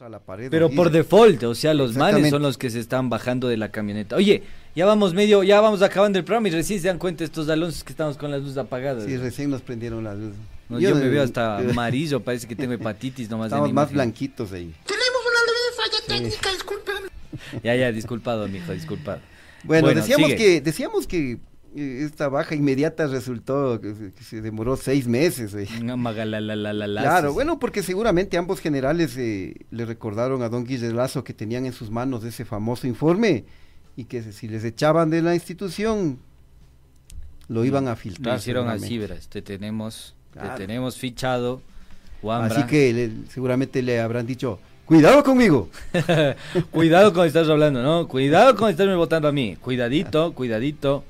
Contra 0.00 0.08
la 0.18 0.18
pared, 0.24 0.48
Pero 0.50 0.70
por 0.70 0.90
default, 0.90 1.42
o 1.42 1.54
sea, 1.54 1.74
los 1.74 1.94
manes 1.94 2.30
son 2.30 2.40
los 2.40 2.56
que 2.56 2.70
se 2.70 2.80
están 2.80 3.10
bajando 3.10 3.48
de 3.48 3.58
la 3.58 3.70
camioneta. 3.70 4.16
Oye, 4.16 4.42
ya 4.74 4.86
vamos 4.86 5.12
medio, 5.12 5.42
ya 5.42 5.60
vamos 5.60 5.82
acabando 5.82 6.18
el 6.18 6.24
programa 6.24 6.48
y 6.48 6.52
recién 6.52 6.80
se 6.80 6.88
dan 6.88 6.96
cuenta 6.98 7.22
estos 7.22 7.50
alonsos 7.50 7.84
que 7.84 7.92
estamos 7.92 8.16
con 8.16 8.30
las 8.30 8.40
luces 8.40 8.56
apagadas. 8.56 9.04
Sí, 9.04 9.18
recién 9.18 9.50
nos 9.50 9.60
prendieron 9.60 10.02
la 10.04 10.14
luz. 10.14 10.32
No, 10.70 10.80
yo, 10.80 10.94
me 10.94 11.02
de- 11.02 11.08
veo 11.10 11.22
hasta 11.22 11.60
de- 11.60 11.72
amarillo, 11.72 12.20
parece 12.24 12.48
que 12.48 12.56
tengo 12.56 12.72
hepatitis 12.72 13.28
nomás. 13.28 13.50
de 13.50 13.56
Estamos 13.56 13.68
la 13.68 13.74
más 13.74 13.92
blanquitos 13.92 14.50
ahí. 14.52 14.72
Tenemos 14.86 15.20
una 15.26 15.40
leve 15.44 15.76
falla 15.76 16.06
técnica, 16.30 16.52
disculpen. 16.54 16.94
Ya, 17.62 17.74
ya, 17.74 17.92
disculpado, 17.92 18.48
mijo, 18.48 18.72
disculpado. 18.72 19.20
Bueno, 19.64 19.88
decíamos 19.88 20.30
sigue. 20.30 20.36
que 20.38 20.60
decíamos 20.62 21.06
que 21.06 21.36
esta 21.74 22.28
baja 22.28 22.54
inmediata 22.54 23.06
resultó 23.06 23.80
que, 23.80 23.94
se- 24.22 24.40
demoró 24.40 24.76
seis 24.76 25.06
meses. 25.06 25.54
eh. 25.54 25.68
Claro, 25.78 27.32
bueno, 27.32 27.58
porque 27.58 27.82
seguramente 27.82 28.36
ambos 28.38 28.60
generales 28.60 29.16
eh, 29.16 29.54
le 29.70 29.84
recordaron 29.84 30.42
a 30.42 30.48
don 30.48 30.64
Guille 30.64 30.92
Lazo 30.92 31.22
que 31.24 31.32
tenían 31.34 31.66
en 31.66 31.72
sus 31.72 31.90
manos 31.90 32.24
ese 32.24 32.44
famoso 32.44 32.86
informe 32.86 33.44
y 33.96 34.04
que 34.04 34.22
si 34.32 34.48
les 34.48 34.64
echaban 34.64 35.10
de 35.10 35.22
la 35.22 35.34
institución 35.34 36.18
lo 37.48 37.64
iban 37.64 37.86
a 37.88 37.90
Lo 37.90 37.96
filtrar. 37.96 38.38
hicieron 38.38 38.68
así, 38.68 38.98
verás. 38.98 39.28
Te 39.28 39.42
tenemos, 39.42 40.14
Claro. 40.32 40.50
te 40.54 40.66
tenemos 40.66 40.96
fichado. 40.96 41.60
Así 42.22 42.64
que 42.64 42.92
le- 42.92 43.10
seguramente 43.30 43.82
le 43.82 43.98
habrán 44.00 44.26
dicho, 44.26 44.58
cuidado 44.84 45.22
conmigo. 45.24 45.68
Cuidado 46.70 47.12
con 47.12 47.26
estás 47.26 47.48
hablando, 47.48 47.82
¿no? 47.82 48.06
Cuidado 48.08 48.54
con 48.56 48.68
estarme 48.70 48.94
votando 48.94 49.26
a 49.28 49.32
mí. 49.32 49.56
Cuidadito, 49.60 50.32
cuidadito. 50.34 51.04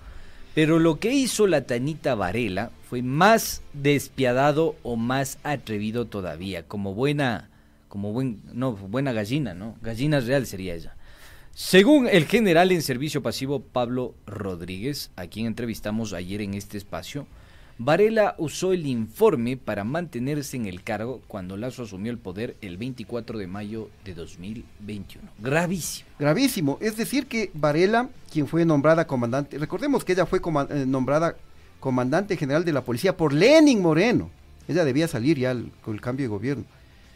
Pero 0.55 0.79
lo 0.79 0.99
que 0.99 1.13
hizo 1.13 1.47
la 1.47 1.63
Tanita 1.63 2.15
Varela 2.15 2.71
fue 2.89 3.03
más 3.03 3.63
despiadado 3.73 4.75
o 4.83 4.97
más 4.97 5.39
atrevido 5.45 6.07
todavía, 6.07 6.65
como 6.65 6.95
buena, 6.95 7.49
como 7.89 8.13
buen, 8.13 8.41
no, 8.53 8.73
buena 8.73 9.13
gallina, 9.13 9.55
¿no? 9.55 9.77
Gallina 9.81 10.19
real 10.21 10.47
sería 10.47 10.75
ella. 10.75 10.97
Según 11.55 12.09
el 12.09 12.27
general 12.27 12.73
en 12.73 12.83
servicio 12.83 13.23
pasivo 13.23 13.61
Pablo 13.61 14.15
Rodríguez, 14.27 15.11
a 15.17 15.27
quien 15.27 15.47
entrevistamos 15.47 16.13
ayer 16.13 16.41
en 16.41 16.55
este 16.55 16.79
espacio, 16.79 17.27
Varela 17.83 18.35
usó 18.37 18.75
el 18.75 18.87
informe 18.87 19.57
para 19.57 19.85
mantenerse 19.85 20.55
en 20.59 20.67
el 20.67 20.83
cargo 20.83 21.23
cuando 21.27 21.57
Lazo 21.57 21.85
asumió 21.85 22.13
el 22.13 22.19
poder 22.19 22.55
el 22.61 22.77
24 22.77 23.39
de 23.39 23.47
mayo 23.47 23.89
de 24.05 24.13
2021. 24.13 25.27
Gravísimo. 25.39 26.07
Gravísimo. 26.19 26.79
Es 26.83 26.99
decir, 26.99 27.27
que 27.27 27.51
Varela, 27.55 28.11
quien 28.31 28.47
fue 28.47 28.67
nombrada 28.67 29.07
comandante, 29.07 29.57
recordemos 29.57 30.05
que 30.05 30.13
ella 30.13 30.27
fue 30.27 30.43
coma- 30.43 30.69
eh, 30.71 30.85
nombrada 30.87 31.37
comandante 31.81 32.37
general 32.37 32.67
de 32.67 32.75
la 32.75 32.83
policía 32.85 33.17
por 33.17 33.33
Lenin 33.33 33.81
Moreno. 33.81 34.29
Ella 34.69 34.85
debía 34.85 35.09
salir 35.09 35.39
ya 35.39 35.57
con 35.83 35.95
el 35.95 36.03
cambio 36.03 36.25
de 36.25 36.29
gobierno. 36.29 36.65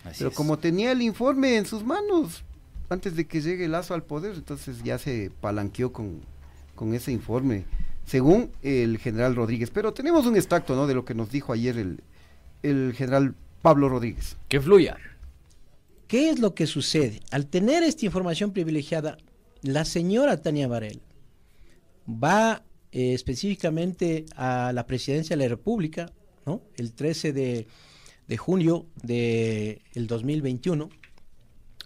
Así 0.07 0.17
Pero 0.21 0.31
es. 0.31 0.37
como 0.37 0.59
tenía 0.59 0.93
el 0.93 1.03
informe 1.03 1.59
en 1.59 1.67
sus 1.67 1.85
manos, 1.85 2.43
antes 2.89 3.15
de 3.17 3.27
que 3.27 3.43
llegue 3.43 3.69
Lazo 3.69 3.93
al 3.93 4.03
poder, 4.03 4.35
entonces 4.35 4.83
ya 4.83 4.97
se 4.97 5.31
palanqueó 5.43 5.93
con, 5.93 6.21
con 6.75 6.95
ese 6.95 7.13
informe, 7.13 7.65
según 8.07 8.51
el 8.63 8.99
general 8.99 9.37
Rodríguez. 9.37 9.71
Pero 9.71 9.93
tenemos 9.93 10.27
un 10.27 10.37
extracto 10.37 10.75
¿no? 10.75 10.87
de 10.87 10.95
lo 10.95 11.05
que 11.05 11.15
nos 11.15 11.31
dijo 11.31 11.53
ayer 11.53 11.79
el, 11.79 12.01
el 12.63 12.93
general 12.97 13.35
Pablo 13.63 13.89
Rodríguez. 13.89 14.37
Que 14.49 14.61
fluya. 14.61 14.97
¿Qué 16.09 16.31
es 16.31 16.39
lo 16.39 16.55
que 16.55 16.67
sucede? 16.67 17.21
Al 17.31 17.47
tener 17.47 17.83
esta 17.83 18.07
información 18.07 18.53
privilegiada, 18.53 19.17
la 19.63 19.85
señora 19.85 20.43
Tania 20.43 20.69
Varela 20.69 21.01
va 22.07 22.63
eh, 22.93 23.15
específicamente 23.15 24.27
a 24.37 24.73
la 24.73 24.87
presidencia 24.87 25.37
de 25.37 25.43
la 25.43 25.49
República, 25.49 26.13
¿no? 26.47 26.63
El 26.77 26.93
13 26.93 27.33
de, 27.33 27.67
de 28.29 28.37
junio 28.37 28.87
del 29.03 30.07
2021, 30.07 30.91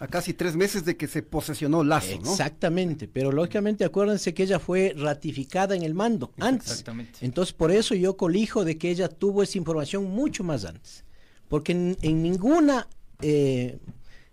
A 0.01 0.07
casi 0.07 0.33
tres 0.33 0.55
meses 0.57 0.85
de 0.85 0.97
que 0.97 1.07
se 1.09 1.23
posesionó 1.23 1.83
Lazo, 1.83 2.21
¿no? 2.23 2.31
Exactamente, 2.31 3.09
pero 3.09 3.33
lógicamente 3.33 3.85
acuérdense 3.85 4.33
que 4.33 4.45
ella 4.45 4.59
fue 4.59 4.95
ratificada 4.97 5.75
en 5.75 5.83
el 5.83 5.95
mando 5.95 6.33
antes. 6.39 6.71
Exactamente. 6.71 7.19
Entonces 7.23 7.53
por 7.53 7.71
eso 7.73 7.95
yo 7.95 8.17
colijo 8.17 8.65
de 8.65 8.79
que 8.79 8.91
ella 8.91 9.09
tuvo 9.09 9.43
esa 9.43 9.59
información 9.59 10.05
mucho 10.05 10.45
más 10.45 10.65
antes. 10.65 11.05
Porque 11.49 11.73
en, 11.73 11.97
en 12.03 12.23
ninguna 12.23 12.87
eh, 13.23 13.79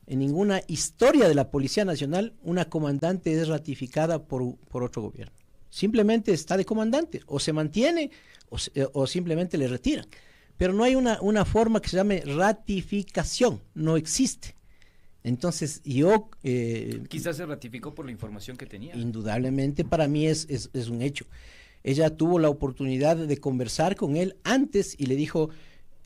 en 0.07 0.19
ninguna 0.19 0.61
historia 0.67 1.27
de 1.27 1.33
la 1.33 1.49
Policía 1.49 1.83
Nacional 1.83 2.33
una 2.43 2.65
comandante 2.69 3.33
es 3.33 3.47
ratificada 3.47 4.21
por, 4.23 4.55
por 4.69 4.83
otro 4.83 5.01
gobierno. 5.01 5.33
Simplemente 5.71 6.31
está 6.31 6.55
de 6.57 6.63
comandante, 6.65 7.21
o 7.25 7.39
se 7.39 7.51
mantiene 7.53 8.11
o, 8.49 8.57
se- 8.59 8.71
eh, 8.75 8.87
o 8.93 9.07
simplemente 9.07 9.57
le 9.57 9.67
retiran. 9.67 10.05
Pero 10.57 10.73
no 10.73 10.83
hay 10.83 10.95
una, 10.95 11.19
una 11.21 11.43
forma 11.43 11.81
que 11.81 11.89
se 11.89 11.97
llame 11.97 12.21
ratificación, 12.75 13.61
no 13.73 13.97
existe. 13.97 14.54
Entonces 15.25 15.81
yo... 15.83 16.29
eh, 16.43 17.01
Quizás 17.09 17.35
se 17.37 17.45
ratificó 17.47 17.95
por 17.95 18.05
la 18.05 18.11
información 18.11 18.57
que 18.57 18.67
tenía. 18.67 18.95
Indudablemente 18.95 19.83
para 19.83 20.07
mí 20.07 20.27
es, 20.27 20.45
es, 20.49 20.69
es 20.73 20.87
un 20.87 21.01
hecho. 21.01 21.25
Ella 21.83 22.15
tuvo 22.15 22.37
la 22.39 22.49
oportunidad 22.49 23.17
de 23.17 23.37
conversar 23.37 23.95
con 23.95 24.15
él 24.17 24.37
antes 24.43 24.95
y 24.99 25.07
le 25.07 25.15
dijo, 25.15 25.49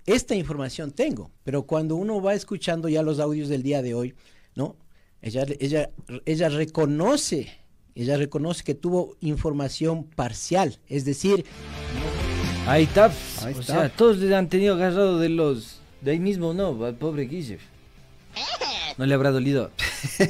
esta 0.05 0.35
información 0.35 0.91
tengo, 0.91 1.31
pero 1.43 1.63
cuando 1.63 1.95
uno 1.95 2.21
va 2.21 2.33
escuchando 2.33 2.87
ya 2.87 3.03
los 3.03 3.19
audios 3.19 3.49
del 3.49 3.61
día 3.61 3.81
de 3.81 3.93
hoy, 3.93 4.15
¿no? 4.55 4.77
Ella, 5.21 5.45
ella, 5.59 5.89
ella 6.25 6.47
reconoce, 6.49 7.49
ella 7.95 8.15
reconoce 8.15 8.63
que 8.63 8.73
tuvo 8.73 9.17
información 9.19 10.05
parcial, 10.05 10.79
es 10.87 11.03
decir, 11.03 11.43
Ahí 12.67 12.83
está. 12.83 13.05
Ahí 13.41 13.53
o 13.55 13.59
está. 13.59 13.73
sea, 13.73 13.89
todos 13.89 14.17
le 14.19 14.33
han 14.35 14.47
tenido 14.47 14.75
agarrado 14.75 15.17
de 15.19 15.27
los. 15.29 15.79
De 16.01 16.11
ahí 16.11 16.19
mismo, 16.19 16.53
¿no? 16.53 16.85
Al 16.85 16.95
pobre 16.95 17.23
Guille. 17.23 17.57
No 18.97 19.05
le 19.05 19.13
habrá 19.13 19.31
dolido. 19.31 19.71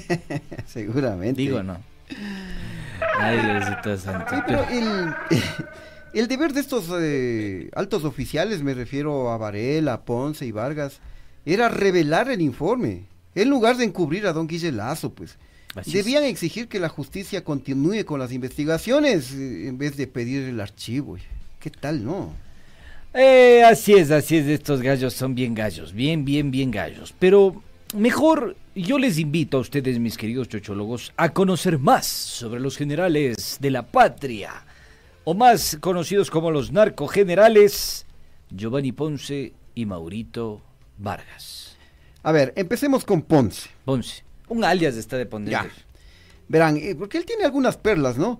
Seguramente. 0.68 1.42
Digo, 1.42 1.64
no. 1.64 1.80
Ay, 3.20 3.38
Diosito 3.40 3.98
santo. 3.98 4.36
Sí, 4.36 4.42
pero 4.46 4.68
el, 4.70 5.14
el 6.14 6.28
deber 6.28 6.54
de 6.54 6.62
estos 6.62 6.86
eh, 7.00 7.70
altos 7.76 8.04
oficiales, 8.04 8.62
me 8.62 8.74
refiero 8.74 9.32
a 9.32 9.38
Varela, 9.38 10.02
Ponce 10.02 10.46
y 10.46 10.52
Vargas, 10.52 11.00
era 11.46 11.70
revelar 11.70 12.30
el 12.30 12.42
informe, 12.42 13.06
en 13.36 13.50
lugar 13.50 13.78
de 13.78 13.86
encubrir 13.86 14.28
a 14.28 14.34
don 14.34 14.48
Guille 14.48 14.72
Lazo, 14.72 15.14
pues. 15.14 15.38
Así 15.76 15.94
Debían 15.94 16.24
exigir 16.24 16.68
que 16.68 16.80
la 16.80 16.90
justicia 16.90 17.44
continúe 17.44 18.04
con 18.04 18.20
las 18.20 18.32
investigaciones 18.32 19.32
eh, 19.34 19.68
en 19.68 19.78
vez 19.78 19.96
de 19.98 20.08
pedir 20.08 20.44
el 20.50 20.60
archivo. 20.60 21.18
¿Qué 21.60 21.70
tal, 21.70 22.04
no? 22.04 22.34
Eh, 23.14 23.64
así 23.64 23.94
es, 23.94 24.10
así 24.10 24.38
es. 24.38 24.48
Estos 24.48 24.82
gallos 24.82 25.14
son 25.14 25.36
bien 25.36 25.54
gallos. 25.54 25.94
Bien, 25.94 26.26
bien, 26.26 26.50
bien 26.50 26.72
gallos. 26.72 27.14
Pero 27.20 27.62
mejor 27.94 28.56
yo 28.76 28.98
les 28.98 29.18
invito 29.18 29.58
a 29.58 29.62
ustedes, 29.62 30.00
mis 30.00 30.18
queridos 30.18 30.48
chochólogos, 30.50 31.12
a 31.18 31.30
conocer 31.30 31.80
más 31.80 32.06
sobre 32.06 32.60
los 32.60 32.78
generales 32.78 33.58
de 33.60 33.72
la 33.72 33.88
patria. 33.88 34.66
O 35.26 35.34
más 35.34 35.78
conocidos 35.80 36.32
como 36.32 36.50
los 36.50 36.72
narcogenerales 36.72 38.06
Giovanni 38.50 38.92
Ponce 38.92 39.54
y 39.76 39.86
Maurito 39.86 40.62
Vargas. 40.98 41.78
A 42.24 42.32
ver, 42.32 42.54
empecemos 42.56 43.06
con 43.06 43.22
Ponce. 43.22 43.70
Ponce. 43.86 44.24
Un 44.48 44.64
alias 44.64 44.96
está 44.96 45.18
de 45.18 45.26
poner. 45.26 45.52
Ya. 45.52 45.68
Verán, 46.48 46.78
eh, 46.78 46.96
porque 46.98 47.18
él 47.18 47.26
tiene 47.26 47.44
algunas 47.44 47.78
perlas, 47.78 48.18
¿no? 48.18 48.40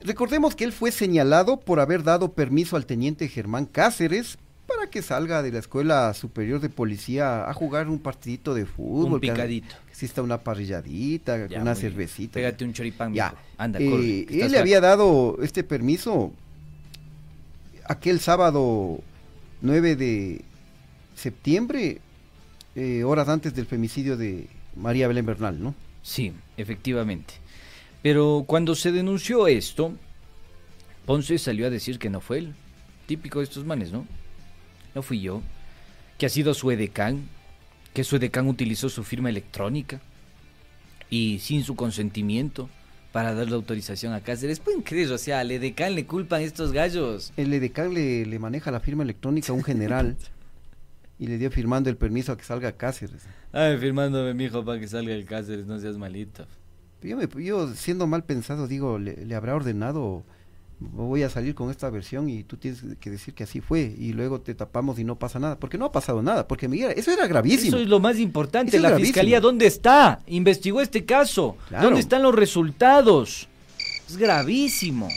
Recordemos 0.00 0.56
que 0.56 0.64
él 0.64 0.72
fue 0.72 0.92
señalado 0.92 1.60
por 1.60 1.78
haber 1.78 2.02
dado 2.02 2.32
permiso 2.32 2.76
al 2.76 2.86
teniente 2.86 3.28
Germán 3.28 3.66
Cáceres 3.66 4.38
para 4.74 4.88
que 4.90 5.02
salga 5.02 5.42
de 5.42 5.52
la 5.52 5.58
Escuela 5.58 6.12
Superior 6.14 6.60
de 6.60 6.68
Policía 6.68 7.48
a 7.48 7.54
jugar 7.54 7.88
un 7.88 7.98
partidito 7.98 8.54
de 8.54 8.66
fútbol. 8.66 9.14
Un 9.14 9.20
picadito. 9.20 9.74
Que 9.86 9.90
exista 9.90 10.22
una 10.22 10.38
parrilladita, 10.38 11.46
Ya, 11.48 11.60
una 11.60 11.72
bien. 11.72 11.76
cervecita. 11.76 12.34
Pégate 12.34 12.64
un 12.64 12.72
choripán. 12.72 13.12
Ya. 13.14 13.34
Anda, 13.58 13.78
Eh, 13.80 13.90
corre. 13.90 14.44
él 14.44 14.52
le 14.52 14.58
había 14.58 14.80
dado 14.80 15.38
este 15.42 15.64
permiso 15.64 16.32
aquel 17.86 18.20
sábado 18.20 19.00
9 19.62 19.96
de 19.96 20.42
septiembre, 21.14 22.00
eh, 22.76 23.04
horas 23.04 23.28
antes 23.28 23.54
del 23.54 23.66
femicidio 23.66 24.16
de 24.16 24.46
María 24.76 25.08
Belén 25.08 25.26
Bernal, 25.26 25.62
¿no? 25.62 25.74
Sí, 26.02 26.32
efectivamente. 26.56 27.34
Pero 28.02 28.44
cuando 28.46 28.74
se 28.74 28.92
denunció 28.92 29.46
esto, 29.48 29.92
Ponce 31.04 31.38
salió 31.38 31.66
a 31.66 31.70
decir 31.70 31.98
que 31.98 32.08
no 32.08 32.20
fue 32.20 32.38
él. 32.38 32.54
Típico 33.06 33.40
de 33.40 33.44
estos 33.44 33.64
manes, 33.66 33.90
¿no? 33.92 34.06
No 34.94 35.02
fui 35.02 35.20
yo. 35.20 35.42
Que 36.18 36.26
ha 36.26 36.28
sido 36.28 36.54
su 36.54 36.70
edecán. 36.70 37.28
Que 37.94 38.04
su 38.04 38.16
edecán 38.16 38.46
utilizó 38.48 38.88
su 38.88 39.02
firma 39.04 39.28
electrónica. 39.30 40.00
Y 41.08 41.38
sin 41.40 41.64
su 41.64 41.74
consentimiento 41.76 42.68
para 43.12 43.34
darle 43.34 43.54
autorización 43.56 44.12
a 44.12 44.20
Cáceres. 44.20 44.60
¿Pueden 44.60 44.82
creer? 44.82 45.10
O 45.10 45.18
sea, 45.18 45.40
al 45.40 45.50
edecán 45.50 45.94
le 45.96 46.06
culpan 46.06 46.42
estos 46.42 46.70
gallos. 46.72 47.32
El 47.36 47.52
edecán 47.52 47.92
le, 47.92 48.24
le 48.24 48.38
maneja 48.38 48.70
la 48.70 48.78
firma 48.80 49.02
electrónica 49.02 49.52
a 49.52 49.56
un 49.56 49.64
general 49.64 50.16
y 51.18 51.26
le 51.26 51.36
dio 51.36 51.50
firmando 51.50 51.90
el 51.90 51.96
permiso 51.96 52.30
a 52.32 52.36
que 52.38 52.44
salga 52.44 52.70
Cáceres. 52.72 53.22
Ay, 53.52 53.76
firmándome, 53.78 54.32
mijo, 54.34 54.64
para 54.64 54.78
que 54.78 54.86
salga 54.86 55.12
el 55.12 55.24
Cáceres, 55.24 55.66
no 55.66 55.80
seas 55.80 55.96
malito. 55.98 56.46
Yo, 57.02 57.16
me- 57.16 57.44
yo, 57.44 57.74
siendo 57.74 58.06
mal 58.06 58.22
pensado, 58.24 58.68
digo, 58.68 58.98
le, 58.98 59.16
le 59.26 59.34
habrá 59.34 59.56
ordenado, 59.56 60.22
voy 60.80 61.22
a 61.22 61.28
salir 61.30 61.54
con 61.54 61.70
esta 61.70 61.90
versión 61.90 62.28
y 62.30 62.42
tú 62.42 62.56
tienes 62.56 62.82
que 62.98 63.10
decir 63.10 63.34
que 63.34 63.44
así 63.44 63.60
fue 63.60 63.94
y 63.98 64.12
luego 64.14 64.40
te 64.40 64.54
tapamos 64.54 64.98
y 64.98 65.04
no 65.04 65.18
pasa 65.18 65.38
nada, 65.38 65.58
porque 65.58 65.76
no 65.78 65.84
ha 65.84 65.92
pasado 65.92 66.22
nada, 66.22 66.48
porque 66.48 66.68
mira, 66.68 66.90
eso 66.92 67.10
era 67.10 67.26
gravísimo. 67.26 67.68
Eso 67.76 67.78
es 67.82 67.88
lo 67.88 68.00
más 68.00 68.18
importante. 68.18 68.76
Eso 68.76 68.86
es 68.86 68.90
la 68.92 68.98
fiscalía, 68.98 69.40
¿dónde 69.40 69.66
está? 69.66 70.20
Investigó 70.26 70.80
este 70.80 71.04
caso. 71.04 71.56
Claro. 71.68 71.84
¿Dónde 71.84 72.00
están 72.00 72.22
los 72.22 72.34
resultados? 72.34 73.46
Es 74.08 74.16
gravísimo. 74.16 75.08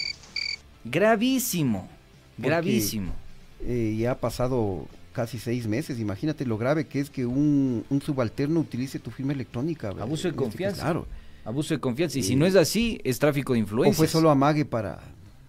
Gravísimo. 0.84 1.88
Porque, 2.36 2.50
Gravísimo. 2.50 3.14
eh, 3.62 3.96
ya 3.98 4.12
ha 4.12 4.20
pasado 4.20 4.88
casi 5.14 5.38
seis 5.38 5.68
meses, 5.68 6.00
imagínate 6.00 6.46
lo 6.46 6.58
grave 6.58 6.88
que 6.88 7.00
es 7.00 7.10
que 7.12 7.26
un, 7.26 7.86
un 7.90 8.02
subalterno 8.02 8.60
utilice 8.60 8.98
tu 9.00 9.12
firma 9.12 9.32
electrónica. 9.34 9.90
eh, 9.92 9.96
Abuso 10.02 10.24
de 10.24 10.30
este 10.30 10.36
confianza. 10.44 10.82
Claro. 10.82 11.06
Abuso 11.46 11.74
de 11.76 11.80
confianza. 11.80 12.18
Y 12.18 12.24
si 12.24 12.34
Eh, 12.34 12.36
no 12.36 12.46
es 12.46 12.56
así, 12.56 13.00
es 13.04 13.20
tráfico 13.20 13.54
de 13.54 13.60
O 13.60 13.62
influencia. 13.62 13.96
fue 13.98 14.08
solo 14.08 14.30
amague 14.32 14.66
para 14.66 15.00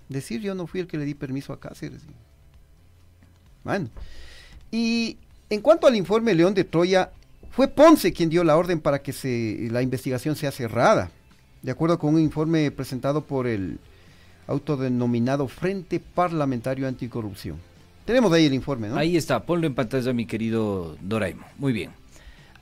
decir 0.08 0.40
yo 0.40 0.54
no 0.54 0.66
fui 0.66 0.80
el 0.80 0.86
que 0.86 0.98
le 0.98 1.04
di 1.04 1.14
permiso 1.14 1.52
a 1.52 1.60
Cáceres. 1.60 2.02
Bueno. 3.64 3.88
Y 4.70 5.18
en 5.50 5.60
cuanto 5.60 5.86
al 5.86 5.96
informe 5.96 6.34
León 6.34 6.54
de 6.54 6.64
Troya, 6.64 7.10
fue 7.50 7.68
Ponce 7.68 8.12
quien 8.12 8.28
dio 8.28 8.42
la 8.42 8.56
orden 8.56 8.80
para 8.80 9.00
que 9.00 9.12
se, 9.12 9.68
la 9.70 9.82
investigación 9.82 10.36
sea 10.36 10.50
cerrada. 10.50 11.10
De 11.62 11.70
acuerdo 11.70 11.98
con 11.98 12.14
un 12.14 12.20
informe 12.20 12.70
presentado 12.70 13.24
por 13.24 13.46
el 13.46 13.78
autodenominado 14.46 15.48
Frente 15.48 16.00
Parlamentario 16.00 16.86
Anticorrupción. 16.86 17.56
Tenemos 18.04 18.32
ahí 18.32 18.46
el 18.46 18.54
informe, 18.54 18.88
¿no? 18.88 18.96
Ahí 18.96 19.16
está, 19.16 19.44
ponlo 19.44 19.66
en 19.66 19.74
pantalla, 19.74 20.12
mi 20.12 20.26
querido 20.26 20.96
Doraimo. 21.00 21.46
Muy 21.56 21.72
bien. 21.72 21.90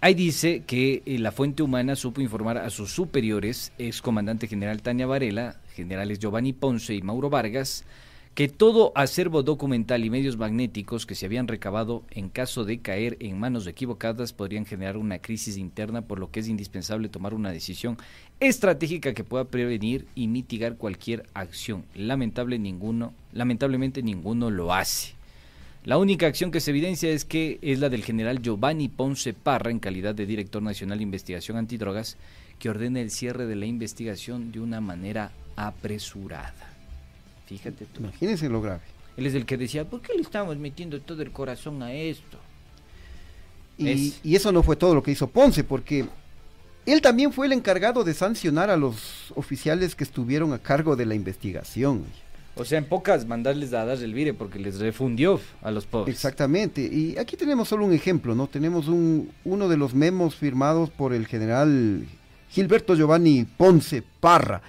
Ahí 0.01 0.15
dice 0.15 0.63
que 0.67 1.03
eh, 1.07 1.19
la 1.19 1.33
fuente 1.33 1.63
humana 1.63 1.97
supo 1.97 2.21
informar 2.21 2.59
a 2.59 2.71
sus 2.71 2.93
superiores, 2.93 3.73
ex 3.79 4.03
comandante 4.03 4.47
general 4.47 4.83
Tania 4.83 5.07
Varela, 5.07 5.57
generales 5.73 6.19
Giovanni 6.19 6.53
Ponce 6.53 6.95
y 6.95 7.03
Mauro 7.03 7.31
Vargas, 7.31 7.85
que 8.35 8.49
todo 8.49 8.93
acervo 8.95 9.43
documental 9.43 10.05
y 10.05 10.11
medios 10.11 10.39
magnéticos 10.39 11.05
que 11.05 11.15
se 11.15 11.27
habían 11.27 11.49
recabado 11.49 12.03
en 12.11 12.31
caso 12.31 12.65
de 12.65 12.79
caer 12.79 13.19
en 13.21 13.39
manos 13.39 13.67
equivocadas 13.67 14.33
podrían 14.33 14.65
generar 14.65 14.97
una 14.97 15.19
crisis 15.19 15.59
interna, 15.59 16.01
por 16.01 16.19
lo 16.19 16.31
que 16.31 16.41
es 16.41 16.49
indispensable 16.49 17.11
tomar 17.11 17.35
una 17.35 17.53
decisión 17.53 17.99
estratégica 18.41 19.13
que 19.13 19.25
pueda 19.25 19.45
prevenir 19.45 20.07
y 20.15 20.29
mitigar 20.29 20.77
cualquier 20.77 21.27
acción. 21.35 21.85
Lamentable 21.95 22.59
ninguno, 22.59 23.13
lamentablemente 23.33 24.03
ninguno 24.03 24.51
lo 24.51 24.73
hace. 24.73 25.13
La 25.85 25.99
única 25.99 26.27
acción 26.27 26.53
que 26.53 26.61
se 26.61 26.71
evidencia 26.71 27.11
es 27.11 27.25
que 27.25 27.59
es 27.61 27.81
la 27.81 27.89
del 27.89 28.05
general 28.05 28.41
Giovanni 28.41 28.89
Ponce 28.89 29.35
Parra, 29.35 29.71
en 29.71 29.81
calidad 29.81 30.15
de 30.15 30.27
director 30.27 30.63
nacional 30.63 30.99
de 30.99 31.05
investigación 31.05 31.59
antidrogas, 31.59 32.17
que 32.63 32.71
ordena 32.71 33.01
el 33.01 33.11
cierre 33.11 33.47
de 33.47 33.57
la 33.57 33.67
investigación 33.67 34.53
de 34.53 34.61
una 34.61 34.81
manera 34.81 35.33
apresurada. 35.57 36.55
Fíjate 37.47 37.87
tú. 37.87 38.03
Imagínense 38.03 38.49
lo 38.49 38.63
grave. 38.63 38.83
Él 39.17 39.27
es 39.27 39.35
el 39.35 39.45
que 39.47 39.57
decía, 39.57 39.85
¿por 39.85 40.01
qué 40.01 40.15
le 40.15 40.21
estamos 40.23 40.57
metiendo 40.59 41.01
todo 41.01 41.23
el 41.23 41.33
corazón 41.33 41.83
a 41.83 41.93
esto? 41.93 42.39
Y, 43.77 43.89
Es- 43.91 44.21
y 44.23 44.37
eso 44.37 44.53
no 44.53 44.63
fue 44.63 44.77
todo 44.77 44.95
lo 44.95 45.03
que 45.03 45.11
hizo 45.11 45.27
Ponce, 45.27 45.65
porque 45.65 46.07
él 46.87 47.01
también 47.03 47.33
fue 47.33 47.47
el 47.47 47.53
encargado 47.53 48.05
de 48.05 48.15
sancionar 48.15 48.71
a 48.71 48.77
los 48.77 49.33
oficiales 49.35 49.97
que 49.97 50.05
estuvieron 50.05 50.53
a 50.53 50.61
cargo 50.61 50.95
de 50.95 51.05
la 51.05 51.17
investigación. 51.17 52.05
O 52.55 52.65
sea, 52.65 52.79
en 52.79 52.85
pocas 52.85 53.27
mandarles 53.27 53.73
a 53.73 53.85
dar 53.85 53.99
el 54.01 54.15
vire 54.15 54.35
porque 54.35 54.61
les 54.61 54.79
refundió 54.79 55.41
a 55.63 55.73
los 55.73 55.85
pobres. 55.85 56.15
Exactamente. 56.15 56.81
Y 56.83 57.19
aquí 57.19 57.37
tenemos 57.37 57.67
solo 57.67 57.87
un 57.87 57.93
ejemplo, 57.93 58.37
¿no? 58.37 58.47
Tenemos 58.47 58.87
un, 58.87 59.33
uno 59.45 59.69
de 59.69 59.77
los 59.77 59.95
memos 59.95 60.37
firmados 60.37 60.91
por 60.91 61.13
el 61.13 61.27
general 61.27 62.07
Gilberto 62.53 62.95
Giovanni 62.95 63.45
Ponce 63.45 64.03
Parra, 64.21 64.63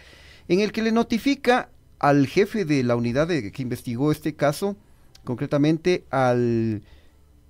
en 0.47 0.59
el 0.61 0.71
que 0.71 0.81
le 0.81 0.91
notifica 0.91 1.69
al 1.99 2.27
jefe 2.27 2.65
de 2.65 2.83
la 2.83 2.95
unidad 2.95 3.27
de- 3.27 3.51
que 3.51 3.61
investigó 3.61 4.11
este 4.11 4.35
caso, 4.35 4.75
concretamente 5.23 6.03
al 6.09 6.81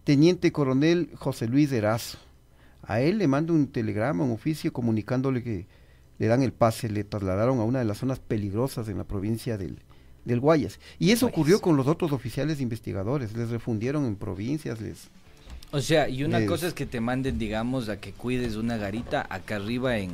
teniente 0.03 0.51
coronel 0.51 1.09
José 1.15 1.47
Luis 1.47 1.71
Erazo, 1.71 2.17
A 2.85 2.99
él 2.99 3.17
le 3.17 3.27
manda 3.29 3.53
un 3.53 3.67
telegrama, 3.67 4.25
un 4.25 4.31
oficio 4.31 4.73
comunicándole 4.73 5.41
que 5.41 5.67
le 6.19 6.27
dan 6.27 6.43
el 6.43 6.51
pase, 6.51 6.89
le 6.89 7.05
trasladaron 7.05 7.59
a 7.59 7.63
una 7.63 7.79
de 7.79 7.85
las 7.85 7.99
zonas 7.99 8.19
peligrosas 8.19 8.89
en 8.89 8.97
la 8.97 9.05
provincia 9.05 9.57
del, 9.57 9.79
del 10.25 10.41
Guayas. 10.41 10.79
Y 10.99 11.11
eso 11.11 11.25
ocurrió 11.27 11.61
con 11.61 11.77
los 11.77 11.87
otros 11.87 12.11
oficiales 12.11 12.59
investigadores, 12.59 13.37
les 13.37 13.49
refundieron 13.49 14.05
en 14.05 14.17
provincias, 14.17 14.81
les... 14.81 15.07
O 15.73 15.81
sea, 15.81 16.07
y 16.07 16.23
una 16.23 16.45
cosa 16.45 16.67
es 16.67 16.73
que 16.75 16.85
te 16.85 17.01
manden, 17.01 17.39
digamos, 17.39 17.89
a 17.89 17.99
que 17.99 18.11
cuides 18.11 18.55
una 18.55 18.77
garita 18.77 19.25
acá 19.27 19.55
arriba 19.55 19.97
en, 19.97 20.11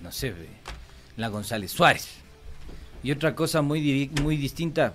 no 0.00 0.12
sé, 0.12 0.32
la 1.16 1.26
González 1.26 1.72
Suárez. 1.72 2.06
Y 3.02 3.10
otra 3.10 3.34
cosa 3.34 3.62
muy, 3.62 4.10
muy 4.22 4.36
distinta, 4.36 4.94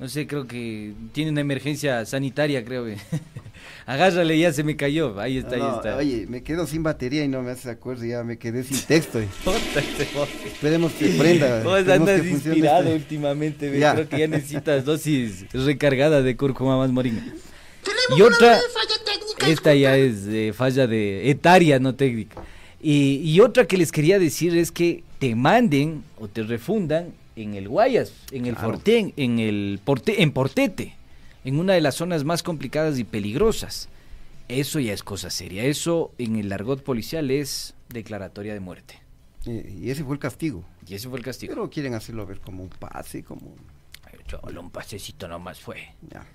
no 0.00 0.08
sé, 0.08 0.26
creo 0.26 0.48
que 0.48 0.92
tiene 1.12 1.30
una 1.30 1.40
emergencia 1.40 2.04
sanitaria, 2.04 2.64
creo. 2.64 2.86
Agárrale, 3.86 4.36
ya 4.36 4.52
se 4.52 4.64
me 4.64 4.76
cayó. 4.76 5.18
Ahí 5.20 5.38
está, 5.38 5.56
No, 5.56 5.68
ahí 5.70 5.76
está. 5.76 5.96
Oye, 5.96 6.26
me 6.28 6.42
quedo 6.42 6.66
sin 6.66 6.82
batería 6.82 7.22
y 7.24 7.28
no 7.28 7.40
me 7.40 7.52
haces 7.52 7.66
acuerdo, 7.66 8.04
ya 8.04 8.24
me 8.24 8.38
quedé 8.38 8.64
sin 8.64 8.80
texto. 8.80 9.20
Esperemos 10.46 10.92
que 10.92 11.10
prenda. 11.10 11.62
Vos 11.64 11.86
andas 11.88 12.22
que 12.22 12.30
inspirado 12.30 12.82
este- 12.82 12.94
últimamente, 12.94 13.70
creo 13.70 14.08
que 14.08 14.18
ya 14.18 14.26
necesitas 14.26 14.84
dosis 14.84 15.46
recargada 15.52 16.22
de 16.22 16.36
cúrcuma 16.36 16.76
más 16.76 16.90
moringa. 16.90 17.22
Y 18.16 18.22
otra, 18.22 18.58
esta 19.46 19.74
ya 19.74 19.96
es 19.96 20.26
eh, 20.26 20.52
falla 20.54 20.86
de 20.86 21.30
etaria, 21.30 21.78
no 21.78 21.94
técnica. 21.94 22.42
Y, 22.80 23.16
y 23.24 23.40
otra 23.40 23.66
que 23.66 23.76
les 23.76 23.92
quería 23.92 24.18
decir 24.18 24.56
es 24.56 24.70
que 24.72 25.02
te 25.18 25.34
manden 25.34 26.04
o 26.18 26.28
te 26.28 26.42
refundan 26.42 27.12
en 27.36 27.54
el 27.54 27.68
Guayas, 27.68 28.12
en 28.30 28.46
el 28.46 28.54
Claro. 28.54 28.70
Fortén, 28.72 29.12
en 29.16 29.38
el 29.38 29.80
Porte, 29.84 30.22
en 30.22 30.32
Portete, 30.32 30.94
en 31.44 31.58
una 31.58 31.74
de 31.74 31.80
las 31.80 31.96
zonas 31.96 32.24
más 32.24 32.42
complicadas 32.42 32.98
y 32.98 33.04
peligrosas. 33.04 33.88
Eso 34.48 34.80
ya 34.80 34.92
es 34.94 35.02
cosa 35.02 35.28
seria. 35.30 35.64
Eso 35.64 36.12
en 36.18 36.36
el 36.36 36.50
argot 36.52 36.82
policial 36.82 37.30
es 37.30 37.74
declaratoria 37.90 38.54
de 38.54 38.60
muerte. 38.60 39.00
Y 39.44 39.90
ese 39.90 40.04
fue 40.04 40.14
el 40.14 40.18
castigo. 40.18 40.64
Y 40.86 40.94
ese 40.94 41.08
fue 41.08 41.18
el 41.18 41.24
castigo. 41.24 41.52
Pero 41.54 41.70
quieren 41.70 41.94
hacerlo 41.94 42.26
ver 42.26 42.40
como 42.40 42.62
un 42.62 42.70
pase, 42.70 43.22
como... 43.22 43.54
Cholo, 44.26 44.60
un 44.60 44.70
pasecito 44.70 45.26
nomás 45.28 45.58
fue. 45.58 45.94
Ya. 46.10 46.26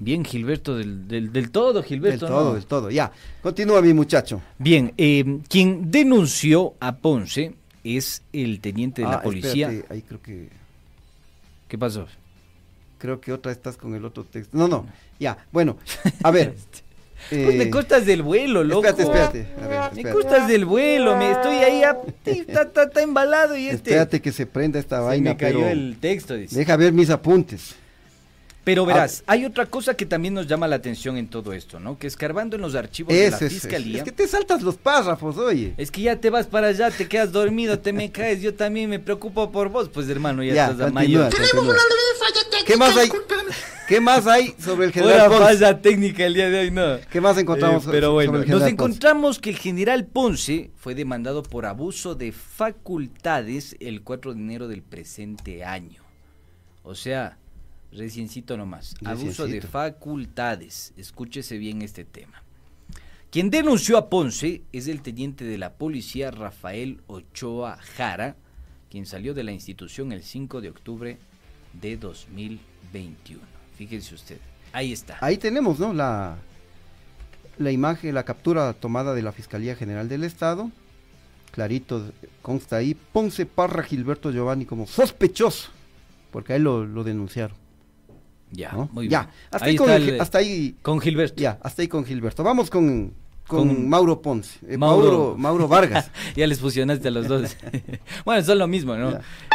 Bien, 0.00 0.24
Gilberto, 0.24 0.76
del, 0.76 1.08
del, 1.08 1.32
del 1.32 1.50
todo, 1.50 1.74
Del 1.80 1.84
Gilberto. 1.84 2.26
todo, 2.26 2.44
¿no? 2.50 2.54
del 2.54 2.66
todo. 2.66 2.90
Ya, 2.90 3.10
continúa 3.42 3.82
mi 3.82 3.92
muchacho. 3.92 4.40
Bien, 4.58 4.92
eh, 4.96 5.40
quien 5.48 5.90
denunció 5.90 6.74
a 6.80 6.96
Ponce 6.96 7.54
es 7.82 8.22
el 8.32 8.60
teniente 8.60 9.02
de 9.02 9.08
Ah, 9.08 9.12
la 9.12 9.22
policía. 9.22 9.66
espérate, 9.70 9.94
ahí 9.94 10.02
creo 10.02 10.22
que... 10.22 10.48
¿Qué 11.68 11.76
pasó? 11.78 12.06
Creo 12.98 13.20
que 13.20 13.32
otra 13.32 13.52
estás 13.52 13.76
con 13.76 13.94
el 13.94 14.04
otro 14.04 14.24
texto. 14.24 14.56
No, 14.56 14.68
no, 14.68 14.86
ya, 15.18 15.38
bueno, 15.52 15.76
a 16.22 16.30
ver. 16.30 16.54
Pues 17.30 17.56
me 17.56 17.64
eh, 17.64 17.70
costas 17.70 18.06
del 18.06 18.22
vuelo, 18.22 18.62
loco. 18.62 18.86
Espérate, 18.86 19.40
espérate. 19.40 19.48
A 19.60 19.90
ver, 19.90 20.04
Me 20.04 20.12
costas 20.12 20.46
del 20.46 20.64
vuelo, 20.64 21.16
me 21.16 21.32
estoy 21.32 21.56
ahí, 21.56 21.82
a- 21.82 21.98
está, 22.24 22.62
está- 22.62 22.82
está 22.84 23.02
embalado 23.02 23.56
y 23.56 23.64
este. 23.66 23.90
Espérate 23.90 24.22
que 24.22 24.30
se 24.30 24.46
prenda 24.46 24.78
esta 24.78 24.98
se 24.98 25.02
vaina, 25.02 25.30
me 25.32 25.36
cayó 25.36 25.58
pero... 25.58 25.68
el 25.68 25.96
texto, 26.00 26.34
dice. 26.34 26.56
Deja 26.56 26.76
ver 26.76 26.92
mis 26.92 27.10
apuntes. 27.10 27.74
Pero 28.64 28.84
verás, 28.84 29.22
hay 29.26 29.46
otra 29.46 29.64
cosa 29.64 29.94
que 29.94 30.04
también 30.04 30.34
nos 30.34 30.46
llama 30.46 30.68
la 30.68 30.76
atención 30.76 31.16
en 31.16 31.28
todo 31.28 31.54
esto, 31.54 31.80
¿no? 31.80 31.96
Que 31.98 32.06
escarbando 32.06 32.56
en 32.56 32.62
los 32.62 32.74
archivos 32.74 33.14
de 33.14 33.30
la 33.30 33.36
es, 33.38 33.48
fiscalía. 33.52 33.98
es 33.98 34.04
que 34.04 34.12
te 34.12 34.28
saltas 34.28 34.60
los 34.60 34.76
párrafos, 34.76 35.38
oye. 35.38 35.72
Es 35.78 35.90
que 35.90 36.02
ya 36.02 36.16
te 36.20 36.28
vas 36.28 36.46
para 36.46 36.66
allá, 36.66 36.90
te 36.90 37.08
quedas 37.08 37.32
dormido, 37.32 37.78
te 37.78 37.94
me 37.94 38.10
caes, 38.12 38.42
yo 38.42 38.52
también 38.54 38.90
me 38.90 38.98
preocupo 38.98 39.50
por 39.50 39.70
vos, 39.70 39.88
pues 39.88 40.06
hermano, 40.10 40.42
ya, 40.44 40.52
Ya, 40.54 40.64
estás 40.70 40.80
a 40.88 40.92
continúa, 40.92 41.22
mayor. 41.30 41.34
continúa. 41.50 41.74
¿Qué 42.66 42.76
más 42.76 42.96
hay? 42.96 43.10
¿Qué 43.88 44.00
más 44.02 44.26
hay 44.26 44.54
sobre 44.62 44.84
el 44.88 44.92
general 44.92 45.28
Ponce? 45.30 45.44
falla 45.44 45.80
técnica 45.80 46.26
el 46.26 46.34
día 46.34 46.50
de 46.50 46.58
hoy, 46.60 46.70
no. 46.70 46.98
¿Qué 47.10 47.22
más 47.22 47.38
encontramos 47.38 47.84
Eh, 47.84 47.88
pero 47.90 48.08
sobre 48.08 48.26
bueno, 48.26 48.32
el 48.40 48.44
general 48.44 48.50
nos 48.50 48.60
Ponce? 48.60 48.72
encontramos 48.74 49.38
que 49.38 49.48
el 49.50 49.56
general 49.56 50.04
Ponce 50.04 50.70
fue 50.76 50.94
demandado 50.94 51.42
por 51.42 51.64
abuso 51.64 52.14
de 52.14 52.32
facultades 52.32 53.76
el 53.80 54.02
4 54.02 54.34
de 54.34 54.40
enero 54.40 54.68
del 54.68 54.82
presente 54.82 55.64
año. 55.64 56.02
O 56.82 56.94
sea, 56.94 57.38
reciencito 57.92 58.56
nomás. 58.56 58.94
Abuso 59.04 59.44
de 59.44 59.54
Reciencito. 59.54 59.68
facultades. 59.68 60.92
Escúchese 60.96 61.58
bien 61.58 61.82
este 61.82 62.04
tema. 62.04 62.42
Quien 63.30 63.50
denunció 63.50 63.98
a 63.98 64.08
Ponce 64.08 64.62
es 64.72 64.88
el 64.88 65.02
teniente 65.02 65.44
de 65.44 65.58
la 65.58 65.74
policía 65.74 66.30
Rafael 66.30 67.02
Ochoa 67.08 67.76
Jara, 67.96 68.36
quien 68.90 69.04
salió 69.04 69.34
de 69.34 69.44
la 69.44 69.52
institución 69.52 70.12
el 70.12 70.22
5 70.22 70.60
de 70.62 70.70
octubre 70.70 71.18
de 71.74 71.96
2021. 71.98 73.40
Fíjense 73.76 74.14
usted. 74.14 74.38
Ahí 74.72 74.92
está. 74.92 75.18
Ahí 75.20 75.36
tenemos, 75.36 75.78
¿no? 75.78 75.92
La, 75.92 76.38
la 77.58 77.70
imagen, 77.70 78.14
la 78.14 78.24
captura 78.24 78.72
tomada 78.72 79.14
de 79.14 79.22
la 79.22 79.32
Fiscalía 79.32 79.76
General 79.76 80.08
del 80.08 80.24
Estado. 80.24 80.70
Clarito 81.52 82.12
consta 82.40 82.76
ahí. 82.76 82.94
Ponce 82.94 83.44
Parra 83.46 83.82
Gilberto 83.82 84.30
Giovanni 84.30 84.64
como 84.64 84.86
sospechoso. 84.86 85.70
Porque 86.30 86.54
a 86.54 86.56
él 86.56 86.62
lo, 86.62 86.84
lo 86.86 87.04
denunciaron. 87.04 87.56
Ya, 88.50 88.72
¿no? 88.72 88.88
muy 88.92 89.08
ya. 89.08 89.22
bien. 89.22 89.32
Hasta 89.50 89.64
Ahí 89.66 89.70
ahí, 89.72 89.76
con 89.76 89.90
el- 89.90 90.20
hasta 90.20 90.38
ahí. 90.38 90.76
Con 90.82 91.00
Gilberto. 91.00 91.40
Ya, 91.40 91.58
hasta 91.62 91.82
ahí 91.82 91.88
con 91.88 92.04
Gilberto. 92.04 92.42
Vamos 92.42 92.70
con, 92.70 93.12
con, 93.46 93.68
Con- 93.68 93.88
Mauro 93.88 94.20
Ponce. 94.22 94.58
eh, 94.68 94.76
Mauro, 94.76 95.34
Mauro 95.38 95.68
Vargas. 95.68 96.10
ya 96.36 96.46
les 96.46 96.60
fusionaste 96.60 97.08
a 97.08 97.10
los 97.10 97.28
dos. 97.28 97.56
bueno, 98.24 98.42
son 98.44 98.58
lo 98.58 98.66
mismo, 98.66 98.94
¿no? 98.96 99.10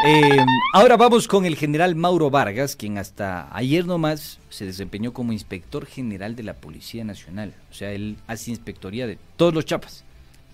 Eh, 0.06 0.38
ahora 0.74 0.98
vamos 0.98 1.28
con 1.28 1.46
el 1.46 1.56
general 1.56 1.96
Mauro 1.96 2.30
Vargas, 2.30 2.76
quien 2.76 2.98
hasta 2.98 3.56
ayer 3.56 3.86
nomás 3.86 4.40
se 4.50 4.66
desempeñó 4.66 5.14
como 5.14 5.32
inspector 5.34 5.86
general 5.86 6.36
de 6.36 6.44
la 6.44 6.54
Policía 6.56 7.04
Nacional. 7.04 7.54
O 7.72 7.74
sea, 7.74 7.92
él 7.92 8.18
hace 8.28 8.52
inspectoría 8.52 9.08
de 9.08 9.18
todos 9.38 9.54
los 9.54 9.66
chapas, 9.66 10.04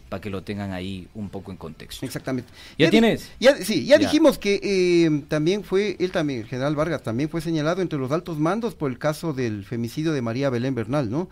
para 0.09 0.21
que 0.21 0.29
lo 0.29 0.41
tengan 0.43 0.73
ahí 0.73 1.07
un 1.13 1.29
poco 1.29 1.51
en 1.51 1.57
contexto. 1.57 2.05
Exactamente. 2.05 2.49
¿Ya, 2.77 2.89
tienes? 2.89 3.29
Ya, 3.39 3.55
sí, 3.57 3.85
ya, 3.85 3.97
Ya. 3.97 4.07
dijimos 4.07 4.39
que 4.39 4.59
eh, 4.61 5.23
también 5.27 5.63
fue, 5.63 5.95
él 5.99 6.11
también, 6.11 6.39
el 6.41 6.47
general 6.47 6.75
Vargas, 6.75 7.03
también 7.03 7.29
fue 7.29 7.41
señalado 7.41 7.81
entre 7.81 7.99
los 7.99 8.11
altos 8.11 8.39
mandos 8.39 8.75
por 8.75 8.89
el 8.89 8.97
caso 8.97 9.33
del 9.33 9.63
femicidio 9.63 10.11
de 10.11 10.21
María 10.21 10.49
Belén 10.49 10.75
Bernal, 10.75 11.09
¿no? 11.09 11.29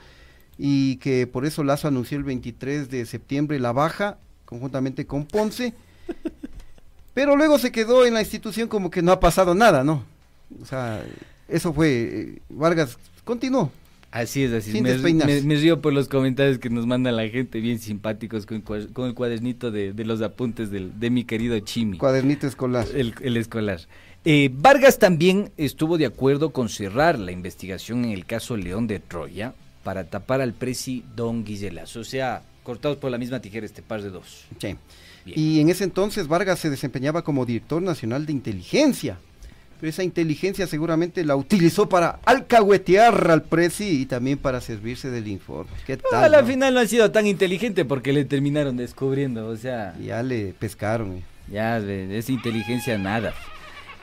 Y 0.59 0.97
que 0.97 1.27
por 1.27 1.45
eso 1.45 1.63
Lazo 1.63 1.87
anunció 1.87 2.17
el 2.17 2.23
23 2.23 2.89
de 2.89 3.05
septiembre 3.05 3.59
la 3.59 3.71
baja, 3.73 4.17
conjuntamente 4.45 5.05
con 5.05 5.25
Ponce. 5.25 5.73
Pero 7.13 7.35
luego 7.35 7.57
se 7.57 7.71
quedó 7.71 8.05
en 8.05 8.13
la 8.13 8.21
institución 8.21 8.67
como 8.67 8.91
que 8.91 9.01
no 9.01 9.11
ha 9.11 9.19
pasado 9.19 9.55
nada, 9.55 9.83
¿no? 9.83 10.03
O 10.61 10.65
sea, 10.65 11.03
eso 11.47 11.73
fue, 11.73 11.89
eh, 11.91 12.41
Vargas 12.49 12.97
continuó. 13.23 13.71
Así 14.21 14.43
es, 14.43 14.51
así 14.53 14.75
es. 14.75 14.81
Me, 14.81 14.91
despeinarse. 14.93 15.41
me- 15.41 15.55
me 15.55 15.61
río 15.61 15.81
por 15.81 15.93
los 15.93 16.07
comentarios 16.07 16.57
que 16.59 16.69
nos 16.69 16.85
manda 16.87 17.11
la 17.11 17.27
gente, 17.29 17.59
bien 17.59 17.79
simpáticos, 17.79 18.45
con, 18.45 18.63
el 19.07 19.13
cuadernito 19.13 19.69
de, 19.71 19.93
de 19.93 20.05
los 20.05 20.21
apuntes 20.21 20.71
del- 20.71 20.99
de 20.99 21.09
mi 21.09 21.23
querido 21.23 21.59
Chimi. 21.59 21.97
Cuadernito 21.97 22.47
escolar. 22.47 22.87
El, 22.95 23.13
el 23.21 23.37
escolar. 23.37 23.81
Eh, 24.25 24.49
Vargas 24.53 24.97
también 24.99 25.51
estuvo 25.57 25.97
de 25.97 26.05
acuerdo 26.05 26.49
con 26.51 26.69
cerrar 26.69 27.19
la 27.19 27.31
investigación 27.31 28.05
en 28.05 28.11
el 28.11 28.25
caso 28.25 28.57
León 28.57 28.87
de 28.87 28.99
Troya 28.99 29.53
para 29.83 30.05
tapar 30.05 30.41
al 30.41 30.53
presi 30.53 31.03
Don 31.15 31.45
Guillelazo. 31.45 31.99
O 32.01 32.03
sea, 32.03 32.41
cortados 32.63 32.97
por 32.97 33.11
la 33.11 33.17
misma 33.17 33.39
tijera 33.39 33.65
este 33.65 33.81
par 33.81 34.01
de 34.01 34.09
dos. 34.09 34.45
Sí. 34.59 34.75
Y 35.25 35.59
en 35.59 35.69
ese 35.69 35.83
entonces 35.83 36.27
Vargas 36.27 36.59
se 36.59 36.69
desempeñaba 36.69 37.21
como 37.21 37.45
director 37.45 37.81
nacional 37.81 38.25
de 38.25 38.31
inteligencia. 38.33 39.17
Pero 39.79 39.89
esa 39.89 40.03
inteligencia 40.03 40.65
seguramente 40.67 41.23
la 41.23 41.35
utilizó 41.35 41.87
para 41.87 42.19
alcahuetear 42.25 43.29
al 43.29 43.43
presi 43.43 44.01
y 44.01 44.05
también 44.05 44.37
para 44.37 44.59
servirse 44.61 45.09
del 45.11 45.27
informe. 45.27 45.71
¿Qué 45.85 45.93
a 45.93 45.97
tal? 45.97 46.31
la 46.31 46.41
no? 46.41 46.47
final 46.47 46.73
no 46.73 46.79
ha 46.79 46.87
sido 46.87 47.11
tan 47.11 47.27
inteligente 47.27 47.85
porque 47.85 48.13
le 48.13 48.25
terminaron 48.25 48.77
descubriendo, 48.77 49.47
o 49.47 49.55
sea... 49.55 49.95
Ya 49.99 50.23
le 50.23 50.53
pescaron. 50.53 51.17
eh. 51.17 51.23
Ya, 51.51 51.77
esa 51.77 52.31
inteligencia 52.31 52.97
nada. 52.97 53.33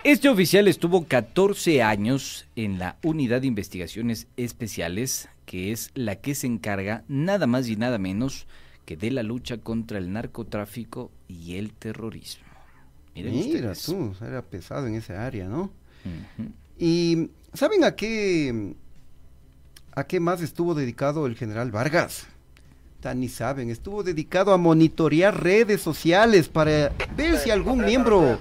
Este 0.04 0.28
oficial 0.28 0.68
estuvo 0.68 1.04
14 1.06 1.82
años 1.82 2.46
en 2.56 2.78
la 2.78 2.96
Unidad 3.02 3.40
de 3.40 3.46
Investigaciones 3.46 4.26
Especiales, 4.36 5.28
que 5.46 5.72
es 5.72 5.90
la 5.94 6.16
que 6.16 6.34
se 6.34 6.46
encarga 6.46 7.04
nada 7.08 7.46
más 7.46 7.68
y 7.68 7.76
nada 7.76 7.98
menos 7.98 8.46
que 8.84 8.96
de 8.96 9.10
la 9.10 9.22
lucha 9.22 9.56
contra 9.58 9.98
el 9.98 10.12
narcotráfico 10.12 11.10
y 11.26 11.56
el 11.56 11.72
terrorismo. 11.72 12.43
Miren 13.14 13.32
Mira 13.32 13.70
ustedes. 13.70 13.82
tú, 13.84 14.14
era 14.24 14.42
pesado 14.42 14.86
en 14.86 14.96
esa 14.96 15.24
área, 15.24 15.48
¿no? 15.48 15.70
Y 16.78 17.30
¿saben 17.52 17.84
a 17.84 17.94
qué 17.94 18.74
a 19.94 20.04
qué 20.04 20.20
más 20.20 20.40
estuvo 20.40 20.74
dedicado 20.74 21.26
el 21.26 21.36
general 21.36 21.70
Vargas? 21.70 22.26
Tan 23.00 23.20
ni 23.20 23.28
saben, 23.28 23.70
estuvo 23.70 24.02
dedicado 24.02 24.52
a 24.52 24.56
monitorear 24.56 25.42
redes 25.42 25.80
sociales 25.80 26.48
para 26.48 26.90
ver 27.16 27.38
si 27.38 27.50
algún 27.50 27.84
miembro 27.84 28.38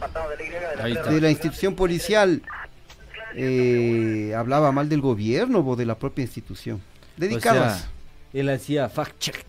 de 1.09 1.21
la 1.21 1.29
institución 1.29 1.75
policial 1.75 2.41
eh, 3.35 4.33
hablaba 4.35 4.71
mal 4.71 4.89
del 4.89 5.01
gobierno 5.01 5.59
o 5.59 5.75
de 5.75 5.85
la 5.85 5.99
propia 5.99 6.23
institución. 6.23 6.81
Dedicado 7.17 7.63
a 7.63 7.67
O 7.67 7.69
sea, 7.69 7.89
él 8.33 8.49
hacía 8.49 8.89
fact 8.89 9.19
check 9.19 9.45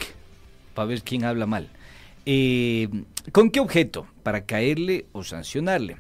para 0.75 0.87
ver 0.87 1.03
quién 1.03 1.25
habla 1.25 1.47
mal. 1.47 1.69
Eh, 2.27 2.89
¿Con 3.33 3.51
qué 3.51 3.61
objeto? 3.61 4.07
Para 4.25 4.45
caerle 4.47 5.07
o 5.13 5.23
sancionarle. 5.23 5.99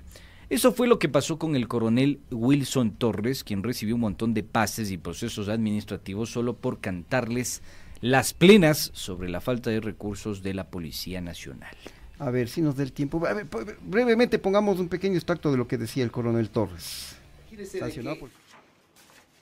Eso 0.50 0.72
fue 0.72 0.88
lo 0.88 0.98
que 0.98 1.08
pasó 1.08 1.38
con 1.38 1.54
el 1.56 1.68
coronel 1.68 2.20
Wilson 2.30 2.92
Torres, 2.96 3.44
quien 3.44 3.62
recibió 3.62 3.94
un 3.94 4.00
montón 4.00 4.34
de 4.34 4.42
pases 4.42 4.90
y 4.90 4.98
procesos 4.98 5.48
administrativos 5.48 6.30
solo 6.30 6.56
por 6.56 6.80
cantarles 6.80 7.62
las 8.00 8.34
plenas 8.34 8.90
sobre 8.92 9.28
la 9.28 9.40
falta 9.40 9.70
de 9.70 9.80
recursos 9.80 10.42
de 10.42 10.52
la 10.54 10.68
Policía 10.68 11.20
Nacional. 11.20 11.74
A 12.18 12.30
ver 12.30 12.48
si 12.48 12.60
nos 12.60 12.76
da 12.76 12.82
el 12.82 12.92
tiempo. 12.92 13.24
A 13.26 13.32
ver, 13.32 13.46
po- 13.48 13.62
brevemente 13.82 14.38
pongamos 14.38 14.78
un 14.80 14.88
pequeño 14.88 15.14
extracto 15.16 15.50
de 15.50 15.56
lo 15.56 15.66
que 15.66 15.78
decía 15.78 16.04
el 16.04 16.10
coronel 16.10 16.50
Torres. 16.50 17.16
Sancionado 17.78 18.18
por- 18.20 18.30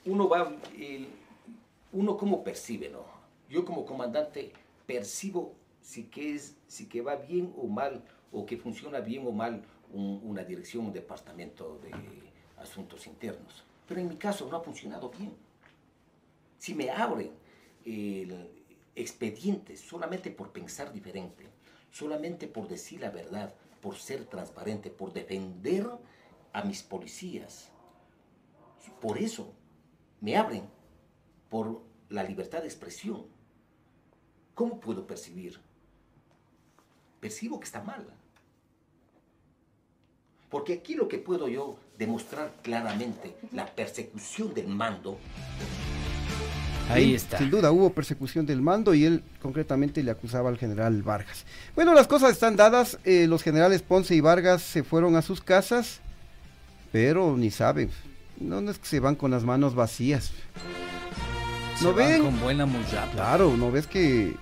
uno 0.05 0.27
va, 0.29 0.51
uno 1.91 2.17
como 2.17 2.43
percibe, 2.43 2.89
¿no? 2.89 3.05
Yo 3.49 3.63
como 3.65 3.85
comandante 3.85 4.51
percibo 4.85 5.55
si 5.81 6.03
que 6.03 6.33
es, 6.35 6.55
si 6.67 6.85
que 6.87 7.01
va 7.01 7.15
bien 7.17 7.51
o 7.57 7.67
mal, 7.67 8.03
o 8.33 8.45
que 8.45 8.57
funciona 8.57 8.99
bien 8.99 9.25
o 9.25 9.31
mal 9.31 9.63
un- 9.91 10.19
una 10.23 10.43
dirección, 10.43 10.87
un 10.87 10.93
departamento 10.93 11.79
de 11.79 11.91
asuntos 12.57 13.05
internos. 13.07 13.63
Pero 13.87 14.01
en 14.01 14.07
mi 14.09 14.17
caso 14.17 14.47
no 14.49 14.57
ha 14.57 14.61
funcionado 14.61 15.09
bien. 15.09 15.33
Si 16.57 16.73
me 16.73 16.89
abren 16.89 17.31
el 17.85 18.49
expedientes 18.95 19.79
solamente 19.81 20.29
por 20.31 20.51
pensar 20.51 20.91
diferente, 20.93 21.47
solamente 21.91 22.47
por 22.47 22.67
decir 22.67 23.01
la 23.01 23.09
verdad, 23.09 23.53
por 23.81 23.95
ser 23.97 24.25
transparente, 24.25 24.89
por 24.89 25.11
defender 25.13 25.87
a 26.53 26.63
mis 26.63 26.83
policías, 26.83 27.69
por 29.01 29.17
eso 29.17 29.53
me 30.21 30.37
abren 30.37 30.63
por 31.49 31.81
la 32.09 32.23
libertad 32.23 32.61
de 32.61 32.67
expresión. 32.67 33.25
¿Cómo 34.55 34.79
puedo 34.79 35.05
percibir? 35.05 35.59
Percibo 37.19 37.59
que 37.59 37.65
está 37.65 37.81
mal. 37.81 38.05
Porque 40.53 40.73
aquí 40.73 40.93
lo 40.93 41.07
que 41.07 41.17
puedo 41.17 41.47
yo 41.47 41.77
demostrar 41.97 42.53
claramente, 42.61 43.33
la 43.53 43.65
persecución 43.65 44.53
del 44.53 44.67
mando, 44.67 45.17
Ahí 46.91 47.15
está. 47.15 47.39
Sin 47.39 47.49
duda 47.49 47.71
hubo 47.71 47.89
persecución 47.91 48.45
del 48.45 48.61
mando 48.61 48.93
y 48.93 49.03
él 49.05 49.23
concretamente 49.41 50.03
le 50.03 50.11
acusaba 50.11 50.49
al 50.49 50.59
general 50.59 51.01
Vargas. 51.01 51.43
Bueno, 51.73 51.95
las 51.95 52.05
cosas 52.05 52.33
están 52.33 52.55
dadas. 52.55 52.99
eh, 53.03 53.25
los 53.27 53.41
generales 53.41 53.81
Ponce 53.81 54.13
y 54.13 54.21
Vargas 54.21 54.61
se 54.61 54.83
fueron 54.83 55.15
a 55.15 55.23
sus 55.23 55.41
casas, 55.41 56.01
pero 56.91 57.35
ni 57.35 57.49
saben. 57.49 57.89
No, 58.39 58.61
no 58.61 58.69
es 58.69 58.77
que 58.77 58.85
se 58.85 58.99
van 58.99 59.15
con 59.15 59.31
las 59.31 59.43
manos 59.45 59.73
vacías. 59.73 60.33
Se 61.79 61.83
¿No 61.85 61.93
van 61.93 61.97
ven? 62.09 62.21
Con 62.25 62.39
buena 62.41 62.67
muyapa. 62.67 63.11
Claro, 63.13 63.57
¿no 63.57 63.71
ves 63.71 63.87
que 63.87 64.35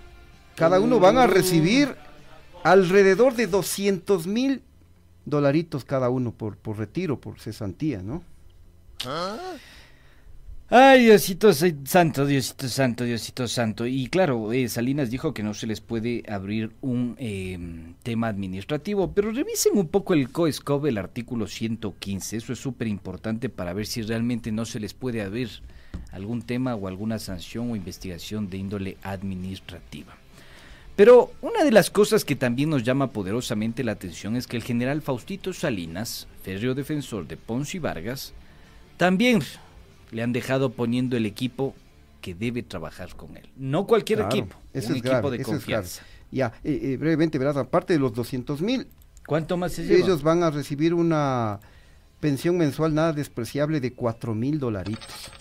cada 0.56 0.82
uno 0.82 1.00
van 1.00 1.20
a 1.20 1.28
recibir 1.28 1.96
alrededor 2.64 3.36
de 3.36 3.48
200 3.48 4.28
mil 4.28 4.62
dolaritos 5.32 5.84
cada 5.86 6.12
uno 6.12 6.32
por, 6.32 6.58
por 6.58 6.78
retiro, 6.78 7.20
por 7.20 7.40
cesantía, 7.40 8.04
¿no? 8.04 8.22
Ay, 10.74 11.04
Diosito 11.04 11.52
sa- 11.52 11.66
Santo, 11.84 12.26
Diosito 12.26 12.70
Santo, 12.70 13.04
Diosito 13.04 13.48
Santo. 13.48 13.86
Y 13.86 14.08
claro, 14.08 14.54
eh, 14.54 14.70
Salinas 14.70 15.10
dijo 15.10 15.34
que 15.34 15.44
no 15.44 15.54
se 15.54 15.68
les 15.68 15.82
puede 15.82 16.24
abrir 16.30 16.72
un 16.80 17.16
eh, 17.20 17.60
tema 18.04 18.30
administrativo, 18.30 19.12
pero 19.12 19.32
revisen 19.32 19.78
un 19.78 19.90
poco 19.90 20.14
el 20.14 20.30
COESCOB, 20.32 20.86
el 20.86 20.98
artículo 20.98 21.48
115. 21.48 22.38
Eso 22.38 22.54
es 22.54 22.60
súper 22.60 22.88
importante 22.88 23.50
para 23.50 23.74
ver 23.74 23.86
si 23.86 24.02
realmente 24.02 24.52
no 24.54 24.64
se 24.64 24.80
les 24.80 24.94
puede 24.94 25.22
abrir 25.22 25.50
algún 26.14 26.42
tema 26.42 26.76
o 26.76 26.88
alguna 26.88 27.20
sanción 27.20 27.72
o 27.72 27.76
investigación 27.76 28.50
de 28.50 28.58
índole 28.58 28.98
administrativa. 29.04 30.16
Pero 31.02 31.32
una 31.42 31.64
de 31.64 31.72
las 31.72 31.90
cosas 31.90 32.24
que 32.24 32.36
también 32.36 32.70
nos 32.70 32.84
llama 32.84 33.08
poderosamente 33.08 33.84
la 33.84 33.94
atención 33.94 34.36
es 34.36 34.46
que 34.46 34.56
el 34.56 34.62
general 34.62 35.02
Faustito 35.02 35.52
Salinas, 35.52 36.28
férreo 36.44 36.76
defensor 36.76 37.28
de 37.28 37.38
Ponce 37.38 37.78
y 37.78 37.80
Vargas, 37.80 38.34
también 38.98 39.42
le 40.12 40.22
han 40.22 40.32
dejado 40.32 40.74
poniendo 40.74 41.18
el 41.18 41.26
equipo 41.26 41.74
que 42.22 42.36
debe 42.36 42.62
trabajar 42.62 43.16
con 43.16 43.36
él. 43.36 43.50
No 43.58 43.88
cualquier 43.88 44.20
Claro, 44.20 44.36
equipo, 44.36 44.56
eso 44.76 44.90
un 44.90 44.94
es 44.94 45.00
equipo 45.00 45.10
grave, 45.22 45.38
de 45.38 45.42
eso 45.42 45.56
es 45.56 45.66
grave. 45.66 45.82
confianza. 45.82 46.04
Ya, 46.30 46.54
eh, 46.64 46.80
eh, 46.84 46.98
brevemente, 46.98 47.40
verás, 47.40 47.58
aparte 47.58 47.94
de 47.94 48.00
los 48.00 48.14
200 48.14 48.62
mil, 48.62 48.86
¿Cuánto 49.26 49.58
más 49.58 49.72
se 49.72 49.84
lleva? 49.84 50.06
ellos 50.06 50.22
van 50.22 50.44
a 50.44 50.52
recibir 50.52 50.94
una 50.94 51.62
pensión 52.20 52.60
mensual 52.60 52.94
nada 52.94 53.12
despreciable 53.12 53.80
de 53.82 53.92
4 53.94 54.36
mil 54.36 54.60
dolaritos. 54.60 55.32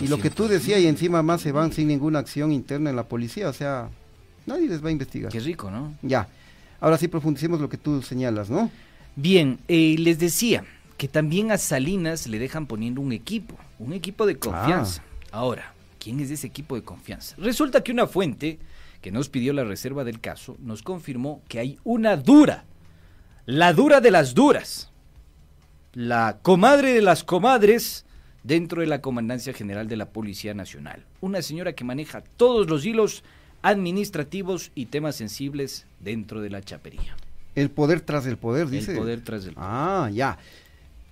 Y 0.00 0.08
lo 0.08 0.16
que 0.18 0.30
tú 0.30 0.44
200,000. 0.44 0.48
decías, 0.48 0.80
y 0.80 0.86
encima 0.86 1.22
más 1.22 1.42
se 1.42 1.52
van 1.52 1.74
sin 1.74 1.88
ninguna 1.88 2.20
acción 2.20 2.52
interna 2.52 2.88
en 2.88 2.96
la 2.96 3.06
policía, 3.06 3.50
o 3.50 3.52
sea, 3.52 3.90
nadie 4.48 4.68
les 4.68 4.82
va 4.84 4.88
a 4.88 4.92
investigar. 4.92 5.30
Qué 5.30 5.40
rico, 5.40 5.70
¿no? 5.70 5.94
Ya, 6.02 6.28
ahora 6.80 6.98
sí 6.98 7.06
profundicemos 7.08 7.60
lo 7.60 7.68
que 7.68 7.76
tú 7.76 8.02
señalas, 8.02 8.50
¿no? 8.50 8.70
Bien, 9.14 9.58
eh, 9.68 9.96
les 9.98 10.18
decía 10.18 10.64
que 10.96 11.08
también 11.08 11.52
a 11.52 11.58
Salinas 11.58 12.26
le 12.26 12.38
dejan 12.38 12.66
poniendo 12.66 13.00
un 13.00 13.12
equipo, 13.12 13.56
un 13.78 13.92
equipo 13.92 14.26
de 14.26 14.38
confianza. 14.38 15.02
Ahora, 15.30 15.72
¿quién 16.00 16.20
es 16.20 16.30
ese 16.30 16.46
equipo 16.46 16.74
de 16.74 16.82
confianza? 16.82 17.36
Resulta 17.38 17.82
que 17.82 17.92
una 17.92 18.06
fuente 18.06 18.58
que 19.00 19.12
nos 19.12 19.28
pidió 19.28 19.52
la 19.52 19.64
reserva 19.64 20.02
del 20.04 20.20
caso 20.20 20.56
nos 20.60 20.82
confirmó 20.82 21.42
que 21.48 21.60
hay 21.60 21.78
una 21.84 22.16
dura, 22.16 22.64
la 23.46 23.72
dura 23.72 24.00
de 24.00 24.10
las 24.10 24.34
duras, 24.34 24.90
la 25.92 26.38
comadre 26.42 26.92
de 26.92 27.02
las 27.02 27.24
comadres 27.24 28.04
dentro 28.42 28.80
de 28.80 28.86
la 28.86 29.00
Comandancia 29.00 29.52
General 29.52 29.88
de 29.88 29.96
la 29.96 30.10
Policía 30.10 30.54
Nacional. 30.54 31.04
Una 31.20 31.42
señora 31.42 31.74
que 31.74 31.84
maneja 31.84 32.22
todos 32.22 32.68
los 32.68 32.84
hilos 32.86 33.22
administrativos 33.62 34.70
y 34.74 34.86
temas 34.86 35.16
sensibles 35.16 35.86
dentro 36.00 36.40
de 36.40 36.50
la 36.50 36.62
chapería. 36.62 37.16
El 37.54 37.70
poder 37.70 38.00
tras 38.00 38.26
el 38.26 38.36
poder, 38.36 38.68
dice. 38.68 38.92
El 38.92 38.98
poder 38.98 39.24
tras 39.24 39.44
el 39.44 39.54
poder. 39.54 39.68
Ah, 39.70 40.10
ya. 40.12 40.38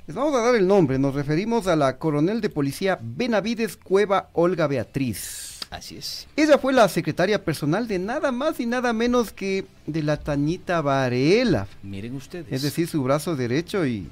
Les 0.06 0.14
vamos 0.14 0.34
a 0.36 0.40
dar 0.42 0.54
el 0.54 0.66
nombre. 0.66 0.98
Nos 0.98 1.14
referimos 1.14 1.66
a 1.66 1.74
la 1.74 1.98
coronel 1.98 2.40
de 2.40 2.48
policía 2.48 2.98
Benavides 3.02 3.76
Cueva 3.76 4.30
Olga 4.34 4.66
Beatriz. 4.68 5.58
Así 5.70 5.96
es. 5.96 6.28
Ella 6.36 6.58
fue 6.58 6.72
la 6.72 6.88
secretaria 6.88 7.44
personal 7.44 7.88
de 7.88 7.98
nada 7.98 8.30
más 8.30 8.60
y 8.60 8.66
nada 8.66 8.92
menos 8.92 9.32
que 9.32 9.66
de 9.86 10.02
la 10.04 10.16
Tañita 10.16 10.80
Varela. 10.80 11.66
Miren 11.82 12.14
ustedes. 12.14 12.46
Es 12.52 12.62
decir, 12.62 12.86
su 12.86 13.02
brazo 13.02 13.34
derecho 13.34 13.84
y, 13.84 14.06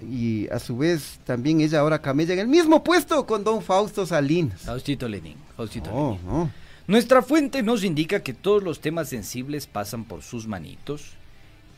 y 0.00 0.48
a 0.48 0.58
su 0.58 0.78
vez 0.78 1.18
también 1.26 1.60
ella 1.60 1.80
ahora 1.80 2.00
camella 2.00 2.32
en 2.32 2.38
el 2.40 2.48
mismo 2.48 2.82
puesto 2.82 3.26
con 3.26 3.44
don 3.44 3.60
Fausto 3.60 4.06
Salinas. 4.06 4.62
Faustito 4.62 5.06
Lenin. 5.06 5.36
Faustito 5.54 5.90
No, 5.90 6.12
Lenin. 6.12 6.26
no. 6.26 6.50
Nuestra 6.90 7.22
fuente 7.22 7.62
nos 7.62 7.84
indica 7.84 8.24
que 8.24 8.34
todos 8.34 8.64
los 8.64 8.80
temas 8.80 9.08
sensibles 9.08 9.68
pasan 9.68 10.04
por 10.04 10.22
sus 10.22 10.48
manitos 10.48 11.12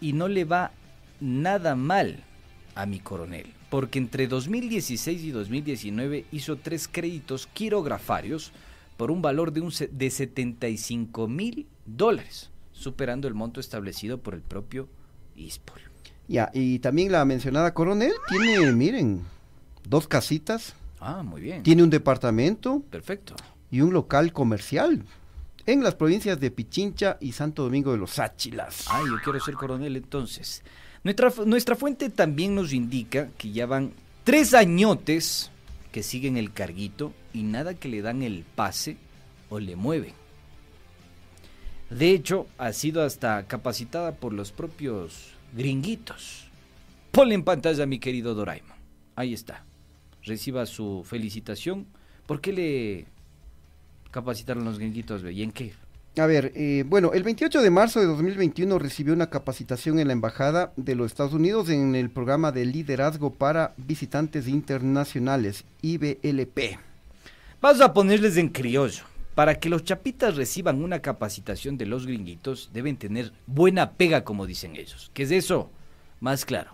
y 0.00 0.14
no 0.14 0.26
le 0.26 0.46
va 0.46 0.72
nada 1.20 1.76
mal 1.76 2.24
a 2.74 2.86
mi 2.86 2.98
coronel, 2.98 3.52
porque 3.68 3.98
entre 3.98 4.26
2016 4.26 5.22
y 5.22 5.30
2019 5.30 6.24
hizo 6.32 6.56
tres 6.56 6.88
créditos 6.88 7.46
quirografarios 7.46 8.52
por 8.96 9.10
un 9.10 9.20
valor 9.20 9.52
de, 9.52 9.60
un 9.60 9.70
de 9.90 10.10
75 10.10 11.28
mil 11.28 11.66
dólares, 11.84 12.48
superando 12.72 13.28
el 13.28 13.34
monto 13.34 13.60
establecido 13.60 14.16
por 14.16 14.32
el 14.32 14.40
propio 14.40 14.88
ISPOL. 15.36 15.82
Ya, 16.26 16.50
y 16.54 16.78
también 16.78 17.12
la 17.12 17.26
mencionada 17.26 17.74
coronel 17.74 18.12
tiene, 18.30 18.72
miren, 18.72 19.20
dos 19.86 20.08
casitas, 20.08 20.74
Ah, 21.00 21.22
muy 21.22 21.42
bien. 21.42 21.62
tiene 21.62 21.82
un 21.82 21.90
departamento 21.90 22.80
Perfecto. 22.88 23.34
Y 23.72 23.80
un 23.80 23.92
local 23.92 24.32
comercial 24.32 25.02
en 25.66 25.82
las 25.82 25.96
provincias 25.96 26.38
de 26.38 26.50
Pichincha 26.52 27.16
y 27.20 27.32
Santo 27.32 27.64
Domingo 27.64 27.90
de 27.90 27.98
los 27.98 28.20
Áchilas. 28.20 28.84
Ay, 28.88 29.06
yo 29.08 29.16
quiero 29.24 29.40
ser 29.40 29.54
coronel 29.54 29.96
entonces. 29.96 30.62
Nuestra, 31.02 31.30
fu- 31.32 31.44
nuestra 31.46 31.74
fuente 31.74 32.08
también 32.10 32.54
nos 32.54 32.72
indica 32.72 33.30
que 33.38 33.50
ya 33.50 33.66
van 33.66 33.92
tres 34.22 34.54
añotes 34.54 35.50
que 35.90 36.02
siguen 36.04 36.36
el 36.36 36.52
carguito 36.52 37.12
y 37.32 37.42
nada 37.42 37.74
que 37.74 37.88
le 37.88 38.02
dan 38.02 38.22
el 38.22 38.44
pase 38.54 38.96
o 39.48 39.58
le 39.58 39.74
mueven. 39.74 40.14
De 41.90 42.10
hecho, 42.10 42.46
ha 42.58 42.72
sido 42.72 43.02
hasta 43.02 43.46
capacitada 43.46 44.12
por 44.16 44.32
los 44.32 44.50
propios 44.52 45.32
gringuitos. 45.54 46.48
Ponle 47.10 47.34
en 47.34 47.44
pantalla, 47.44 47.84
mi 47.84 47.98
querido 47.98 48.34
Doraemon. 48.34 48.76
Ahí 49.16 49.34
está. 49.34 49.64
Reciba 50.22 50.64
su 50.66 51.04
felicitación. 51.06 51.86
¿Por 52.26 52.40
qué 52.40 52.52
le 52.52 53.06
capacitaron 54.12 54.64
los 54.64 54.78
gringuitos? 54.78 55.24
ve? 55.24 55.32
¿Y 55.32 55.42
en 55.42 55.50
qué? 55.50 55.72
A 56.18 56.26
ver, 56.26 56.52
eh, 56.54 56.84
bueno, 56.86 57.12
el 57.14 57.22
28 57.22 57.62
de 57.62 57.70
marzo 57.70 57.98
de 57.98 58.06
2021 58.06 58.78
recibió 58.78 59.14
una 59.14 59.30
capacitación 59.30 59.98
en 59.98 60.08
la 60.08 60.12
Embajada 60.12 60.72
de 60.76 60.94
los 60.94 61.06
Estados 61.06 61.32
Unidos 61.32 61.70
en 61.70 61.94
el 61.94 62.10
programa 62.10 62.52
de 62.52 62.66
liderazgo 62.66 63.30
para 63.30 63.72
visitantes 63.78 64.46
internacionales, 64.46 65.64
IBLP. 65.80 66.78
Vamos 67.62 67.80
a 67.80 67.94
ponerles 67.94 68.36
en 68.36 68.50
criollo. 68.50 69.04
Para 69.34 69.54
que 69.54 69.70
los 69.70 69.84
chapitas 69.84 70.36
reciban 70.36 70.84
una 70.84 71.00
capacitación 71.00 71.78
de 71.78 71.86
los 71.86 72.04
gringuitos, 72.04 72.68
deben 72.74 72.98
tener 72.98 73.32
buena 73.46 73.92
pega, 73.92 74.24
como 74.24 74.44
dicen 74.46 74.76
ellos. 74.76 75.10
¿Qué 75.14 75.22
es 75.22 75.30
eso? 75.30 75.70
Más 76.20 76.44
claro. 76.44 76.72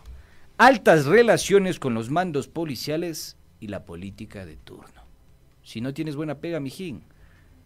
Altas 0.56 1.06
relaciones 1.06 1.78
con 1.78 1.94
los 1.94 2.10
mandos 2.10 2.48
policiales 2.48 3.36
y 3.60 3.68
la 3.68 3.84
política 3.84 4.44
de 4.44 4.56
turno. 4.56 5.02
Si 5.62 5.80
no 5.80 5.94
tienes 5.94 6.16
buena 6.16 6.38
pega, 6.38 6.58
mijín, 6.58 7.04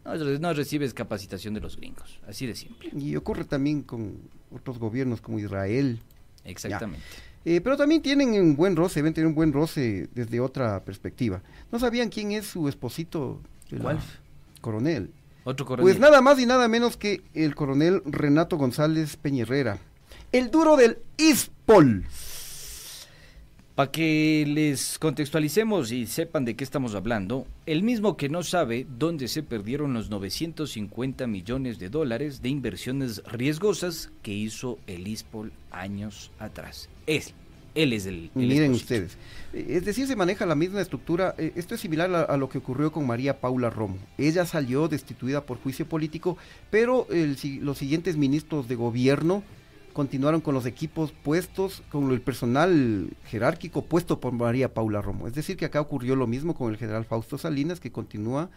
no, 0.05 0.15
no 0.15 0.53
recibes 0.53 0.95
capacitación 0.95 1.55
de 1.55 1.61
los 1.61 1.77
gringos. 1.77 2.21
Así 2.27 2.47
de 2.47 2.55
simple. 2.55 2.91
Y 2.97 3.17
ocurre 3.17 3.45
también 3.45 3.83
con 3.83 4.19
otros 4.51 4.79
gobiernos 4.79 5.21
como 5.21 5.39
Israel. 5.39 6.01
Exactamente. 6.45 7.05
Eh, 7.45 7.61
pero 7.61 7.77
también 7.77 8.03
tienen 8.03 8.31
un 8.35 8.55
buen 8.55 8.77
roce, 8.77 9.01
deben 9.01 9.15
tener 9.15 9.27
un 9.27 9.35
buen 9.35 9.53
roce 9.53 10.09
desde 10.15 10.41
otra 10.41 10.85
perspectiva. 10.85 11.43
¿No 11.73 11.79
sabían 11.79 12.09
quién 12.09 12.33
es 12.33 12.47
su 12.47 12.69
esposito? 12.69 13.41
¿Cuál? 13.81 13.99
Coronel. 14.61 15.11
Otro 15.45 15.67
coronel. 15.67 15.83
Pues 15.83 15.99
nada 15.99 16.21
más 16.21 16.39
y 16.39 16.47
nada 16.47 16.69
menos 16.69 16.97
que 16.97 17.23
el 17.35 17.55
coronel 17.55 18.03
Renato 18.05 18.57
González 18.57 19.17
Peñerrera. 19.17 19.79
El 20.31 20.51
duro 20.51 20.77
del 20.77 20.99
ISPOL. 21.17 22.05
Para 23.83 23.91
que 23.91 24.45
les 24.47 24.97
contextualicemos 25.01 25.91
y 25.91 26.07
sepan 26.07 26.45
de 26.45 26.55
qué 26.55 26.63
estamos 26.63 26.95
hablando, 26.95 27.49
el 27.67 27.83
mismo 27.83 28.17
que 28.17 28.29
no 28.29 28.45
sabe 28.45 28.87
dónde 28.89 29.27
se 29.27 29.43
perdieron 29.43 29.93
los 29.93 30.09
950 30.09 31.27
millones 31.27 31.81
de 31.81 31.89
dólares 31.89 32.43
de 32.43 32.49
inversiones 32.49 33.25
riesgosas 33.25 34.13
que 34.23 34.31
hizo 34.33 34.79
el 34.87 35.09
ISPOL 35.09 35.51
años 35.73 36.31
atrás. 36.39 36.89
Es, 37.09 37.35
él 37.75 37.93
es 37.93 38.07
el... 38.07 38.31
el 38.37 38.47
Miren 38.47 38.71
ustedes. 38.71 39.19
Es 39.53 39.85
decir, 39.85 40.07
se 40.07 40.15
maneja 40.15 40.47
la 40.47 40.55
misma 40.55 40.81
estructura. 40.81 41.35
eh, 41.37 41.51
Esto 41.57 41.75
es 41.75 41.81
similar 41.81 42.15
a, 42.15 42.23
a 42.23 42.37
lo 42.37 42.49
que 42.49 42.59
ocurrió 42.59 42.93
con 42.93 43.05
María 43.05 43.41
Paula 43.41 43.69
Romo. 43.69 43.99
Ella 44.17 44.47
salió 44.47 44.87
destituida 44.87 45.45
por 45.45 45.59
juicio 45.59 45.89
político, 45.89 46.39
pero 46.71 47.09
el 47.11 47.37
los 47.63 47.79
siguientes 47.79 48.17
ministros 48.17 48.69
de 48.69 48.77
gobierno 48.77 49.43
continuaron 49.93 50.41
con 50.41 50.55
los 50.55 50.67
equipos 50.67 51.13
puestos, 51.13 51.83
con 51.91 52.11
el 52.11 52.21
personal 52.21 53.09
jerárquico 53.27 53.83
puesto 53.83 54.21
por 54.21 54.33
María 54.33 54.73
Paula 54.73 55.03
Romo. 55.03 55.27
Es 55.27 55.35
decir, 55.35 55.57
que 55.57 55.65
acá 55.65 55.81
ocurrió 55.81 56.17
lo 56.17 56.27
mismo 56.27 56.55
con 56.55 56.71
el 56.71 56.79
general 56.79 57.05
Fausto 57.05 57.39
Salinas, 57.39 57.81
que 57.81 57.93
continúa 57.93 58.51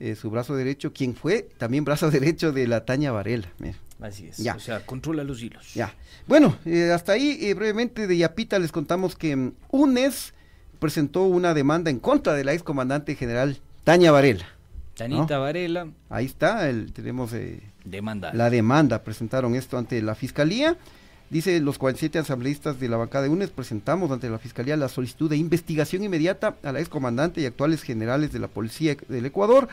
eh, 0.00 0.14
su 0.14 0.30
brazo 0.30 0.56
derecho, 0.56 0.92
quien 0.92 1.14
fue 1.14 1.48
también 1.58 1.84
brazo 1.84 2.10
derecho 2.10 2.52
de 2.52 2.66
la 2.66 2.84
Taña 2.84 3.12
Varela. 3.12 3.48
Mira. 3.58 3.76
Así 4.00 4.26
es. 4.26 4.38
Ya. 4.38 4.56
O 4.56 4.60
sea, 4.60 4.84
controla 4.84 5.22
los 5.24 5.40
hilos. 5.42 5.74
Ya. 5.74 5.94
Bueno, 6.26 6.56
eh, 6.64 6.90
hasta 6.92 7.12
ahí 7.12 7.38
eh, 7.40 7.54
brevemente 7.54 8.06
de 8.06 8.16
Yapita 8.16 8.58
les 8.58 8.72
contamos 8.72 9.14
que 9.14 9.36
mm, 9.36 9.52
UNES 9.70 10.34
presentó 10.80 11.22
una 11.22 11.54
demanda 11.54 11.90
en 11.90 12.00
contra 12.00 12.34
de 12.34 12.44
la 12.44 12.52
excomandante 12.52 13.14
general 13.14 13.58
Taña 13.84 14.10
Varela. 14.10 14.46
Tanita 14.94 15.36
¿no? 15.36 15.40
Varela, 15.40 15.88
Ahí 16.10 16.26
está, 16.26 16.68
el, 16.68 16.92
tenemos 16.92 17.32
eh, 17.32 17.62
demanda. 17.84 18.32
la 18.32 18.50
demanda, 18.50 19.02
presentaron 19.02 19.54
esto 19.54 19.78
ante 19.78 20.00
la 20.02 20.14
fiscalía. 20.14 20.76
Dice 21.30 21.60
los 21.60 21.78
47 21.78 22.18
asambleístas 22.18 22.78
de 22.78 22.90
la 22.90 22.98
bancada 22.98 23.24
de 23.24 23.30
UNES 23.30 23.50
presentamos 23.50 24.10
ante 24.10 24.28
la 24.28 24.38
fiscalía 24.38 24.76
la 24.76 24.90
solicitud 24.90 25.30
de 25.30 25.38
investigación 25.38 26.04
inmediata 26.04 26.56
a 26.62 26.72
la 26.72 26.80
excomandante 26.80 27.40
y 27.40 27.46
actuales 27.46 27.82
generales 27.82 28.32
de 28.32 28.38
la 28.38 28.48
policía 28.48 28.96
del 29.08 29.24
Ecuador 29.24 29.68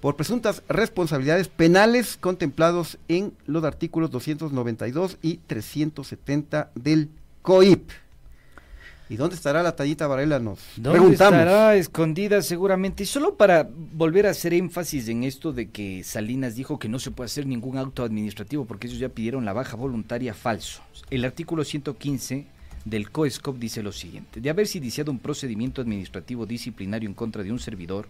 por 0.00 0.16
presuntas 0.16 0.62
responsabilidades 0.68 1.48
penales 1.48 2.16
contemplados 2.18 2.98
en 3.08 3.32
los 3.46 3.64
artículos 3.64 4.10
292 4.10 5.18
y 5.20 5.38
370 5.46 6.70
del 6.74 7.10
COIP. 7.42 7.90
¿Y 9.08 9.16
dónde 9.16 9.36
estará 9.36 9.62
la 9.62 9.76
tallita 9.76 10.06
Varela? 10.06 10.38
Nos 10.38 10.58
¿Dónde 10.76 10.98
preguntamos. 10.98 11.38
estará 11.40 11.76
escondida 11.76 12.40
seguramente? 12.40 13.02
Y 13.02 13.06
solo 13.06 13.36
para 13.36 13.68
volver 13.70 14.26
a 14.26 14.30
hacer 14.30 14.54
énfasis 14.54 15.08
en 15.08 15.24
esto 15.24 15.52
de 15.52 15.68
que 15.70 16.02
Salinas 16.02 16.54
dijo 16.54 16.78
que 16.78 16.88
no 16.88 16.98
se 16.98 17.10
puede 17.10 17.26
hacer 17.26 17.46
ningún 17.46 17.76
acto 17.76 18.02
administrativo 18.02 18.64
porque 18.64 18.86
ellos 18.86 18.98
ya 18.98 19.10
pidieron 19.10 19.44
la 19.44 19.52
baja 19.52 19.76
voluntaria 19.76 20.32
falso. 20.32 20.80
El 21.10 21.24
artículo 21.24 21.64
115 21.64 22.46
del 22.86 23.10
COESCOP 23.10 23.58
dice 23.58 23.82
lo 23.82 23.92
siguiente. 23.92 24.40
De 24.40 24.48
haberse 24.48 24.78
iniciado 24.78 25.10
un 25.10 25.18
procedimiento 25.18 25.82
administrativo 25.82 26.46
disciplinario 26.46 27.08
en 27.08 27.14
contra 27.14 27.42
de 27.42 27.52
un 27.52 27.58
servidor 27.58 28.08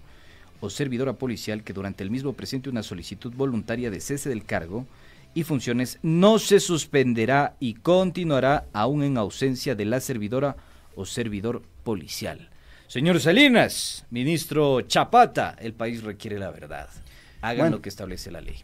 o 0.60 0.70
servidora 0.70 1.14
policial 1.14 1.64
que 1.64 1.72
durante 1.72 2.04
el 2.04 2.10
mismo 2.10 2.34
presente 2.34 2.70
una 2.70 2.84
solicitud 2.84 3.32
voluntaria 3.34 3.90
de 3.90 4.00
cese 4.00 4.28
del 4.28 4.44
cargo 4.44 4.86
y 5.34 5.42
funciones, 5.42 5.98
no 6.02 6.38
se 6.38 6.60
suspenderá 6.60 7.56
y 7.58 7.74
continuará 7.74 8.66
aún 8.72 9.02
en 9.02 9.18
ausencia 9.18 9.74
de 9.74 9.84
la 9.84 9.98
servidora 9.98 10.56
o 10.96 11.04
servidor 11.06 11.62
policial. 11.82 12.50
Señor 12.86 13.20
Salinas, 13.20 14.04
ministro 14.10 14.82
Chapata, 14.82 15.56
el 15.60 15.72
país 15.74 16.02
requiere 16.02 16.38
la 16.38 16.50
verdad. 16.50 16.88
Hagan 17.40 17.58
Bueno. 17.58 17.76
lo 17.76 17.82
que 17.82 17.88
establece 17.88 18.30
la 18.30 18.40
ley. 18.40 18.56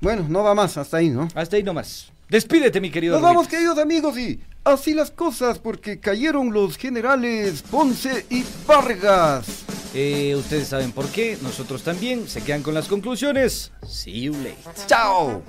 Bueno, 0.00 0.26
no 0.28 0.42
va 0.42 0.54
más, 0.54 0.76
hasta 0.76 0.96
ahí, 0.98 1.08
¿no? 1.10 1.28
Hasta 1.34 1.56
ahí 1.56 1.62
nomás. 1.62 2.10
Despídete, 2.28 2.80
mi 2.80 2.90
querido. 2.90 3.14
Nos 3.14 3.22
vamos, 3.22 3.46
queridos 3.46 3.78
amigos, 3.78 4.18
y 4.18 4.40
así 4.64 4.94
las 4.94 5.10
cosas, 5.10 5.58
porque 5.58 6.00
cayeron 6.00 6.52
los 6.52 6.76
generales 6.76 7.62
Ponce 7.62 8.26
y 8.30 8.42
Vargas. 8.66 9.64
Eh, 9.94 10.34
ustedes 10.36 10.68
saben 10.68 10.92
por 10.92 11.06
qué, 11.08 11.36
nosotros 11.42 11.82
también. 11.82 12.26
Se 12.26 12.42
quedan 12.42 12.62
con 12.62 12.72
las 12.74 12.88
conclusiones. 12.88 13.70
See 13.86 14.22
you 14.22 14.32
later. 14.32 14.56
¡Chao! 14.86 15.42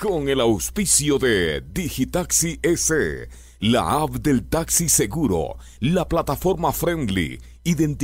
Con 0.00 0.30
el 0.30 0.40
auspicio 0.40 1.18
de 1.18 1.60
Digitaxi 1.60 2.58
S, 2.62 3.28
la 3.58 4.00
app 4.00 4.12
del 4.12 4.48
taxi 4.48 4.88
seguro, 4.88 5.58
la 5.80 6.08
plataforma 6.08 6.72
friendly, 6.72 7.38
identificada 7.64 8.00